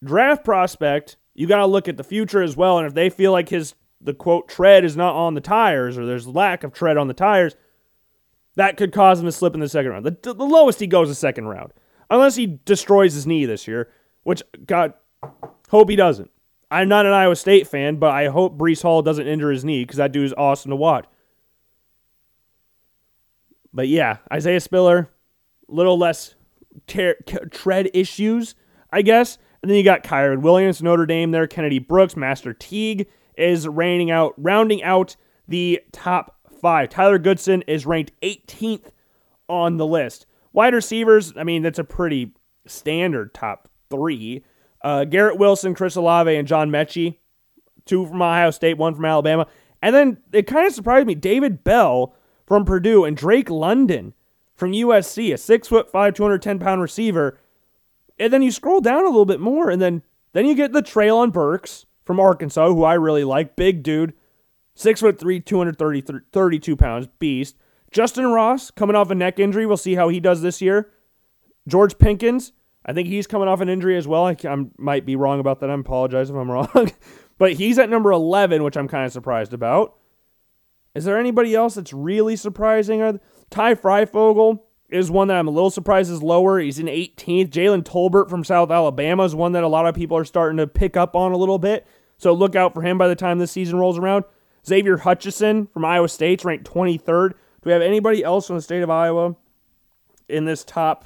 Draft 0.03 0.43
prospect, 0.43 1.17
you 1.35 1.45
got 1.45 1.57
to 1.57 1.65
look 1.67 1.87
at 1.87 1.97
the 1.97 2.03
future 2.03 2.41
as 2.41 2.57
well. 2.57 2.79
And 2.79 2.87
if 2.87 2.95
they 2.95 3.09
feel 3.09 3.31
like 3.31 3.49
his, 3.49 3.75
the 4.01 4.13
quote, 4.13 4.47
tread 4.47 4.83
is 4.83 4.97
not 4.97 5.15
on 5.15 5.35
the 5.35 5.41
tires 5.41 5.97
or 5.97 6.05
there's 6.05 6.27
lack 6.27 6.63
of 6.63 6.73
tread 6.73 6.97
on 6.97 7.07
the 7.07 7.13
tires, 7.13 7.55
that 8.55 8.77
could 8.77 8.91
cause 8.91 9.19
him 9.19 9.25
to 9.25 9.31
slip 9.31 9.53
in 9.53 9.59
the 9.59 9.69
second 9.69 9.91
round. 9.91 10.05
The, 10.05 10.33
the 10.33 10.45
lowest 10.45 10.79
he 10.79 10.87
goes 10.87 11.09
is 11.09 11.19
second 11.19 11.45
round. 11.45 11.73
Unless 12.09 12.35
he 12.35 12.59
destroys 12.65 13.13
his 13.13 13.27
knee 13.27 13.45
this 13.45 13.67
year, 13.67 13.89
which, 14.23 14.43
God, 14.65 14.93
hope 15.69 15.89
he 15.89 15.95
doesn't. 15.95 16.29
I'm 16.69 16.89
not 16.89 17.05
an 17.05 17.13
Iowa 17.13 17.35
State 17.35 17.67
fan, 17.67 17.97
but 17.97 18.11
I 18.11 18.27
hope 18.27 18.57
Breece 18.57 18.81
Hall 18.81 19.01
doesn't 19.01 19.27
injure 19.27 19.51
his 19.51 19.63
knee 19.63 19.83
because 19.83 19.97
that 19.97 20.11
dude 20.11 20.25
is 20.25 20.33
awesome 20.33 20.69
to 20.69 20.75
watch. 20.75 21.05
But 23.73 23.87
yeah, 23.87 24.17
Isaiah 24.31 24.59
Spiller, 24.59 25.09
little 25.73 25.97
less 25.97 26.35
ter- 26.87 27.17
tread 27.51 27.89
issues, 27.93 28.55
I 28.91 29.01
guess. 29.01 29.37
And 29.61 29.69
then 29.69 29.77
you 29.77 29.83
got 29.83 30.03
Kyren 30.03 30.41
Williams, 30.41 30.83
Notre 30.83 31.05
Dame 31.05 31.31
there, 31.31 31.47
Kennedy 31.47 31.79
Brooks, 31.79 32.17
Master 32.17 32.53
Teague 32.53 33.07
is 33.37 33.67
reigning 33.67 34.11
out, 34.11 34.33
rounding 34.37 34.83
out 34.83 35.15
the 35.47 35.81
top 35.91 36.37
five. 36.61 36.89
Tyler 36.89 37.17
Goodson 37.17 37.61
is 37.63 37.85
ranked 37.85 38.11
18th 38.21 38.91
on 39.47 39.77
the 39.77 39.87
list. 39.87 40.25
Wide 40.51 40.73
receivers, 40.73 41.33
I 41.35 41.43
mean, 41.43 41.63
that's 41.63 41.79
a 41.79 41.83
pretty 41.83 42.33
standard 42.67 43.33
top 43.33 43.69
three. 43.89 44.43
Uh, 44.83 45.05
Garrett 45.05 45.39
Wilson, 45.39 45.73
Chris 45.73 45.95
Olave, 45.95 46.35
and 46.35 46.47
John 46.47 46.69
Metchie, 46.69 47.17
two 47.85 48.05
from 48.05 48.21
Ohio 48.21 48.51
State, 48.51 48.77
one 48.77 48.93
from 48.93 49.05
Alabama. 49.05 49.47
And 49.81 49.95
then 49.95 50.17
it 50.31 50.47
kind 50.47 50.67
of 50.67 50.73
surprised 50.73 51.07
me, 51.07 51.15
David 51.15 51.63
Bell 51.63 52.13
from 52.45 52.65
Purdue 52.65 53.05
and 53.05 53.17
Drake 53.17 53.49
London 53.49 54.13
from 54.63 54.71
USC, 54.71 55.33
a 55.33 55.37
six 55.37 55.67
foot 55.67 55.91
five, 55.91 56.13
210 56.13 56.57
pound 56.57 56.81
receiver. 56.81 57.37
And 58.17 58.31
then 58.31 58.41
you 58.41 58.49
scroll 58.49 58.79
down 58.79 59.03
a 59.03 59.09
little 59.09 59.25
bit 59.25 59.41
more, 59.41 59.69
and 59.69 59.81
then 59.81 60.03
then 60.31 60.45
you 60.45 60.55
get 60.55 60.71
the 60.71 60.81
Treylon 60.81 61.33
Burks 61.33 61.85
from 62.05 62.17
Arkansas, 62.17 62.69
who 62.69 62.85
I 62.85 62.93
really 62.93 63.25
like, 63.25 63.57
big 63.57 63.83
dude, 63.83 64.13
six 64.73 65.01
foot 65.01 65.19
three, 65.19 65.41
232 65.41 66.77
pounds, 66.77 67.09
beast. 67.19 67.57
Justyn 67.91 68.33
Ross 68.33 68.71
coming 68.71 68.95
off 68.95 69.11
a 69.11 69.15
neck 69.15 69.37
injury. 69.37 69.65
We'll 69.65 69.75
see 69.75 69.95
how 69.95 70.07
he 70.07 70.21
does 70.21 70.41
this 70.41 70.61
year. 70.61 70.91
George 71.67 71.97
Pickens, 71.97 72.53
I 72.85 72.93
think 72.93 73.09
he's 73.09 73.27
coming 73.27 73.49
off 73.49 73.59
an 73.59 73.67
injury 73.67 73.97
as 73.97 74.07
well. 74.07 74.25
I, 74.27 74.37
I 74.45 74.55
might 74.77 75.05
be 75.05 75.17
wrong 75.17 75.41
about 75.41 75.59
that. 75.59 75.69
I 75.69 75.73
apologize 75.73 76.29
if 76.29 76.37
I'm 76.37 76.49
wrong. 76.49 76.89
but 77.37 77.51
he's 77.51 77.77
at 77.79 77.89
number 77.89 78.13
11, 78.13 78.63
which 78.63 78.77
I'm 78.77 78.87
kind 78.87 79.05
of 79.05 79.11
surprised 79.11 79.51
about. 79.51 79.97
Is 80.95 81.03
there 81.03 81.19
anybody 81.19 81.53
else 81.53 81.75
that's 81.75 81.91
really 81.91 82.37
surprising? 82.37 83.19
Ty 83.53 83.75
Fryfogle 83.75 84.61
is 84.89 85.11
one 85.11 85.27
that 85.27 85.37
I'm 85.37 85.47
a 85.47 85.51
little 85.51 85.69
surprised 85.69 86.11
is 86.11 86.23
lower. 86.23 86.57
He's 86.57 86.79
in 86.79 86.87
18th. 86.87 87.51
Jalen 87.51 87.83
Tolbert 87.83 88.27
from 88.27 88.43
South 88.43 88.71
Alabama 88.71 89.23
is 89.25 89.35
one 89.35 89.51
that 89.51 89.63
a 89.63 89.67
lot 89.67 89.85
of 89.85 89.93
people 89.93 90.17
are 90.17 90.25
starting 90.25 90.57
to 90.57 90.65
pick 90.65 90.97
up 90.97 91.15
on 91.15 91.33
a 91.33 91.37
little 91.37 91.59
bit. 91.59 91.85
So 92.17 92.33
look 92.33 92.55
out 92.55 92.73
for 92.73 92.81
him 92.81 92.97
by 92.97 93.07
the 93.07 93.15
time 93.15 93.37
this 93.37 93.51
season 93.51 93.77
rolls 93.77 93.99
around. 93.99 94.25
Xavier 94.65 94.97
Hutchinson 94.97 95.67
from 95.67 95.85
Iowa 95.85 96.09
State's 96.09 96.43
ranked 96.43 96.65
23rd. 96.65 97.29
Do 97.29 97.35
we 97.65 97.71
have 97.73 97.83
anybody 97.83 98.23
else 98.23 98.47
from 98.47 98.55
the 98.55 98.61
state 98.63 98.81
of 98.81 98.89
Iowa 98.89 99.35
in 100.27 100.45
this 100.45 100.63
top 100.63 101.05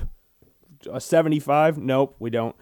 uh, 0.90 1.00
75? 1.00 1.80
Nope, 1.80 2.16
we 2.18 2.30
don't. 2.30 2.56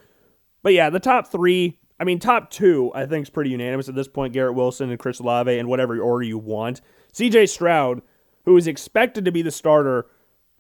But 0.63 0.74
yeah, 0.74 0.89
the 0.89 1.00
top 1.00 1.28
three, 1.28 1.78
I 2.00 2.06
mean, 2.06 2.17
top 2.17 2.50
two, 2.50 2.91
I 2.95 3.06
think 3.06 3.28
is 3.28 3.30
pretty 3.30 3.52
unanimous 3.52 3.88
at 3.88 3.93
this 3.93 4.08
point 4.08 4.34
Garrett 4.34 4.56
Wilson 4.56 4.89
and 4.89 4.98
Chris 4.98 5.19
Olave, 5.19 5.60
and 5.60 5.69
whatever 5.69 6.00
order 6.00 6.24
you 6.24 6.39
want. 6.39 6.82
CJ 7.13 7.50
Stroud, 7.50 8.02
who 8.45 8.58
is 8.58 8.67
expected 8.67 9.25
to 9.25 9.31
be 9.31 9.41
the 9.41 9.51
starter 9.51 10.05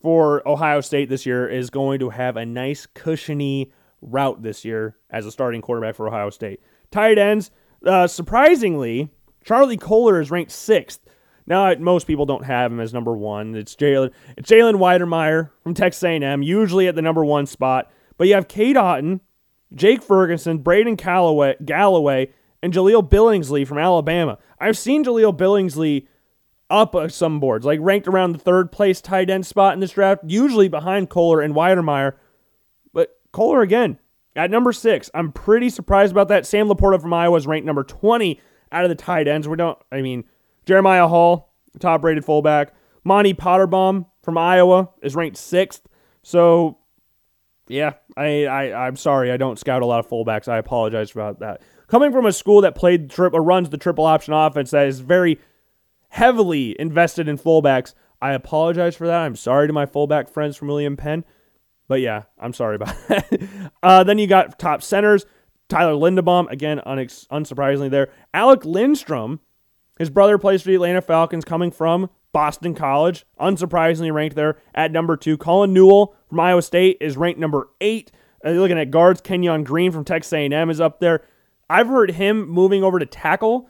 for 0.01 0.47
Ohio 0.47 0.81
State 0.81 1.09
this 1.09 1.25
year, 1.25 1.47
is 1.47 1.69
going 1.69 1.99
to 1.99 2.09
have 2.09 2.37
a 2.37 2.45
nice, 2.45 2.85
cushiony 2.85 3.71
route 4.01 4.43
this 4.43 4.63
year 4.63 4.97
as 5.09 5.25
a 5.25 5.31
starting 5.31 5.61
quarterback 5.61 5.95
for 5.95 6.07
Ohio 6.07 6.29
State. 6.29 6.61
Tight 6.91 7.17
ends, 7.17 7.49
uh, 7.85 8.07
surprisingly, 8.07 9.09
Charlie 9.43 9.77
Kolar 9.77 10.19
is 10.19 10.31
ranked 10.31 10.51
sixth. 10.51 10.99
Now, 11.47 11.73
most 11.75 12.07
people 12.07 12.25
don't 12.25 12.45
have 12.45 12.71
him 12.71 12.79
as 12.79 12.93
number 12.93 13.15
one. 13.15 13.55
It's 13.55 13.75
Jalen. 13.75 14.11
It's 14.35 14.49
Jalen 14.49 14.75
Wydermyer 14.75 15.51
from 15.61 15.75
Texas 15.75 16.03
A&M, 16.03 16.41
usually 16.41 16.87
at 16.87 16.95
the 16.95 17.03
number 17.03 17.23
one 17.23 17.45
spot. 17.45 17.91
But 18.17 18.27
you 18.27 18.33
have 18.33 18.47
Cade 18.47 18.75
Otton, 18.75 19.19
Jake 19.73 20.01
Ferguson, 20.01 20.59
Braden 20.59 20.97
Calloway, 20.97 21.55
Galloway, 21.63 22.31
and 22.63 22.73
Jahleel 22.73 23.07
Billingsley 23.07 23.67
from 23.67 23.77
Alabama. 23.77 24.39
I've 24.59 24.77
seen 24.77 25.03
Jahleel 25.03 25.37
Billingsley 25.37 26.07
up 26.69 26.95
uh, 26.95 27.07
some 27.07 27.39
boards, 27.39 27.65
like 27.65 27.79
ranked 27.81 28.07
around 28.07 28.31
the 28.31 28.39
third 28.39 28.71
place 28.71 29.01
tight 29.01 29.29
end 29.29 29.45
spot 29.45 29.73
in 29.73 29.79
this 29.79 29.91
draft, 29.91 30.23
usually 30.25 30.67
behind 30.67 31.09
Kolar 31.09 31.41
and 31.41 31.53
Wydermyer. 31.53 32.13
But 32.93 33.17
Kolar 33.31 33.61
again 33.61 33.99
at 34.35 34.51
number 34.51 34.73
six. 34.73 35.09
I'm 35.13 35.31
pretty 35.31 35.69
surprised 35.69 36.11
about 36.11 36.27
that. 36.29 36.45
Sam 36.45 36.67
LaPorta 36.67 37.01
from 37.01 37.13
Iowa 37.13 37.37
is 37.37 37.47
ranked 37.47 37.65
number 37.65 37.83
20 37.83 38.39
out 38.71 38.83
of 38.83 38.89
the 38.89 38.95
tight 38.95 39.27
ends. 39.27 39.47
We 39.47 39.57
don't. 39.57 39.77
I 39.91 40.01
mean 40.01 40.25
Jeremiah 40.65 41.07
Hall, 41.07 41.53
top 41.79 42.03
rated 42.03 42.25
fullback. 42.25 42.73
Monte 43.03 43.35
Pottebaum 43.35 44.07
from 44.23 44.37
Iowa 44.37 44.89
is 45.01 45.15
ranked 45.15 45.37
sixth. 45.37 45.87
So, 46.23 46.79
yeah, 47.67 47.93
I, 48.17 48.45
I, 48.45 48.87
I'm 48.87 48.95
sorry. 48.95 49.31
I 49.31 49.37
don't 49.37 49.59
scout 49.59 49.83
a 49.83 49.85
lot 49.85 49.99
of 49.99 50.09
fullbacks. 50.09 50.47
I 50.47 50.57
apologize 50.57 51.11
about 51.11 51.39
that. 51.39 51.61
Coming 51.87 52.11
from 52.11 52.25
a 52.25 52.33
school 52.33 52.61
that 52.61 52.73
played 52.73 53.11
trip 53.11 53.33
or 53.33 53.43
runs 53.43 53.69
the 53.69 53.77
triple 53.77 54.05
option 54.05 54.33
offense 54.33 54.71
that 54.71 54.87
is 54.87 55.01
very 55.01 55.39
heavily 56.15 56.75
invested 56.79 57.27
in 57.27 57.37
fullbacks, 57.37 57.93
I 58.21 58.33
apologize 58.33 58.95
for 58.95 59.07
that. 59.07 59.21
I'm 59.21 59.35
sorry 59.35 59.67
to 59.67 59.73
my 59.73 59.85
fullback 59.85 60.29
friends 60.29 60.57
from 60.57 60.69
William 60.69 60.97
Penn. 60.97 61.25
But 61.87 62.01
yeah, 62.01 62.23
I'm 62.39 62.53
sorry 62.53 62.75
about 62.75 62.95
that. 63.07 63.71
uh, 63.83 64.03
then 64.03 64.17
you 64.17 64.27
got 64.27 64.57
top 64.57 64.81
centers. 64.81 65.25
Tyler 65.69 65.93
Linderbaum, 65.93 66.49
again, 66.51 66.81
unex- 66.85 67.27
unsurprisingly 67.27 67.89
there. 67.89 68.09
Alec 68.33 68.65
Lindstrom 68.65 69.39
his 69.97 70.09
brother 70.09 70.37
plays 70.37 70.61
for 70.61 70.69
the 70.69 70.75
Atlanta 70.75 71.01
Falcons, 71.01 71.45
coming 71.45 71.71
from 71.71 72.09
Boston 72.33 72.75
College, 72.75 73.25
unsurprisingly 73.39 74.11
ranked 74.11 74.35
there 74.35 74.57
at 74.73 74.91
number 74.91 75.15
two. 75.15 75.37
Colin 75.37 75.73
Newell 75.73 76.15
from 76.27 76.39
Iowa 76.39 76.61
State 76.61 76.97
is 76.99 77.15
ranked 77.15 77.39
number 77.39 77.69
eight. 77.79 78.11
Uh, 78.45 78.51
looking 78.51 78.77
at 78.77 78.91
guards, 78.91 79.21
Kenyon 79.21 79.63
Green 79.63 79.91
from 79.91 80.03
Texas 80.03 80.33
A&M 80.33 80.69
is 80.69 80.81
up 80.81 80.99
there. 80.99 81.23
I've 81.69 81.87
heard 81.87 82.11
him 82.11 82.47
moving 82.47 82.83
over 82.83 82.99
to 82.99 83.05
tackle 83.05 83.69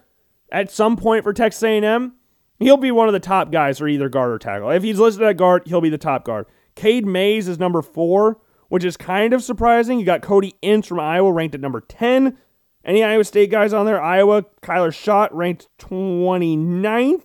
at 0.51 0.71
some 0.71 0.97
point 0.97 1.23
for 1.23 1.31
Texas 1.31 1.61
A&M. 1.63 2.14
He'll 2.59 2.77
be 2.77 2.91
one 2.91 3.07
of 3.07 3.13
the 3.13 3.19
top 3.19 3.51
guys 3.51 3.79
for 3.79 3.87
either 3.87 4.09
guard 4.09 4.31
or 4.31 4.39
tackle. 4.39 4.69
If 4.69 4.83
he's 4.83 4.99
listed 4.99 5.23
at 5.23 5.37
guard, 5.37 5.63
he'll 5.65 5.81
be 5.81 5.89
the 5.89 5.97
top 5.97 6.23
guard. 6.23 6.45
Cade 6.75 7.05
Mays 7.05 7.47
is 7.47 7.59
number 7.59 7.81
four, 7.81 8.39
which 8.69 8.83
is 8.83 8.97
kind 8.97 9.33
of 9.33 9.43
surprising. 9.43 9.99
You 9.99 10.05
got 10.05 10.21
Cody 10.21 10.55
Ince 10.61 10.87
from 10.87 10.99
Iowa 10.99 11.31
ranked 11.31 11.55
at 11.55 11.61
number 11.61 11.81
10. 11.81 12.37
Any 12.85 13.03
Iowa 13.03 13.23
State 13.23 13.49
guys 13.49 13.73
on 13.73 13.85
there? 13.85 14.01
Iowa, 14.01 14.43
Kyler 14.61 14.93
Schott 14.93 15.35
ranked 15.35 15.67
29th. 15.79 17.23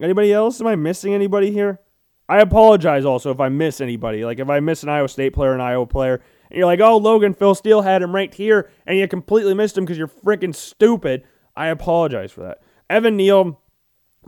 Anybody 0.00 0.32
else? 0.32 0.60
Am 0.60 0.66
I 0.66 0.76
missing 0.76 1.14
anybody 1.14 1.50
here? 1.50 1.80
I 2.28 2.38
apologize 2.40 3.04
also 3.04 3.32
if 3.32 3.40
I 3.40 3.48
miss 3.48 3.80
anybody. 3.80 4.24
Like 4.24 4.38
if 4.38 4.48
I 4.48 4.60
miss 4.60 4.82
an 4.82 4.88
Iowa 4.88 5.08
State 5.08 5.32
player, 5.32 5.52
an 5.52 5.60
Iowa 5.60 5.86
player, 5.86 6.22
and 6.50 6.58
you're 6.58 6.66
like, 6.66 6.80
oh, 6.80 6.96
Logan 6.96 7.34
Phil 7.34 7.54
Steele 7.54 7.82
had 7.82 8.02
him 8.02 8.14
ranked 8.14 8.34
here, 8.34 8.70
and 8.86 8.98
you 8.98 9.08
completely 9.08 9.54
missed 9.54 9.76
him 9.76 9.84
because 9.84 9.98
you're 9.98 10.06
freaking 10.06 10.54
stupid. 10.54 11.24
I 11.56 11.68
apologize 11.68 12.30
for 12.30 12.42
that. 12.42 12.58
Evan 12.88 13.16
Neal, 13.16 13.60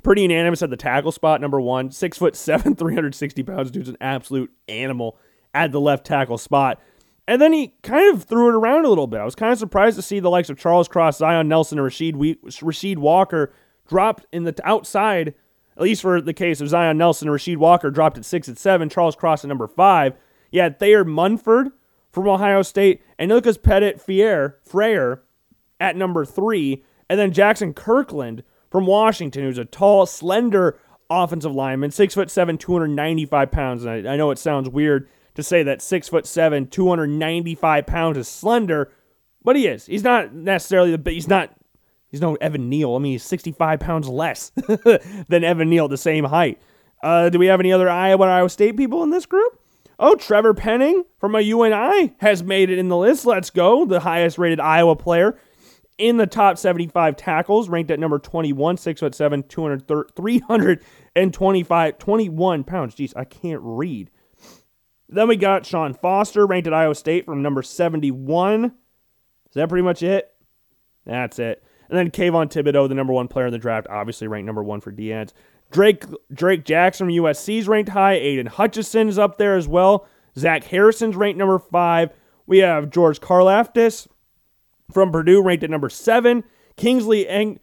pretty 0.03 0.23
unanimous 0.23 0.63
at 0.63 0.71
the 0.71 0.77
tackle 0.77 1.13
spot, 1.13 1.41
number 1.41 1.61
one. 1.61 1.91
Six 1.91 2.19
foot 2.19 2.37
seven, 2.37 2.75
360 2.77 3.43
pounds. 3.43 3.71
Dude's 3.71 3.89
an 3.89 3.97
absolute 4.01 4.51
animal 4.69 5.19
at 5.55 5.73
the 5.73 5.81
left 5.81 6.07
tackle 6.07 6.39
spot. 6.39 6.81
And 7.29 7.41
then 7.41 7.53
he 7.53 7.75
kind 7.83 8.13
of 8.15 8.25
threw 8.25 8.49
it 8.49 8.55
around 8.55 8.85
a 8.85 8.89
little 8.89 9.07
bit. 9.07 9.21
I 9.21 9.25
was 9.25 9.35
kind 9.37 9.53
of 9.53 9.59
surprised 9.59 9.97
to 9.97 10.03
see 10.03 10.19
the 10.19 10.31
likes 10.31 10.51
of 10.51 10.59
Charles 10.59 10.89
Cross, 10.89 11.19
Zion 11.19 11.47
Nelson, 11.49 11.79
and 11.79 11.89
Rasheed, 11.89 12.17
we- 12.17 12.35
Rasheed 12.37 12.99
Walker 12.99 13.53
dropped 13.87 14.27
in 14.33 14.45
the 14.45 14.55
outside, 14.65 15.35
at 15.77 15.83
least 15.83 16.03
for 16.03 16.21
the 16.21 16.33
case 16.35 16.61
of 16.61 16.69
Zion 16.69 16.99
Nelson 16.99 17.29
and 17.29 17.37
Rasheed 17.37 17.59
Walker, 17.59 17.91
dropped 17.91 18.19
at 18.19 18.25
six 18.25 18.49
and 18.49 18.59
seven. 18.59 18.89
Charles 18.89 19.15
Cross 19.15 19.45
at 19.45 19.49
number 19.49 19.69
five. 19.69 20.15
Yeah, 20.51 20.69
Thayer 20.71 21.05
Munford 21.05 21.71
from 22.11 22.29
Ohio 22.29 22.61
State, 22.63 23.03
and 23.19 23.31
Lucas 23.31 23.57
Pettit 23.57 24.01
Fier, 24.01 24.59
Frayer 24.69 25.21
at 25.81 25.97
number 25.97 26.25
three. 26.27 26.85
And 27.09 27.19
then 27.19 27.33
Jaxson 27.33 27.75
Kirkland 27.75 28.43
from 28.73 28.87
Washington, 28.87 29.45
who's 29.45 29.59
a 29.59 29.67
tall, 29.67 30.07
slender 30.07 30.79
offensive 31.11 31.55
lineman, 31.55 31.91
six 31.91 32.15
foot 32.15 32.31
seven, 32.31 32.57
295 32.57 33.53
pounds. 33.53 33.85
And 33.85 34.09
I, 34.09 34.15
I 34.15 34.17
know 34.17 34.31
it 34.31 34.39
sounds 34.39 34.69
weird 34.69 35.09
to 35.35 35.43
say 35.43 35.63
that 35.63 35.83
six 35.83 36.09
foot 36.09 36.27
seven, 36.27 36.67
295 36.67 37.87
pounds 37.87 38.17
is 38.17 38.27
slender, 38.27 38.91
but 39.45 39.57
he 39.57 39.67
is. 39.67 39.87
He's 39.87 40.03
not 40.03 40.35
necessarily 40.35 40.97
the 40.97 41.11
he's 41.11 41.29
not 41.29 41.55
he's 42.09 42.23
no 42.23 42.35
Evan 42.37 42.71
Neal. 42.71 42.97
I 42.97 42.99
mean, 42.99 43.13
he's 43.13 43.25
65 43.25 43.79
pounds 43.79 44.09
less 44.09 44.51
than 45.29 45.45
Evan 45.45 45.69
Neal, 45.69 45.87
the 45.87 45.99
same 45.99 46.25
height. 46.25 46.61
Uh, 47.03 47.29
do 47.29 47.39
we 47.39 47.47
have 47.47 47.61
any 47.61 47.73
other 47.73 47.91
Iowa 47.91 48.27
Iowa 48.27 48.49
State 48.49 48.79
people 48.79 49.03
in 49.03 49.11
this 49.11 49.27
group? 49.27 49.61
Oh, 49.99 50.17
Trevor 50.17 50.55
Penning 50.55 51.05
from 51.21 51.35
a 51.35 51.41
UNI 51.41 52.15
has 52.21 52.43
made 52.43 52.71
it 52.71 52.79
in 52.79 52.89
the 52.89 52.97
list. 52.97 53.27
Let's 53.27 53.51
go. 53.51 53.85
The 53.85 54.01
highest 54.01 54.39
rated 54.39 54.61
Iowa 54.61 54.97
player 54.97 55.39
in 55.99 56.17
the 56.17 56.27
top 56.27 56.59
75 56.59 57.17
tackles, 57.17 57.69
ranked 57.69 57.91
at 57.91 58.01
number 58.01 58.19
21, 58.19 58.77
6 58.77 59.01
foot 59.01 59.15
7, 59.15 59.43
325, 59.45 61.99
21 61.99 62.65
pounds. 62.65 62.95
Jeez, 62.95 63.13
I 63.17 63.25
can't 63.25 63.61
read. 63.63 64.11
Then 65.09 65.29
we 65.29 65.37
got 65.37 65.67
Sean 65.67 65.95
Foster, 65.95 66.47
ranked 66.47 66.67
at 66.67 66.75
Iowa 66.75 66.95
State 66.95 67.27
from 67.27 67.43
number 67.43 67.63
71. 67.63 68.65
Is 68.65 68.71
that 69.55 69.69
pretty 69.69 69.83
much 69.83 70.03
it? 70.03 70.33
That's 71.05 71.39
it. 71.39 71.63
And 71.91 71.99
then 71.99 72.11
Kayvon 72.11 72.51
Thibodeaux, 72.51 72.89
the 72.89 72.95
number 72.95 73.13
one 73.13 73.29
player 73.29 73.47
in 73.47 73.53
the 73.53 73.59
draft, 73.59 73.87
obviously 73.91 74.27
ranked 74.27 74.47
number 74.47 74.63
one 74.63 74.81
for 74.81 74.91
DNs. 74.91 75.33
Drake 75.71 76.05
Drake 76.33 76.65
Jackson 76.65 77.07
from 77.07 77.15
USC 77.15 77.59
is 77.59 77.69
ranked 77.69 77.91
high. 77.91 78.15
Aidan 78.15 78.47
Hutchinson 78.47 79.09
is 79.09 79.19
up 79.19 79.39
there 79.39 79.57
as 79.57 79.69
well. 79.69 80.07
Zach 80.39 80.65
Harrison's 80.65 81.17
ranked 81.17 81.39
number 81.39 81.59
five. 81.59 82.11
We 82.47 82.59
have 82.59 82.91
George 82.91 83.21
Karlaftis 83.21 84.07
from 84.93 85.13
Purdue 85.13 85.43
ranked 85.43 85.65
at 85.65 85.71
number 85.71 85.89
seven. 85.89 86.45
Kingsley 86.77 87.29
Eng. 87.29 87.61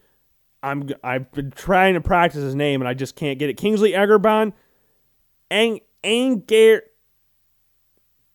I'm 0.61 0.89
I've 1.03 1.31
been 1.31 1.51
trying 1.51 1.93
to 1.93 2.01
practice 2.01 2.41
his 2.41 2.55
name 2.55 2.81
and 2.81 2.87
I 2.87 2.93
just 2.93 3.15
can't 3.15 3.39
get 3.39 3.49
it. 3.49 3.55
Kingsley 3.55 3.91
Egurban 3.91 4.53
Ang 5.49 5.79
Anger 6.03 6.81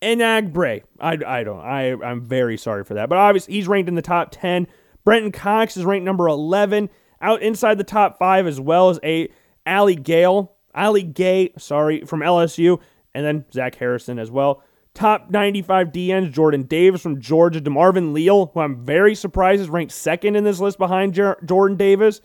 Enagbre. 0.03 0.83
I, 1.01 1.19
I 1.27 1.45
don't. 1.45 1.61
I 1.61 1.93
I'm 1.93 2.27
very 2.27 2.57
sorry 2.57 2.85
for 2.85 2.95
that. 2.95 3.09
But 3.09 3.19
obviously 3.19 3.55
he's 3.55 3.69
ranked 3.69 3.89
in 3.89 3.95
the 3.95 4.03
top 4.03 4.29
10. 4.31 4.67
Brenton 5.05 5.33
Cox 5.33 5.77
is 5.77 5.85
ranked 5.85 6.05
number 6.05 6.27
11. 6.29 6.89
Out 7.21 7.43
inside 7.43 7.79
the 7.79 7.85
top 7.85 8.19
5 8.19 8.47
as 8.47 8.61
well 8.61 8.91
as 8.91 8.99
a 9.03 9.29
Ali 9.67 9.97
Gale. 9.97 10.53
Ali 10.75 11.03
Gaye, 11.03 11.53
sorry, 11.57 12.05
from 12.05 12.21
LSU. 12.21 12.81
And 13.15 13.25
then 13.25 13.45
Zach 13.53 13.77
Harrison 13.77 14.19
as 14.19 14.31
well. 14.31 14.63
Top 14.95 15.29
95 15.29 15.89
DNs, 15.89 16.31
Jordan 16.31 16.63
Davis 16.63 17.03
from 17.03 17.21
Georgia. 17.21 17.61
DeMarvin 17.61 18.13
Leal, 18.13 18.47
who 18.55 18.61
I'm 18.61 18.85
very 18.85 19.15
surprised 19.15 19.61
is 19.61 19.69
ranked 19.69 19.93
second 19.93 20.37
in 20.37 20.45
this 20.45 20.61
list 20.61 20.79
behind 20.79 21.15
Jer- 21.15 21.39
Jordan 21.45 21.77
Davis. 21.77 22.21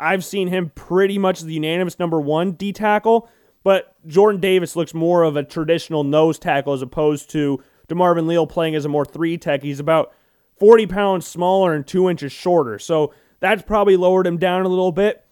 I've 0.00 0.24
seen 0.24 0.48
him 0.48 0.72
pretty 0.74 1.18
much 1.18 1.40
the 1.40 1.54
unanimous 1.54 1.98
number 1.98 2.20
one 2.20 2.52
D 2.52 2.72
tackle. 2.72 3.28
But 3.62 3.94
Jordan 4.06 4.40
Davis 4.40 4.74
looks 4.74 4.94
more 4.94 5.22
of 5.22 5.36
a 5.36 5.44
traditional 5.44 6.02
nose 6.02 6.38
tackle 6.38 6.72
as 6.72 6.82
opposed 6.82 7.30
to 7.30 7.62
DeMarvin 7.88 8.26
Leal 8.26 8.46
playing 8.46 8.74
as 8.74 8.84
a 8.84 8.88
more 8.88 9.04
three 9.04 9.36
tech. 9.36 9.62
He's 9.62 9.80
about 9.80 10.12
40 10.58 10.86
pounds 10.86 11.26
smaller 11.26 11.74
and 11.74 11.86
two 11.86 12.08
inches 12.08 12.32
shorter. 12.32 12.78
So 12.78 13.12
that's 13.40 13.62
probably 13.62 13.96
lowered 13.96 14.26
him 14.26 14.38
down 14.38 14.64
a 14.64 14.68
little 14.68 14.92
bit. 14.92 15.24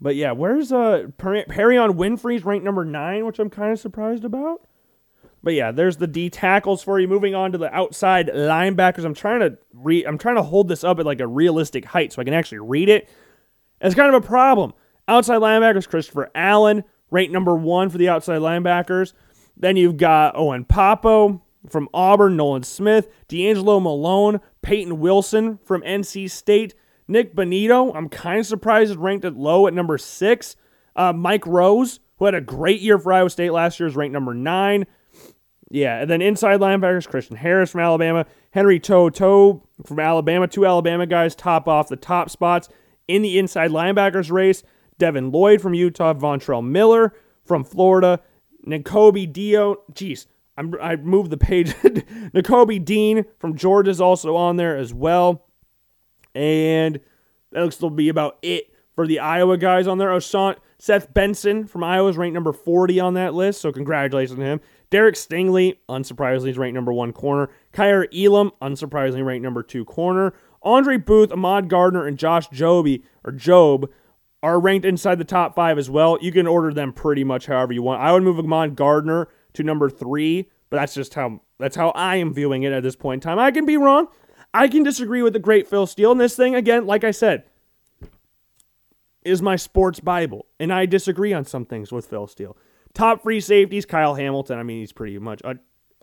But 0.00 0.16
yeah, 0.16 0.32
where's 0.32 0.72
uh 0.72 1.06
Perrion 1.18 1.94
Winfrey's 1.94 2.44
ranked 2.44 2.64
number 2.64 2.84
nine, 2.84 3.26
which 3.26 3.38
I'm 3.38 3.50
kind 3.50 3.72
of 3.72 3.78
surprised 3.78 4.24
about. 4.24 4.62
But 5.42 5.54
yeah, 5.54 5.72
there's 5.72 5.96
the 5.96 6.06
D 6.06 6.28
tackles 6.28 6.82
for 6.82 7.00
you. 7.00 7.08
Moving 7.08 7.34
on 7.34 7.52
to 7.52 7.58
the 7.58 7.74
outside 7.74 8.28
linebackers. 8.28 9.04
I'm 9.04 9.14
trying 9.14 9.40
to 9.40 9.58
read. 9.72 10.06
I'm 10.06 10.18
trying 10.18 10.36
to 10.36 10.42
hold 10.42 10.68
this 10.68 10.84
up 10.84 10.98
at 10.98 11.06
like 11.06 11.20
a 11.20 11.26
realistic 11.26 11.86
height 11.86 12.12
so 12.12 12.20
I 12.20 12.24
can 12.24 12.34
actually 12.34 12.58
read 12.58 12.88
it. 12.88 13.08
It's 13.80 13.94
kind 13.94 14.14
of 14.14 14.22
a 14.22 14.26
problem. 14.26 14.74
Outside 15.08 15.40
linebackers, 15.40 15.88
Christopher 15.88 16.30
Allen, 16.34 16.84
ranked 17.10 17.32
number 17.32 17.56
one 17.56 17.88
for 17.88 17.98
the 17.98 18.08
outside 18.08 18.40
linebackers. 18.40 19.14
Then 19.56 19.76
you've 19.76 19.96
got 19.96 20.36
Owen 20.36 20.64
Pappoe 20.64 21.42
from 21.68 21.88
Auburn, 21.92 22.36
Nolan 22.36 22.62
Smith, 22.62 23.08
D'Angelo 23.28 23.80
Malone, 23.80 24.40
Peyton 24.62 25.00
Wilson 25.00 25.58
from 25.64 25.82
NC 25.82 26.30
State, 26.30 26.74
Nick 27.08 27.34
Bonitto. 27.34 27.94
I'm 27.94 28.08
kind 28.08 28.40
of 28.40 28.46
surprised 28.46 28.90
is 28.90 28.96
ranked 28.96 29.24
at 29.24 29.36
low 29.36 29.66
at 29.66 29.74
number 29.74 29.98
six. 29.98 30.56
Uh, 30.96 31.12
Mike 31.12 31.46
Rose, 31.46 32.00
who 32.16 32.24
had 32.26 32.34
a 32.34 32.40
great 32.40 32.80
year 32.80 32.98
for 32.98 33.12
Iowa 33.12 33.30
State 33.30 33.52
last 33.52 33.80
year, 33.80 33.86
is 33.86 33.96
ranked 33.96 34.12
number 34.12 34.34
nine. 34.34 34.86
Yeah, 35.72 36.00
and 36.00 36.10
then 36.10 36.20
inside 36.20 36.58
linebackers, 36.58 37.08
Christian 37.08 37.36
Harris 37.36 37.70
from 37.70 37.80
Alabama, 37.80 38.26
Henry 38.50 38.80
To'o 38.80 39.62
from 39.84 40.00
Alabama, 40.00 40.48
two 40.48 40.66
Alabama 40.66 41.06
guys 41.06 41.36
top 41.36 41.68
off 41.68 41.88
the 41.88 41.96
top 41.96 42.28
spots 42.28 42.68
in 43.06 43.22
the 43.22 43.38
inside 43.38 43.70
linebackers 43.70 44.32
race. 44.32 44.64
Devin 44.98 45.30
Lloyd 45.30 45.62
from 45.62 45.72
Utah, 45.72 46.12
Ventrell 46.12 46.64
Miller 46.66 47.14
from 47.44 47.64
Florida, 47.64 48.20
Nakobe 48.66 49.32
Dio. 49.32 49.76
Jeez, 49.92 50.26
I'm, 50.58 50.74
I 50.80 50.96
moved 50.96 51.30
the 51.30 51.38
page. 51.38 51.72
Nakobe 51.74 52.84
Dean 52.84 53.24
from 53.38 53.56
Georgia 53.56 53.90
is 53.90 54.00
also 54.00 54.36
on 54.36 54.56
there 54.56 54.76
as 54.76 54.92
well. 54.92 55.46
And 56.34 57.00
that 57.52 57.62
looks 57.62 57.76
to 57.78 57.90
be 57.90 58.08
about 58.08 58.38
it 58.42 58.74
for 58.94 59.06
the 59.06 59.20
Iowa 59.20 59.56
guys 59.56 59.86
on 59.86 59.98
there. 59.98 60.10
Osant, 60.10 60.56
Seth 60.78 61.12
Benson 61.14 61.66
from 61.66 61.82
Iowa 61.82 62.08
is 62.08 62.16
ranked 62.16 62.34
number 62.34 62.52
40 62.52 63.00
on 63.00 63.14
that 63.14 63.34
list, 63.34 63.60
so 63.60 63.72
congratulations 63.72 64.38
to 64.38 64.44
him. 64.44 64.60
Derek 64.90 65.14
Stingley, 65.14 65.78
unsurprisingly, 65.88 66.48
is 66.48 66.58
ranked 66.58 66.74
number 66.74 66.92
one 66.92 67.12
corner. 67.12 67.50
Kaiir 67.72 68.06
Elam, 68.12 68.50
unsurprisingly, 68.60 69.24
ranked 69.24 69.44
number 69.44 69.62
two 69.62 69.84
corner. 69.84 70.34
Andre 70.62 70.96
Booth, 70.96 71.32
Ahmad 71.32 71.68
Gardner, 71.68 72.06
and 72.06 72.18
Josh 72.18 72.48
Joby 72.48 73.04
or 73.24 73.32
Jobe 73.32 73.88
are 74.42 74.58
ranked 74.58 74.84
inside 74.84 75.18
the 75.18 75.24
top 75.24 75.54
five 75.54 75.78
as 75.78 75.88
well. 75.88 76.18
You 76.20 76.32
can 76.32 76.46
order 76.46 76.72
them 76.72 76.92
pretty 76.92 77.24
much 77.24 77.46
however 77.46 77.72
you 77.72 77.82
want. 77.82 78.02
I 78.02 78.12
would 78.12 78.22
move 78.22 78.38
Ahmad 78.38 78.76
Gardner 78.76 79.28
to 79.54 79.62
number 79.62 79.88
three, 79.88 80.50
but 80.68 80.78
that's 80.78 80.94
just 80.94 81.14
how 81.14 81.40
that's 81.58 81.76
how 81.76 81.90
I 81.90 82.16
am 82.16 82.34
viewing 82.34 82.62
it 82.62 82.72
at 82.72 82.82
this 82.82 82.96
point 82.96 83.22
in 83.22 83.28
time. 83.28 83.38
I 83.38 83.50
can 83.50 83.66
be 83.66 83.76
wrong. 83.76 84.08
I 84.52 84.66
can 84.66 84.82
disagree 84.82 85.22
with 85.22 85.34
the 85.34 85.38
great 85.38 85.68
Phil 85.68 85.86
Steele. 85.86 86.12
And 86.12 86.20
this 86.20 86.34
thing, 86.34 86.54
again, 86.54 86.86
like 86.86 87.04
I 87.04 87.10
said, 87.10 87.44
is 89.22 89.42
my 89.42 89.56
sports 89.56 90.00
Bible. 90.00 90.46
And 90.58 90.72
I 90.72 90.86
disagree 90.86 91.32
on 91.32 91.44
some 91.44 91.64
things 91.64 91.92
with 91.92 92.06
Phil 92.06 92.26
Steele. 92.26 92.56
Top 92.94 93.22
free 93.22 93.40
safeties, 93.40 93.86
Kyle 93.86 94.14
Hamilton. 94.14 94.58
I 94.58 94.62
mean, 94.62 94.80
he's 94.80 94.92
pretty 94.92 95.18
much 95.18 95.40
un- 95.44 95.60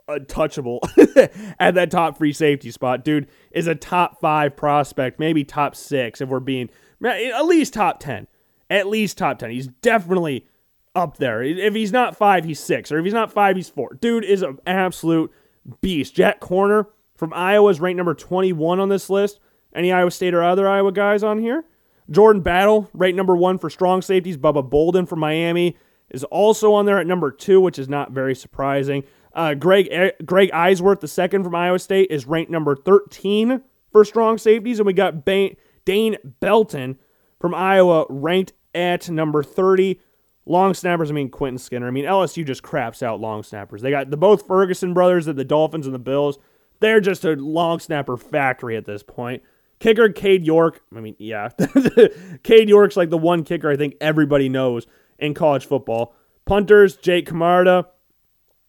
untouchable 0.08 0.80
at 1.60 1.74
that 1.74 1.90
top 1.90 2.18
free 2.18 2.32
safety 2.32 2.70
spot. 2.70 3.04
Dude 3.04 3.28
is 3.50 3.66
a 3.66 3.74
top 3.74 4.20
five 4.20 4.56
prospect, 4.56 5.20
maybe 5.20 5.44
top 5.44 5.76
six 5.76 6.20
if 6.20 6.28
we're 6.28 6.40
being 6.40 6.70
at 7.04 7.44
least 7.44 7.74
top 7.74 8.00
10. 8.00 8.26
At 8.70 8.86
least 8.86 9.18
top 9.18 9.38
10. 9.38 9.50
He's 9.50 9.68
definitely 9.68 10.46
up 10.94 11.18
there. 11.18 11.42
If 11.42 11.74
he's 11.74 11.92
not 11.92 12.16
five, 12.16 12.44
he's 12.44 12.60
six. 12.60 12.90
Or 12.90 12.98
if 12.98 13.04
he's 13.04 13.14
not 13.14 13.32
five, 13.32 13.56
he's 13.56 13.68
four. 13.68 13.96
Dude 14.00 14.24
is 14.24 14.42
an 14.42 14.58
absolute 14.66 15.32
beast. 15.80 16.14
Jack 16.14 16.40
Koerner 16.40 16.86
from 17.16 17.32
Iowa 17.32 17.70
is 17.70 17.80
ranked 17.80 17.96
number 17.96 18.14
21 18.14 18.80
on 18.80 18.88
this 18.88 19.08
list. 19.08 19.40
Any 19.74 19.92
Iowa 19.92 20.10
State 20.10 20.34
or 20.34 20.42
other 20.42 20.68
Iowa 20.68 20.92
guys 20.92 21.22
on 21.22 21.38
here? 21.38 21.64
Jordan 22.10 22.42
Battle, 22.42 22.88
ranked 22.94 23.16
number 23.16 23.36
one 23.36 23.58
for 23.58 23.68
strong 23.68 24.00
safeties. 24.00 24.38
Bubba 24.38 24.68
Bolden 24.68 25.04
from 25.06 25.20
Miami 25.20 25.76
is 26.10 26.24
also 26.24 26.72
on 26.74 26.86
there 26.86 26.98
at 26.98 27.06
number 27.06 27.30
two, 27.30 27.60
which 27.60 27.78
is 27.78 27.88
not 27.88 28.12
very 28.12 28.34
surprising. 28.34 29.04
Uh, 29.34 29.54
Greg 29.54 29.88
Greg 30.24 30.50
Eisworth, 30.50 31.00
the 31.00 31.08
second 31.08 31.44
from 31.44 31.54
Iowa 31.54 31.78
State, 31.78 32.10
is 32.10 32.26
ranked 32.26 32.50
number 32.50 32.74
13 32.74 33.62
for 33.92 34.04
strong 34.04 34.38
safeties. 34.38 34.78
And 34.78 34.86
we 34.86 34.92
got 34.92 35.24
Dane 35.24 36.16
Belton 36.40 36.98
from 37.40 37.54
Iowa, 37.54 38.06
ranked 38.08 38.52
at 38.74 39.08
number 39.08 39.42
30. 39.42 40.00
Long 40.46 40.72
snappers, 40.72 41.10
I 41.10 41.14
mean 41.14 41.28
Quentin 41.28 41.58
Skinner. 41.58 41.86
I 41.86 41.90
mean 41.90 42.06
LSU 42.06 42.44
just 42.44 42.62
craps 42.62 43.02
out 43.02 43.20
long 43.20 43.42
snappers. 43.42 43.82
They 43.82 43.90
got 43.90 44.10
the 44.10 44.16
both 44.16 44.46
Ferguson 44.46 44.94
brothers 44.94 45.28
at 45.28 45.36
the 45.36 45.44
Dolphins 45.44 45.86
and 45.86 45.94
the 45.94 45.98
Bills. 46.00 46.38
They're 46.80 47.00
just 47.00 47.24
a 47.24 47.32
long 47.32 47.80
snapper 47.80 48.16
factory 48.16 48.76
at 48.76 48.86
this 48.86 49.02
point. 49.02 49.42
Kicker 49.78 50.08
Cade 50.08 50.44
York. 50.44 50.80
I 50.96 51.00
mean, 51.00 51.16
yeah, 51.18 51.50
Cade 52.42 52.68
York's 52.68 52.96
like 52.96 53.10
the 53.10 53.18
one 53.18 53.44
kicker 53.44 53.70
I 53.70 53.76
think 53.76 53.94
everybody 54.00 54.48
knows 54.48 54.86
in 55.18 55.34
college 55.34 55.66
football. 55.66 56.14
Punters 56.44 56.96
Jake 56.96 57.26
Camarda 57.26 57.86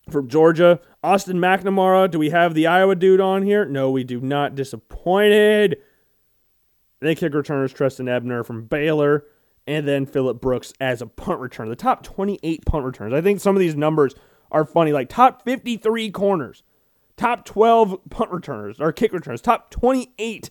from 0.09 0.27
Georgia. 0.27 0.79
Austin 1.03 1.37
McNamara. 1.37 2.09
Do 2.09 2.19
we 2.19 2.29
have 2.31 2.53
the 2.53 2.67
Iowa 2.67 2.95
dude 2.95 3.21
on 3.21 3.43
here? 3.43 3.65
No, 3.65 3.91
we 3.91 4.03
do 4.03 4.19
not. 4.19 4.55
Disappointed. 4.55 5.77
Then 6.99 7.15
kick 7.15 7.33
returners 7.33 7.71
Trestan 7.71 8.09
Ebner 8.09 8.43
from 8.43 8.65
Baylor, 8.65 9.25
and 9.65 9.87
then 9.87 10.05
Phillip 10.05 10.41
Brooks 10.41 10.73
as 10.81 11.01
a 11.01 11.07
punt 11.07 11.39
returner. 11.39 11.69
The 11.69 11.75
top 11.75 12.03
28 12.03 12.65
punt 12.65 12.83
returns. 12.83 13.13
I 13.13 13.21
think 13.21 13.39
some 13.39 13.55
of 13.55 13.61
these 13.61 13.75
numbers 13.75 14.15
are 14.51 14.65
funny. 14.65 14.91
Like 14.91 15.09
top 15.09 15.43
53 15.43 16.11
corners, 16.11 16.63
top 17.15 17.45
12 17.45 18.09
punt 18.09 18.31
returners 18.31 18.81
or 18.81 18.91
kick 18.91 19.13
returners, 19.13 19.41
top 19.41 19.71
28 19.71 20.49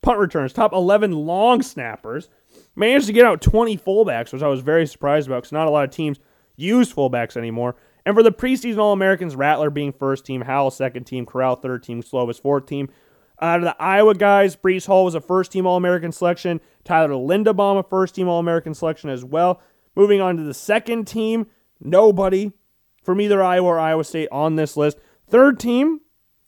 punt 0.00 0.18
returns, 0.18 0.52
top 0.52 0.72
11 0.72 1.12
long 1.12 1.62
snappers. 1.62 2.30
Managed 2.76 3.06
to 3.06 3.12
get 3.12 3.26
out 3.26 3.42
20 3.42 3.76
fullbacks, 3.76 4.32
which 4.32 4.42
I 4.42 4.48
was 4.48 4.60
very 4.60 4.86
surprised 4.86 5.28
about 5.28 5.42
because 5.42 5.52
not 5.52 5.66
a 5.66 5.70
lot 5.70 5.84
of 5.84 5.90
teams 5.90 6.18
use 6.56 6.92
fullbacks 6.92 7.36
anymore. 7.36 7.76
And 8.06 8.14
for 8.14 8.22
the 8.22 8.32
preseason 8.32 8.78
All 8.78 8.92
Americans, 8.92 9.36
Rattler 9.36 9.70
being 9.70 9.92
first 9.92 10.24
team, 10.24 10.42
Howell 10.42 10.70
second 10.70 11.04
team, 11.04 11.26
Corral 11.26 11.56
third 11.56 11.82
team, 11.82 12.02
Slovis 12.02 12.40
fourth 12.40 12.66
team. 12.66 12.88
Out 13.40 13.58
of 13.60 13.64
the 13.64 13.82
Iowa 13.82 14.14
guys, 14.14 14.54
Breece 14.56 14.86
Hall 14.86 15.04
was 15.04 15.14
a 15.14 15.20
first 15.20 15.50
team 15.52 15.66
All 15.66 15.76
American 15.76 16.12
selection. 16.12 16.60
Tyler 16.84 17.10
Linderbaum, 17.10 17.78
a 17.78 17.82
first 17.82 18.14
team 18.14 18.28
All 18.28 18.38
American 18.38 18.74
selection 18.74 19.10
as 19.10 19.24
well. 19.24 19.60
Moving 19.96 20.20
on 20.20 20.36
to 20.36 20.42
the 20.42 20.54
second 20.54 21.06
team, 21.06 21.46
nobody 21.80 22.52
from 23.02 23.20
either 23.20 23.42
Iowa 23.42 23.68
or 23.68 23.78
Iowa 23.78 24.04
State 24.04 24.28
on 24.30 24.56
this 24.56 24.76
list. 24.76 24.98
Third 25.28 25.58
team, 25.58 26.00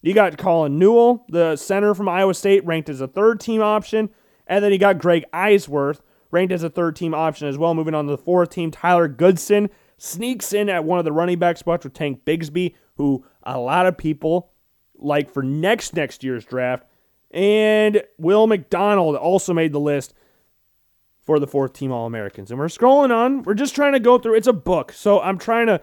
you 0.02 0.14
got 0.14 0.36
Colin 0.36 0.78
Newell, 0.78 1.24
the 1.28 1.56
center 1.56 1.94
from 1.94 2.08
Iowa 2.08 2.34
State, 2.34 2.64
ranked 2.66 2.88
as 2.88 3.00
a 3.00 3.08
third 3.08 3.40
team 3.40 3.62
option. 3.62 4.10
And 4.46 4.62
then 4.62 4.72
you 4.72 4.78
got 4.78 4.98
Greg 4.98 5.24
Eisworth, 5.32 6.00
ranked 6.32 6.52
as 6.52 6.64
a 6.64 6.70
third 6.70 6.96
team 6.96 7.14
option 7.14 7.46
as 7.46 7.56
well. 7.56 7.74
Moving 7.74 7.94
on 7.94 8.06
to 8.06 8.10
the 8.10 8.18
fourth 8.18 8.50
team, 8.50 8.72
Tyler 8.72 9.06
Goodson 9.06 9.70
sneaks 9.96 10.52
in 10.52 10.68
at 10.68 10.84
one 10.84 10.98
of 10.98 11.04
the 11.04 11.12
running 11.12 11.38
back 11.38 11.56
spots 11.56 11.84
with 11.84 11.94
Tank 11.94 12.24
Bigsby, 12.24 12.74
who 12.96 13.24
a 13.44 13.60
lot 13.60 13.86
of 13.86 13.96
people 13.96 14.50
like 14.96 15.30
for 15.30 15.42
next 15.42 15.94
next 15.94 16.24
year's 16.24 16.44
draft. 16.44 16.84
And 17.30 18.02
Will 18.18 18.46
McDonald 18.46 19.16
also 19.16 19.54
made 19.54 19.72
the 19.72 19.80
list 19.80 20.14
for 21.22 21.38
the 21.38 21.46
fourth 21.46 21.72
team 21.72 21.92
All 21.92 22.06
Americans. 22.06 22.50
And 22.50 22.58
we're 22.58 22.66
scrolling 22.66 23.14
on. 23.14 23.42
We're 23.42 23.54
just 23.54 23.74
trying 23.74 23.92
to 23.92 24.00
go 24.00 24.18
through. 24.18 24.34
It's 24.34 24.48
a 24.48 24.52
book, 24.52 24.92
so 24.92 25.20
I'm 25.20 25.38
trying 25.38 25.68
to 25.68 25.80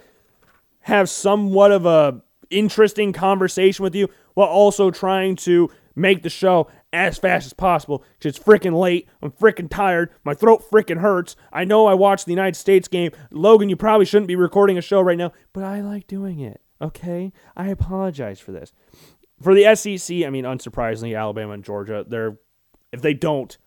have 0.81 1.09
somewhat 1.09 1.71
of 1.71 1.85
a 1.85 2.21
interesting 2.49 3.13
conversation 3.13 3.83
with 3.83 3.95
you 3.95 4.09
while 4.33 4.47
also 4.47 4.91
trying 4.91 5.35
to 5.35 5.69
make 5.95 6.23
the 6.23 6.29
show 6.29 6.67
as 6.91 7.17
fast 7.17 7.45
as 7.45 7.53
possible 7.53 8.03
because 8.17 8.37
it's 8.37 8.45
freaking 8.45 8.77
late. 8.77 9.07
I'm 9.21 9.31
freaking 9.31 9.69
tired. 9.69 10.11
My 10.23 10.33
throat 10.33 10.63
freaking 10.69 11.01
hurts. 11.01 11.35
I 11.53 11.65
know 11.65 11.87
I 11.87 11.93
watched 11.93 12.25
the 12.25 12.31
United 12.31 12.55
States 12.55 12.87
game. 12.87 13.11
Logan, 13.31 13.69
you 13.69 13.75
probably 13.75 14.05
shouldn't 14.05 14.27
be 14.27 14.35
recording 14.35 14.77
a 14.77 14.81
show 14.81 15.01
right 15.01 15.17
now, 15.17 15.31
but 15.53 15.63
I 15.63 15.81
like 15.81 16.07
doing 16.07 16.39
it. 16.39 16.61
Okay? 16.81 17.31
I 17.55 17.67
apologize 17.67 18.39
for 18.39 18.51
this. 18.51 18.73
For 19.41 19.53
the 19.53 19.75
SEC, 19.75 20.23
I 20.25 20.29
mean, 20.29 20.43
unsurprisingly, 20.43 21.17
Alabama 21.17 21.53
and 21.53 21.63
Georgia, 21.63 22.05
they're 22.07 22.37
if 22.91 23.01
they 23.01 23.13
don't, 23.13 23.57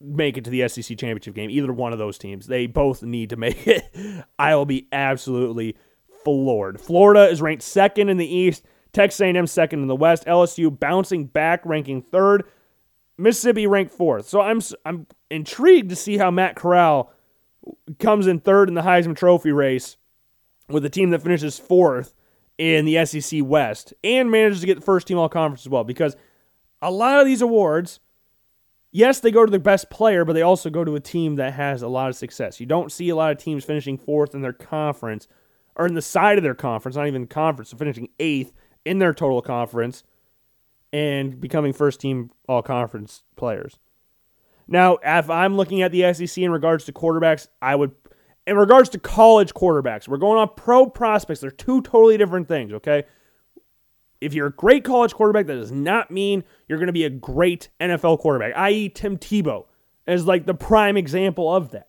make 0.00 0.36
it 0.36 0.44
to 0.44 0.50
the 0.50 0.66
SEC 0.68 0.98
championship 0.98 1.34
game. 1.34 1.50
Either 1.50 1.72
one 1.72 1.92
of 1.92 1.98
those 1.98 2.18
teams, 2.18 2.46
they 2.46 2.66
both 2.66 3.02
need 3.02 3.30
to 3.30 3.36
make 3.36 3.66
it. 3.66 3.84
I 4.38 4.54
will 4.54 4.66
be 4.66 4.88
absolutely 4.92 5.76
floored. 6.24 6.80
Florida 6.80 7.28
is 7.28 7.40
ranked 7.40 7.62
second 7.62 8.08
in 8.08 8.16
the 8.16 8.26
East. 8.26 8.64
Texas 8.92 9.20
A&M 9.20 9.46
second 9.46 9.80
in 9.80 9.88
the 9.88 9.96
West. 9.96 10.26
LSU 10.26 10.78
bouncing 10.78 11.24
back, 11.24 11.64
ranking 11.64 12.02
third. 12.02 12.44
Mississippi 13.22 13.66
ranked 13.66 13.92
fourth. 13.92 14.28
So 14.28 14.40
I'm 14.40 14.60
I'm 14.84 15.06
intrigued 15.30 15.90
to 15.90 15.96
see 15.96 16.18
how 16.18 16.30
Matt 16.30 16.56
Corral 16.56 17.12
comes 17.98 18.26
in 18.26 18.40
third 18.40 18.68
in 18.68 18.74
the 18.74 18.82
Heisman 18.82 19.16
Trophy 19.16 19.52
race 19.52 19.96
with 20.68 20.84
a 20.84 20.90
team 20.90 21.10
that 21.10 21.22
finishes 21.22 21.58
fourth 21.58 22.14
in 22.58 22.84
the 22.84 23.04
SEC 23.06 23.40
West 23.44 23.94
and 24.02 24.30
manages 24.30 24.60
to 24.60 24.66
get 24.66 24.74
the 24.74 24.84
first 24.84 25.06
team 25.06 25.18
all 25.18 25.28
conference 25.28 25.62
as 25.62 25.68
well. 25.68 25.84
Because 25.84 26.16
a 26.80 26.90
lot 26.90 27.20
of 27.20 27.26
these 27.26 27.42
awards, 27.42 28.00
yes, 28.90 29.20
they 29.20 29.30
go 29.30 29.46
to 29.46 29.52
the 29.52 29.60
best 29.60 29.88
player, 29.88 30.24
but 30.24 30.32
they 30.32 30.42
also 30.42 30.68
go 30.68 30.84
to 30.84 30.96
a 30.96 31.00
team 31.00 31.36
that 31.36 31.52
has 31.54 31.80
a 31.82 31.88
lot 31.88 32.08
of 32.08 32.16
success. 32.16 32.58
You 32.58 32.66
don't 32.66 32.90
see 32.90 33.08
a 33.08 33.16
lot 33.16 33.30
of 33.30 33.38
teams 33.38 33.64
finishing 33.64 33.98
fourth 33.98 34.34
in 34.34 34.42
their 34.42 34.52
conference 34.52 35.28
or 35.76 35.86
in 35.86 35.94
the 35.94 36.02
side 36.02 36.38
of 36.38 36.44
their 36.44 36.54
conference, 36.54 36.96
not 36.96 37.06
even 37.06 37.28
conference, 37.28 37.70
so 37.70 37.76
finishing 37.76 38.08
eighth 38.18 38.52
in 38.84 38.98
their 38.98 39.14
total 39.14 39.40
conference 39.40 40.02
and 40.92 41.40
becoming 41.40 41.72
first 41.72 42.00
team 42.00 42.30
all 42.48 42.62
conference 42.62 43.22
players. 43.36 43.78
Now, 44.68 44.98
if 45.02 45.28
I'm 45.30 45.56
looking 45.56 45.82
at 45.82 45.92
the 45.92 46.12
SEC 46.12 46.38
in 46.38 46.50
regards 46.50 46.84
to 46.84 46.92
quarterbacks, 46.92 47.48
I 47.60 47.74
would, 47.74 47.92
in 48.46 48.56
regards 48.56 48.88
to 48.90 48.98
college 48.98 49.54
quarterbacks, 49.54 50.08
we're 50.08 50.18
going 50.18 50.38
on 50.38 50.50
pro 50.56 50.86
prospects. 50.86 51.40
They're 51.40 51.50
two 51.50 51.82
totally 51.82 52.16
different 52.16 52.48
things, 52.48 52.72
okay? 52.74 53.04
If 54.20 54.34
you're 54.34 54.46
a 54.46 54.52
great 54.52 54.84
college 54.84 55.14
quarterback, 55.14 55.46
that 55.46 55.56
does 55.56 55.72
not 55.72 56.10
mean 56.10 56.44
you're 56.68 56.78
going 56.78 56.86
to 56.86 56.92
be 56.92 57.04
a 57.04 57.10
great 57.10 57.70
NFL 57.80 58.20
quarterback, 58.20 58.52
i.e., 58.56 58.88
Tim 58.88 59.18
Tebow 59.18 59.66
is 60.06 60.26
like 60.26 60.46
the 60.46 60.54
prime 60.54 60.96
example 60.96 61.52
of 61.54 61.70
that. 61.70 61.88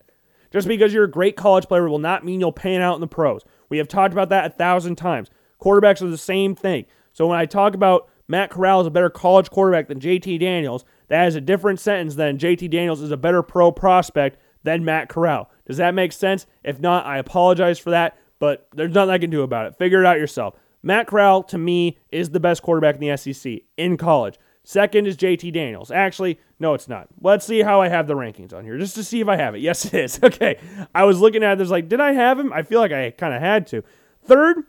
Just 0.51 0.67
because 0.67 0.93
you're 0.93 1.05
a 1.05 1.11
great 1.11 1.35
college 1.35 1.67
player 1.67 1.87
will 1.89 1.99
not 1.99 2.23
mean 2.23 2.39
you'll 2.39 2.51
pan 2.51 2.81
out 2.81 2.95
in 2.95 3.01
the 3.01 3.07
pros. 3.07 3.41
We 3.69 3.79
have 3.79 3.87
talked 3.87 4.13
about 4.13 4.29
that 4.29 4.45
a 4.45 4.49
thousand 4.49 4.97
times. 4.97 5.29
Quarterbacks 5.59 6.01
are 6.01 6.07
the 6.07 6.17
same 6.17 6.53
thing. 6.53 6.85
So 7.11 7.27
when 7.27 7.39
I 7.39 7.45
talk 7.45 7.73
about 7.73 8.09
Matt 8.27 8.49
Corral 8.49 8.81
is 8.81 8.87
a 8.87 8.91
better 8.91 9.09
college 9.09 9.49
quarterback 9.49 9.87
than 9.87 9.99
JT 9.99 10.39
Daniels, 10.39 10.85
that 11.07 11.27
is 11.27 11.35
a 11.35 11.41
different 11.41 11.79
sentence 11.79 12.15
than 12.15 12.37
JT 12.37 12.69
Daniels 12.69 13.01
is 13.01 13.11
a 13.11 13.17
better 13.17 13.43
pro 13.43 13.71
prospect 13.71 14.37
than 14.63 14.85
Matt 14.85 15.09
Corral. 15.09 15.49
Does 15.67 15.77
that 15.77 15.93
make 15.93 16.11
sense? 16.11 16.45
If 16.63 16.79
not, 16.79 17.05
I 17.05 17.17
apologize 17.17 17.79
for 17.79 17.91
that, 17.91 18.17
but 18.39 18.67
there's 18.73 18.93
nothing 18.93 19.11
I 19.11 19.17
can 19.17 19.29
do 19.29 19.41
about 19.41 19.65
it. 19.65 19.77
Figure 19.77 19.99
it 19.99 20.05
out 20.05 20.17
yourself. 20.17 20.55
Matt 20.81 21.07
Corral, 21.07 21.43
to 21.43 21.57
me, 21.57 21.97
is 22.11 22.29
the 22.29 22.39
best 22.39 22.61
quarterback 22.61 22.95
in 22.95 23.01
the 23.01 23.15
SEC 23.17 23.59
in 23.77 23.97
college. 23.97 24.37
Second 24.63 25.07
is 25.07 25.17
JT 25.17 25.51
Daniels. 25.53 25.91
Actually, 25.91 26.39
no, 26.57 26.73
it's 26.73 26.87
not. 26.87 27.09
Let's 27.21 27.45
see 27.45 27.61
how 27.61 27.81
I 27.81 27.89
have 27.89 28.07
the 28.07 28.15
rankings 28.15 28.53
on 28.53 28.63
here, 28.63 28.77
just 28.77 28.95
to 28.95 29.03
see 29.03 29.19
if 29.19 29.27
I 29.27 29.35
have 29.35 29.55
it. 29.55 29.59
Yes, 29.59 29.85
it 29.85 29.93
is. 29.93 30.19
Okay. 30.23 30.57
I 30.95 31.03
was 31.03 31.19
looking 31.19 31.43
at 31.43 31.57
this 31.57 31.69
like, 31.69 31.89
did 31.89 31.99
I 31.99 32.13
have 32.13 32.39
him? 32.39 32.53
I 32.53 32.63
feel 32.63 32.79
like 32.79 32.93
I 32.93 33.11
kind 33.11 33.33
of 33.33 33.41
had 33.41 33.67
to. 33.67 33.83
Third, 34.23 34.63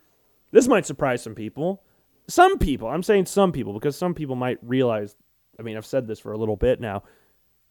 this 0.51 0.67
might 0.67 0.85
surprise 0.85 1.23
some 1.23 1.37
people. 1.37 1.84
Some 2.27 2.59
people, 2.59 2.89
I'm 2.89 3.03
saying 3.03 3.27
some 3.27 3.53
people, 3.53 3.75
because 3.75 3.97
some 3.97 4.15
people 4.15 4.37
might 4.37 4.59
realize, 4.63 5.17
I 5.59 5.63
mean, 5.63 5.77
I've 5.77 5.87
said 5.87 6.07
this 6.07 6.19
for 6.19 6.33
a 6.33 6.39
little 6.39 6.57
bit 6.57 6.81
now, 6.81 7.03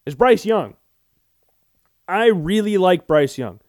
is 0.06 0.14
Bryce 0.14 0.46
Young. 0.46 0.74
I 2.06 2.26
really 2.26 2.78
like 2.78 3.06
Bryce 3.06 3.36
Young 3.38 3.60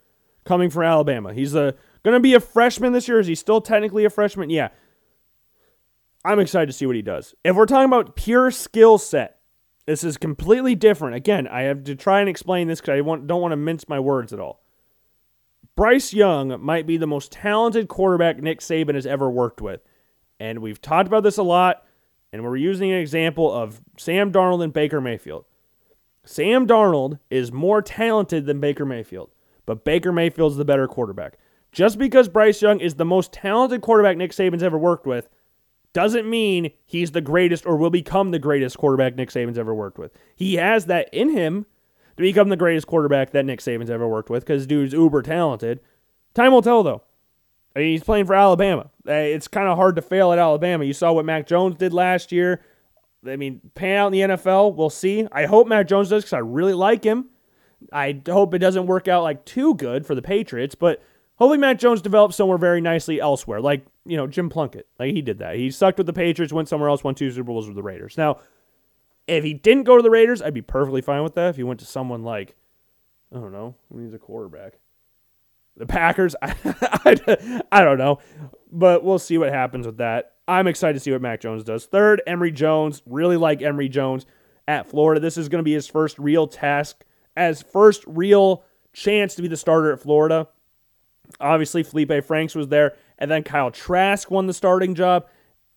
coming 0.44 0.70
from 0.70 0.84
Alabama. 0.84 1.34
He's 1.34 1.54
going 1.54 1.74
to 2.04 2.20
be 2.20 2.34
a 2.34 2.40
freshman 2.40 2.94
this 2.94 3.08
year. 3.08 3.20
Is 3.20 3.28
he 3.28 3.36
still 3.36 3.62
technically 3.62 4.06
a 4.06 4.10
freshman? 4.10 4.50
Yeah. 4.50 4.70
I'm 6.24 6.40
excited 6.40 6.68
to 6.68 6.74
see 6.74 6.86
what 6.86 6.96
he 6.96 7.02
does. 7.02 7.34
If 7.44 7.56
we're 7.56 7.66
talking 7.66 7.86
about 7.86 8.16
pure 8.16 8.52
skill 8.52 8.98
set, 8.98 9.40
this 9.86 10.04
is 10.04 10.18
completely 10.18 10.76
different. 10.76 11.16
Again, 11.16 11.48
I 11.48 11.62
have 11.62 11.84
to 11.86 11.96
try 11.96 12.20
and 12.20 12.28
explain 12.28 12.68
this 12.68 12.82
because 12.82 12.98
I 12.98 13.02
want, 13.02 13.28
don't 13.28 13.42
want 13.42 13.52
to 13.52 13.58
mince 13.58 13.88
my 13.88 14.00
words 14.00 14.34
at 14.34 14.40
all. 14.40 14.62
Bryce 15.76 16.14
Young 16.14 16.60
might 16.62 16.88
be 16.88 16.98
the 16.98 17.08
most 17.08 17.32
talented 17.32 17.88
quarterback 17.88 18.42
Nick 18.42 18.60
Saban 18.60 18.96
has 18.96 19.06
ever 19.06 19.30
worked 19.30 19.62
with. 19.62 19.82
And 20.40 20.60
we've 20.60 20.82
talked 20.82 21.08
about 21.08 21.24
this 21.24 21.38
a 21.38 21.44
lot, 21.44 21.84
and 22.34 22.44
we're 22.44 22.58
using 22.58 22.92
an 22.92 23.00
example 23.00 23.52
of 23.52 23.82
Sam 23.98 24.32
Darnold 24.32 24.64
and 24.64 24.74
Baker 24.74 25.00
Mayfield. 25.00 25.46
Sam 26.26 26.68
Darnold 26.68 27.20
is 27.30 27.52
more 27.52 27.82
talented 27.82 28.46
than 28.46 28.60
Baker 28.60 28.86
Mayfield, 28.86 29.32
but 29.66 29.86
Baker 29.86 30.12
Mayfield's 30.12 30.58
the 30.58 30.66
better 30.66 30.88
quarterback. 30.88 31.38
Just 31.72 31.98
because 31.98 32.30
Bryce 32.30 32.62
Young 32.62 32.80
is 32.80 32.96
the 32.96 33.06
most 33.06 33.32
talented 33.32 33.82
quarterback 33.82 34.18
Nick 34.18 34.32
Saban's 34.32 34.64
ever 34.64 34.78
worked 34.78 35.06
with 35.06 35.30
doesn't 35.94 36.30
mean 36.30 36.72
he's 36.86 37.12
the 37.12 37.22
greatest 37.22 37.66
or 37.66 37.78
will 37.78 37.90
become 37.90 38.32
the 38.32 38.40
greatest 38.40 38.78
quarterback 38.78 39.16
Nick 39.16 39.30
Saban's 39.30 39.58
ever 39.58 39.74
worked 39.74 39.98
with. 39.98 40.12
He 40.36 40.56
has 40.56 40.88
that 40.88 41.10
in 41.14 41.30
him 41.30 41.66
to 42.18 42.24
become 42.24 42.50
the 42.50 42.58
greatest 42.58 42.88
quarterback 42.88 43.32
that 43.32 43.46
Nick 43.46 43.60
Saban's 43.60 43.90
ever 43.90 44.08
worked 44.08 44.30
with 44.30 44.46
because 44.46 44.68
dude's 44.68 44.94
uber 44.94 45.22
talented. 45.22 45.80
Time 46.34 46.52
will 46.52 46.62
tell, 46.62 46.84
though. 46.84 47.04
I 47.76 47.80
mean, 47.80 47.92
he's 47.92 48.04
playing 48.04 48.26
for 48.26 48.36
Alabama. 48.36 48.90
Uh, 49.08 49.14
it's 49.14 49.48
kind 49.48 49.68
of 49.68 49.78
hard 49.78 49.98
to 49.98 50.02
fail 50.02 50.32
at 50.32 50.40
Alabama. 50.40 50.86
You 50.86 50.94
saw 50.94 51.12
what 51.12 51.26
Mac 51.26 51.46
Jones 51.46 51.76
did 51.76 51.94
last 51.94 52.32
year. 52.32 52.62
I 53.28 53.36
mean, 53.36 53.60
pan 53.76 53.98
out 53.98 54.08
in 54.08 54.14
the 54.14 54.36
NFL, 54.36 54.76
we'll 54.76 54.90
see. 54.90 55.28
I 55.32 55.46
hope 55.46 55.68
Mac 55.68 55.88
Jones 55.88 56.10
does 56.10 56.24
because 56.24 56.34
I 56.34 56.40
really 56.40 56.74
like 56.74 57.04
him. 57.04 57.30
I 57.92 58.22
hope 58.28 58.54
it 58.54 58.60
doesn't 58.60 58.88
work 58.88 59.08
out 59.08 59.24
like 59.24 59.46
too 59.46 59.76
good 59.76 60.06
for 60.06 60.16
the 60.16 60.22
Patriots, 60.22 60.76
but 60.76 61.02
hopefully 61.36 61.58
Mac 61.58 61.78
Jones 61.80 62.02
develops 62.02 62.36
somewhere 62.36 62.58
very 62.58 62.82
nicely 62.82 63.20
elsewhere, 63.20 63.60
like 63.60 63.86
you 64.06 64.18
know 64.18 64.28
Jim 64.28 64.50
Plunkett. 64.50 64.88
Like 65.00 65.14
he 65.14 65.22
did 65.22 65.40
that. 65.40 65.56
He 65.56 65.70
sucked 65.72 65.98
with 65.98 66.08
the 66.08 66.14
Patriots, 66.14 66.54
went 66.54 66.70
somewhere 66.70 66.90
else, 66.90 67.04
won 67.04 67.16
two 67.16 67.32
Super 67.32 67.44
Bowls 67.44 67.68
with 67.68 67.76
the 67.76 67.84
Raiders. 67.84 68.18
Now, 68.18 68.40
if 69.28 69.44
he 69.44 69.54
didn't 69.54 69.84
go 69.84 69.98
to 69.98 70.04
the 70.04 70.10
Raiders, 70.10 70.42
I'd 70.42 70.54
be 70.54 70.62
perfectly 70.62 71.02
fine 71.02 71.24
with 71.24 71.36
that. 71.36 71.50
If 71.50 71.56
he 71.58 71.64
went 71.64 71.80
to 71.82 71.86
someone 71.86 72.24
like, 72.24 72.56
I 73.34 73.40
don't 73.40 73.52
know, 73.52 73.76
needs 73.92 74.14
a 74.14 74.20
quarterback? 74.20 74.74
The 75.78 75.86
Packers. 75.86 76.36
I, 76.42 76.56
I, 77.06 77.62
I 77.72 77.84
don't 77.84 77.98
know, 77.98 78.20
but 78.72 79.04
we'll 79.04 79.20
see 79.20 79.38
what 79.38 79.52
happens 79.52 79.86
with 79.86 79.98
that. 79.98 80.34
I'm 80.48 80.68
excited 80.68 80.94
to 80.94 81.00
see 81.00 81.12
what 81.12 81.22
Mac 81.22 81.42
Jones 81.42 81.64
does. 81.64 81.86
Third, 81.86 82.22
Emory 82.28 82.52
Jones. 82.52 83.02
Really 83.06 83.38
like 83.38 83.62
Emory 83.62 83.90
Jones 83.90 84.26
at 84.68 84.88
Florida. 84.88 85.20
This 85.20 85.38
is 85.38 85.50
going 85.50 85.60
to 85.60 85.64
be 85.64 85.74
his 85.74 85.88
first 85.88 86.20
real 86.20 86.48
task, 86.48 87.04
as 87.36 87.62
first 87.62 88.04
real 88.08 88.64
chance 88.94 89.36
to 89.36 89.42
be 89.42 89.48
the 89.48 89.58
starter 89.58 89.92
at 89.92 90.00
Florida. 90.00 90.48
Obviously, 91.40 91.84
Feleipe 91.84 92.24
Franks 92.24 92.56
was 92.56 92.68
there, 92.68 92.96
and 93.18 93.30
then 93.30 93.44
Kyle 93.44 93.72
Trask 93.72 94.30
won 94.30 94.48
the 94.48 94.54
starting 94.54 94.96
job. 94.96 95.28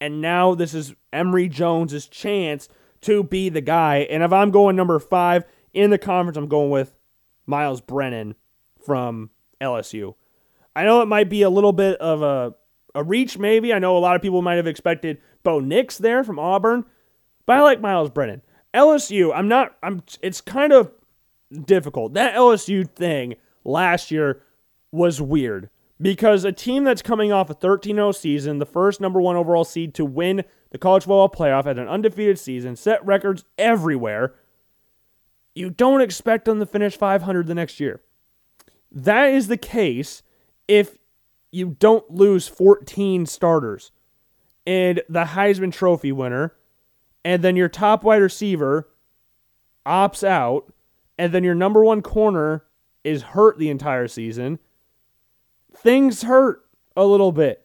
And 0.01 0.21
now 0.21 0.55
this 0.55 0.75
is 0.75 0.95
Emory 1.13 1.49
Jones's 1.49 2.07
chance 2.07 2.69
to 3.03 3.25
be 3.25 3.49
the 3.49 3.61
guy. 3.61 3.99
And 4.11 4.23
if 4.23 4.33
I'm 4.33 4.51
going 4.51 4.77
number 4.77 4.99
five 4.99 5.45
in 5.73 5.91
the 5.91 5.99
conference, 5.99 6.37
I'm 6.37 6.49
going 6.49 6.71
with 6.71 6.95
Myles 7.47 7.81
Brennan 7.81 8.35
from 8.85 9.31
LSU. 9.61 10.15
I 10.75 10.85
know 10.85 11.03
it 11.03 11.07
might 11.07 11.29
be 11.29 11.43
a 11.43 11.51
little 11.51 11.73
bit 11.73 11.99
of 12.01 12.23
a, 12.23 12.55
a 12.95 13.03
reach, 13.03 13.39
maybe. 13.39 13.73
I 13.73 13.79
know 13.79 13.97
a 13.97 13.99
lot 13.99 14.17
of 14.17 14.23
people 14.23 14.43
might 14.43 14.57
have 14.57 14.67
expected 14.67 15.21
Bo 15.43 15.61
Nix 15.61 15.99
there 15.99 16.23
from 16.23 16.39
Auburn, 16.39 16.85
but 17.47 17.57
I 17.57 17.63
like 17.63 17.81
Myles 17.81 18.11
Brennan. 18.11 18.43
LSU, 18.75 19.33
I'm 19.35 19.49
not, 19.49 19.77
I'm, 19.83 20.03
it's 20.23 20.41
kind 20.41 20.73
of 20.73 20.93
difficult. 21.65 22.15
That 22.15 22.35
LSU 22.35 22.89
thing 22.89 23.35
last 23.65 24.11
year 24.11 24.43
was 24.93 25.21
weird 25.21 25.71
because 26.01 26.45
a 26.45 26.53
team 26.53 26.85
that's 26.85 27.03
coming 27.03 27.33
off 27.33 27.51
a 27.51 27.55
13 27.55 27.97
0 27.97 28.13
season, 28.13 28.59
the 28.59 28.67
first 28.67 29.01
number 29.01 29.21
one 29.21 29.37
overall 29.37 29.65
seed 29.65 29.95
to 29.95 30.05
win 30.05 30.45
the 30.71 30.79
college 30.79 31.05
football 31.05 31.29
playoff 31.29 31.67
at 31.67 31.79
an 31.79 31.89
undefeated 31.89 32.39
season, 32.39 32.77
set 32.77 33.05
records 33.05 33.45
everywhere, 33.57 34.35
you 35.55 35.71
don't 35.71 36.03
expect 36.03 36.45
them 36.45 36.61
to 36.61 36.67
finish 36.67 36.97
500 36.97 37.47
the 37.47 37.55
next 37.55 37.81
year. 37.81 38.01
That 38.91 39.31
is 39.31 39.49
the 39.49 39.57
case 39.57 40.23
if 40.67 40.99
you 41.51 41.77
don't 41.79 42.11
lose 42.11 42.49
14 42.49 43.27
starters 43.27 43.93
and 44.67 45.03
the 45.09 45.25
Heisman 45.25 45.73
Trophy 45.73 46.13
winner, 46.13 46.55
and 47.25 47.43
then 47.43 47.57
your 47.57 47.69
top 47.69 48.05
wide 48.05 48.23
receiver 48.23 48.89
opts 49.87 50.27
out, 50.27 50.73
and 51.19 51.33
then 51.33 51.45
your 51.45 51.55
number 51.55 51.83
one 51.83 52.03
corner 52.03 52.65
is 53.03 53.23
hurt 53.23 53.59
the 53.59 53.71
entire 53.71 54.09
season 54.09 54.59
things 55.83 56.23
hurt 56.23 56.65
a 56.97 57.05
little 57.05 57.33
bit. 57.33 57.65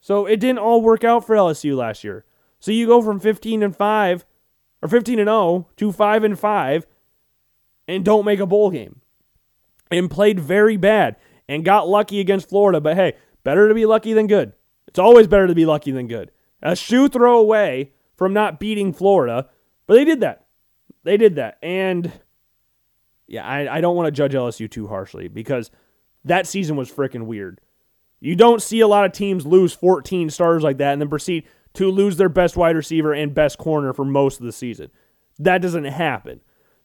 So 0.00 0.26
it 0.26 0.40
didn't 0.40 0.58
all 0.58 0.82
work 0.82 1.04
out 1.04 1.26
for 1.26 1.36
LSU 1.36 1.76
last 1.76 2.02
year. 2.02 2.24
So 2.58 2.70
you 2.70 2.86
go 2.86 3.02
from 3.02 3.20
15 3.20 3.62
and 3.62 3.76
5 3.76 4.24
or 4.82 4.88
15 4.88 5.18
and 5.18 5.28
0 5.28 5.68
to 5.76 5.92
5 5.92 6.24
and 6.24 6.38
5 6.38 6.86
and 7.88 8.04
don't 8.04 8.24
make 8.24 8.40
a 8.40 8.46
bowl 8.46 8.70
game. 8.70 9.00
And 9.92 10.10
played 10.10 10.40
very 10.40 10.76
bad 10.76 11.16
and 11.48 11.64
got 11.64 11.88
lucky 11.88 12.20
against 12.20 12.48
Florida, 12.48 12.80
but 12.80 12.96
hey, 12.96 13.14
better 13.44 13.68
to 13.68 13.74
be 13.74 13.86
lucky 13.86 14.12
than 14.12 14.26
good. 14.26 14.52
It's 14.88 14.98
always 14.98 15.26
better 15.26 15.46
to 15.46 15.54
be 15.54 15.66
lucky 15.66 15.90
than 15.90 16.06
good. 16.06 16.30
A 16.62 16.76
shoe 16.76 17.08
throw 17.08 17.38
away 17.38 17.92
from 18.16 18.32
not 18.32 18.60
beating 18.60 18.92
Florida, 18.92 19.48
but 19.86 19.94
they 19.94 20.04
did 20.04 20.20
that. 20.20 20.46
They 21.04 21.16
did 21.16 21.36
that. 21.36 21.58
And 21.62 22.12
yeah, 23.26 23.46
I, 23.46 23.78
I 23.78 23.80
don't 23.80 23.96
want 23.96 24.06
to 24.06 24.12
judge 24.12 24.32
LSU 24.32 24.70
too 24.70 24.86
harshly 24.86 25.28
because 25.28 25.70
that 26.24 26.46
season 26.46 26.76
was 26.76 26.90
freaking 26.90 27.26
weird. 27.26 27.60
You 28.20 28.36
don't 28.36 28.62
see 28.62 28.80
a 28.80 28.86
lot 28.86 29.04
of 29.04 29.12
teams 29.12 29.44
lose 29.44 29.72
14 29.72 30.30
starters 30.30 30.62
like 30.62 30.78
that 30.78 30.92
and 30.92 31.00
then 31.00 31.08
proceed 31.08 31.44
to 31.74 31.90
lose 31.90 32.16
their 32.16 32.28
best 32.28 32.56
wide 32.56 32.76
receiver 32.76 33.12
and 33.12 33.34
best 33.34 33.58
corner 33.58 33.92
for 33.92 34.04
most 34.04 34.38
of 34.38 34.46
the 34.46 34.52
season. 34.52 34.90
That 35.38 35.62
doesn't 35.62 35.84
happen. 35.84 36.40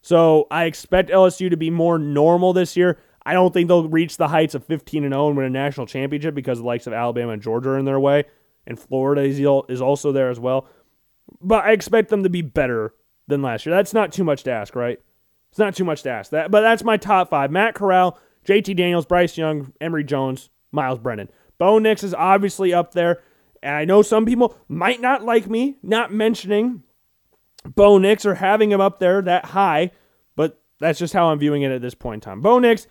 So 0.07 0.47
I 0.49 0.63
expect 0.63 1.09
LSU 1.09 1.49
to 1.49 1.57
be 1.57 1.69
more 1.69 1.99
normal 1.99 2.53
this 2.53 2.77
year. 2.77 2.97
I 3.25 3.33
don't 3.33 3.53
think 3.53 3.67
they'll 3.67 3.89
reach 3.89 4.15
the 4.15 4.29
heights 4.29 4.55
of 4.55 4.63
15 4.63 5.03
and 5.03 5.11
0 5.11 5.27
and 5.27 5.35
win 5.35 5.45
a 5.45 5.49
national 5.49 5.85
championship 5.85 6.33
because 6.33 6.59
the 6.59 6.65
likes 6.65 6.87
of 6.87 6.93
Alabama 6.93 7.33
and 7.33 7.41
Georgia 7.41 7.71
are 7.71 7.77
in 7.77 7.83
their 7.83 7.99
way, 7.99 8.23
and 8.65 8.79
Florida 8.79 9.23
is 9.23 9.81
also 9.81 10.13
there 10.13 10.29
as 10.29 10.39
well. 10.39 10.65
But 11.41 11.65
I 11.65 11.71
expect 11.73 12.07
them 12.07 12.23
to 12.23 12.29
be 12.29 12.41
better 12.41 12.93
than 13.27 13.41
last 13.41 13.65
year. 13.65 13.75
That's 13.75 13.93
not 13.93 14.13
too 14.13 14.23
much 14.23 14.43
to 14.43 14.51
ask, 14.51 14.77
right? 14.77 14.97
It's 15.49 15.59
not 15.59 15.75
too 15.75 15.83
much 15.83 16.03
to 16.03 16.09
ask. 16.09 16.31
That, 16.31 16.51
but 16.51 16.61
that's 16.61 16.85
my 16.85 16.95
top 16.95 17.29
five: 17.29 17.51
Matt 17.51 17.75
Corral, 17.75 18.17
JT 18.47 18.77
Daniels, 18.77 19.05
Bryce 19.05 19.37
Young, 19.37 19.73
Emory 19.81 20.05
Jones, 20.05 20.49
Myles 20.71 20.99
Brennan. 20.99 21.27
Bo 21.57 21.79
Nix 21.79 22.01
is 22.01 22.13
obviously 22.13 22.73
up 22.73 22.93
there. 22.93 23.21
And 23.61 23.75
I 23.75 23.83
know 23.83 24.01
some 24.03 24.25
people 24.25 24.55
might 24.69 25.01
not 25.01 25.25
like 25.25 25.49
me 25.49 25.79
not 25.83 26.13
mentioning 26.13 26.83
Bo 27.75 27.97
Nix 27.97 28.25
or 28.25 28.35
having 28.35 28.71
him 28.71 28.81
up 28.81 28.99
there 28.99 29.21
that 29.21 29.45
high, 29.45 29.91
but 30.35 30.61
that's 30.79 30.99
just 30.99 31.13
how 31.13 31.27
I'm 31.27 31.39
viewing 31.39 31.61
it 31.61 31.71
at 31.71 31.81
this 31.81 31.95
point 31.95 32.15
in 32.15 32.21
time. 32.21 32.41
Bo 32.41 32.59
Nix 32.59 32.87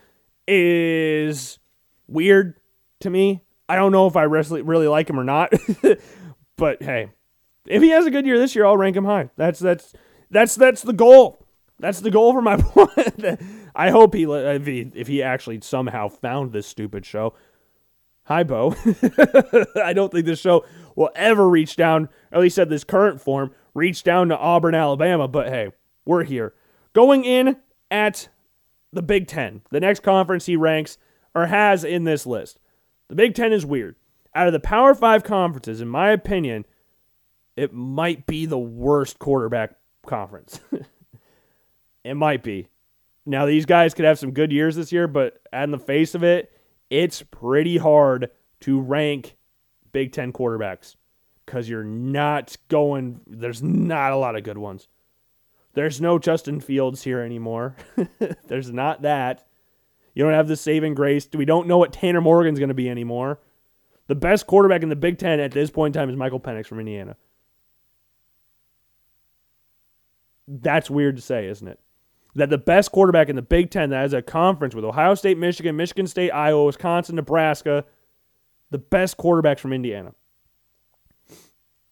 is 0.47 1.59
weird 2.07 2.55
to 3.01 3.11
me. 3.11 3.43
I 3.69 3.77
don't 3.77 3.93
know 3.93 4.07
if 4.07 4.17
I 4.17 4.23
really 4.23 4.89
like 4.89 5.11
him 5.11 5.19
or 5.19 5.25
not, 5.25 5.53
but 6.57 6.83
hey, 6.83 7.11
if 7.67 7.83
he 7.83 7.91
has 7.91 8.07
a 8.07 8.11
good 8.11 8.27
year 8.27 8.39
this 8.39 8.55
year, 8.55 8.65
I'll 8.65 8.77
rank 8.77 8.97
him 8.97 9.05
high. 9.05 9.31
That's 9.37 9.59
that's 9.59 9.93
that's 10.31 10.55
that's 10.55 10.83
the 10.83 10.93
goal. 10.93 11.45
That's 11.79 12.01
the 12.01 12.11
goal 12.11 12.33
for 12.33 12.43
my. 12.43 12.57
I 13.77 13.91
hope 13.91 14.15
he 14.15 14.25
if 14.25 14.67
he 14.67 14.91
if 14.95 15.09
he 15.09 15.23
actually 15.23 15.61
somehow 15.63 16.09
found 16.09 16.53
this 16.53 16.67
stupid 16.67 17.05
show. 17.05 17.35
Hi, 18.25 18.43
Bo. 18.43 18.75
I 19.77 19.93
don't 19.93 20.11
think 20.11 20.27
this 20.27 20.41
show 20.41 20.65
will 20.97 21.11
ever 21.15 21.49
reach 21.49 21.77
down, 21.77 22.09
at 22.33 22.41
least 22.41 22.59
at 22.59 22.69
this 22.69 22.83
current 22.83 23.21
form, 23.21 23.53
reach 23.77 24.03
down 24.03 24.31
to 24.31 24.39
Auburn, 24.39 24.75
Alabama. 24.75 25.29
But 25.29 25.49
hey, 25.49 25.71
we're 26.05 26.25
here. 26.25 26.55
Going 26.95 27.25
in 27.25 27.57
at 27.91 28.29
the 28.93 29.03
Big 29.03 29.29
Ten, 29.29 29.61
the 29.71 29.81
next 29.81 30.03
conference 30.03 30.47
he 30.47 30.57
ranks 30.57 30.99
or 31.35 31.47
has 31.47 31.85
in 31.85 32.05
this 32.05 32.27
list. 32.27 32.59
The 33.09 33.15
Big 33.15 33.35
Ten 33.35 33.53
is 33.53 33.67
weird. 33.67 33.97
Out 34.35 34.47
of 34.47 34.53
the 34.53 34.61
Power 34.61 34.95
Five 34.95 35.23
conferences, 35.23 35.81
in 35.81 35.89
my 35.89 36.11
opinion, 36.11 36.65
it 37.55 37.73
might 37.73 38.27
be 38.27 38.47
the 38.47 38.59
worst 38.59 39.19
quarterback 39.19 39.75
conference. 40.07 40.61
it 42.05 42.15
might 42.15 42.43
be. 42.43 42.69
Now, 43.25 43.45
these 43.45 43.67
guys 43.67 43.93
could 43.93 44.05
have 44.05 44.19
some 44.19 44.31
good 44.31 44.53
years 44.53 44.77
this 44.77 44.93
year, 44.93 45.09
but 45.09 45.41
in 45.53 45.71
the 45.71 45.79
face 45.79 46.15
of 46.15 46.23
it, 46.23 46.53
it's 46.91 47.23
pretty 47.23 47.77
hard 47.77 48.31
to 48.61 48.81
rank 48.81 49.37
Big 49.93 50.13
Ten 50.13 50.33
quarterbacks 50.33 50.97
because 51.47 51.69
you're 51.69 51.85
not 51.85 52.57
going, 52.69 53.21
there's 53.27 53.63
not 53.63 54.13
a 54.13 54.17
lot 54.17 54.37
of 54.37 54.43
good 54.43 54.59
ones. 54.59 54.89
There's 55.75 56.01
no 56.01 56.19
Justin 56.19 56.61
Fields 56.61 57.03
here 57.03 57.21
anymore. 57.21 57.77
there's 58.47 58.73
not 58.73 59.03
that. 59.03 59.47
You 60.15 60.25
don't 60.25 60.33
have 60.33 60.49
the 60.49 60.57
saving 60.57 60.95
grace. 60.95 61.29
We 61.33 61.45
don't 61.45 61.69
know 61.69 61.79
what 61.79 61.93
Tanner 61.93 62.21
Morgan's 62.21 62.59
going 62.59 62.69
to 62.71 62.75
be 62.75 62.89
anymore. 62.89 63.41
The 64.07 64.15
best 64.15 64.47
quarterback 64.47 64.83
in 64.83 64.89
the 64.89 64.97
Big 64.97 65.19
Ten 65.19 65.41
at 65.41 65.53
this 65.53 65.71
point 65.71 65.95
in 65.95 66.01
time 66.01 66.11
is 66.11 66.17
Michael 66.17 66.41
Penix 66.41 66.67
from 66.67 66.81
Indiana. 66.81 67.17
That's 70.49 70.89
weird 70.89 71.17
to 71.17 71.23
say, 71.23 71.47
isn't 71.49 71.67
it? 71.67 71.81
that 72.37 72.51
the 72.51 72.59
best 72.59 72.93
quarterback 72.93 73.31
in 73.31 73.37
the 73.37 73.43
Big 73.43 73.71
Ten 73.71 73.91
that 73.91 74.03
has 74.03 74.13
a 74.13 74.21
conference 74.21 74.75
with 74.75 74.85
Ohio 74.85 75.15
State, 75.15 75.39
Michigan, 75.39 75.75
Michigan 75.75 76.07
State, 76.07 76.31
Iowa, 76.31 76.67
Wisconsin, 76.67 77.17
Nebraska, 77.17 77.85
the 78.71 78.79
best 78.79 79.17
quarterbacks 79.17 79.59
from 79.59 79.73
Indiana. 79.73 80.13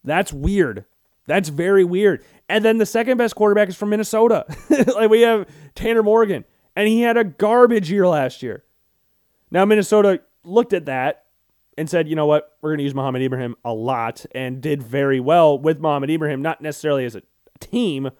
That's 0.05 0.31
weird. 0.31 0.85
That's 1.27 1.49
very 1.49 1.83
weird. 1.83 2.23
And 2.47 2.63
then 2.63 2.77
the 2.77 2.85
second 2.85 3.17
best 3.17 3.35
quarterback 3.35 3.69
is 3.69 3.75
from 3.75 3.89
Minnesota. 3.89 4.45
like 4.69 5.09
we 5.09 5.21
have 5.21 5.49
Tanner 5.73 6.03
Morgan, 6.03 6.45
and 6.75 6.87
he 6.87 7.01
had 7.01 7.17
a 7.17 7.23
garbage 7.23 7.91
year 7.91 8.07
last 8.07 8.43
year. 8.43 8.63
Now 9.49 9.65
Minnesota 9.65 10.21
looked 10.43 10.73
at 10.73 10.85
that 10.85 11.25
and 11.77 11.89
said, 11.89 12.07
you 12.07 12.15
know 12.15 12.25
what, 12.25 12.55
we're 12.61 12.69
going 12.69 12.77
to 12.77 12.83
use 12.83 12.93
Mohamed 12.93 13.23
Ibrahim 13.23 13.55
a 13.65 13.73
lot, 13.73 14.25
and 14.33 14.61
did 14.61 14.81
very 14.81 15.19
well 15.19 15.57
with 15.59 15.79
Mohamed 15.79 16.09
Ibrahim, 16.09 16.41
not 16.41 16.61
necessarily 16.61 17.03
as 17.03 17.15
a 17.15 17.23
team, 17.59 18.11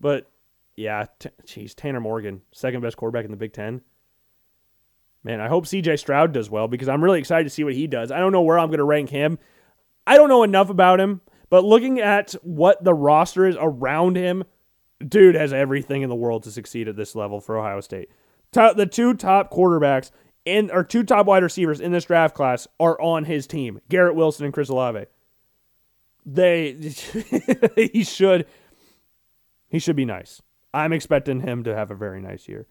but 0.00 0.30
yeah, 0.76 1.06
t- 1.18 1.30
geez, 1.44 1.74
Tanner 1.74 2.00
Morgan, 2.00 2.42
second 2.52 2.80
best 2.80 2.96
quarterback 2.96 3.24
in 3.24 3.30
the 3.30 3.36
Big 3.36 3.52
Ten. 3.52 3.82
Man, 5.22 5.40
I 5.40 5.48
hope 5.48 5.64
CJ 5.64 5.98
Stroud 5.98 6.32
does 6.32 6.50
well 6.50 6.68
because 6.68 6.88
I'm 6.88 7.02
really 7.02 7.18
excited 7.18 7.44
to 7.44 7.50
see 7.50 7.64
what 7.64 7.74
he 7.74 7.86
does. 7.86 8.10
I 8.10 8.18
don't 8.18 8.32
know 8.32 8.42
where 8.42 8.58
I'm 8.58 8.68
going 8.68 8.78
to 8.78 8.84
rank 8.84 9.08
him. 9.08 9.38
I 10.06 10.16
don't 10.16 10.28
know 10.28 10.42
enough 10.42 10.70
about 10.70 11.00
him, 11.00 11.20
but 11.50 11.64
looking 11.64 12.00
at 12.00 12.32
what 12.42 12.82
the 12.82 12.94
roster 12.94 13.46
is 13.46 13.56
around 13.58 14.16
him, 14.16 14.44
dude 15.06 15.34
has 15.34 15.52
everything 15.52 16.02
in 16.02 16.08
the 16.08 16.14
world 16.14 16.42
to 16.44 16.50
succeed 16.50 16.88
at 16.88 16.96
this 16.96 17.14
level 17.14 17.40
for 17.40 17.58
Ohio 17.58 17.80
State. 17.80 18.08
the 18.52 18.88
two 18.90 19.14
top 19.14 19.50
quarterbacks 19.50 20.10
and 20.46 20.70
or 20.70 20.84
two 20.84 21.04
top 21.04 21.26
wide 21.26 21.42
receivers 21.42 21.80
in 21.80 21.92
this 21.92 22.04
draft 22.04 22.34
class 22.34 22.68
are 22.78 23.00
on 23.00 23.24
his 23.24 23.46
team, 23.46 23.80
Garrett 23.88 24.14
Wilson 24.14 24.44
and 24.44 24.54
Chris 24.54 24.68
Olave. 24.68 25.06
They 26.26 26.72
he 27.76 28.04
should 28.04 28.46
he 29.68 29.78
should 29.78 29.96
be 29.96 30.04
nice. 30.04 30.42
I'm 30.72 30.92
expecting 30.92 31.40
him 31.40 31.64
to 31.64 31.74
have 31.74 31.90
a 31.90 31.94
very 31.94 32.20
nice 32.20 32.48
year. 32.48 32.66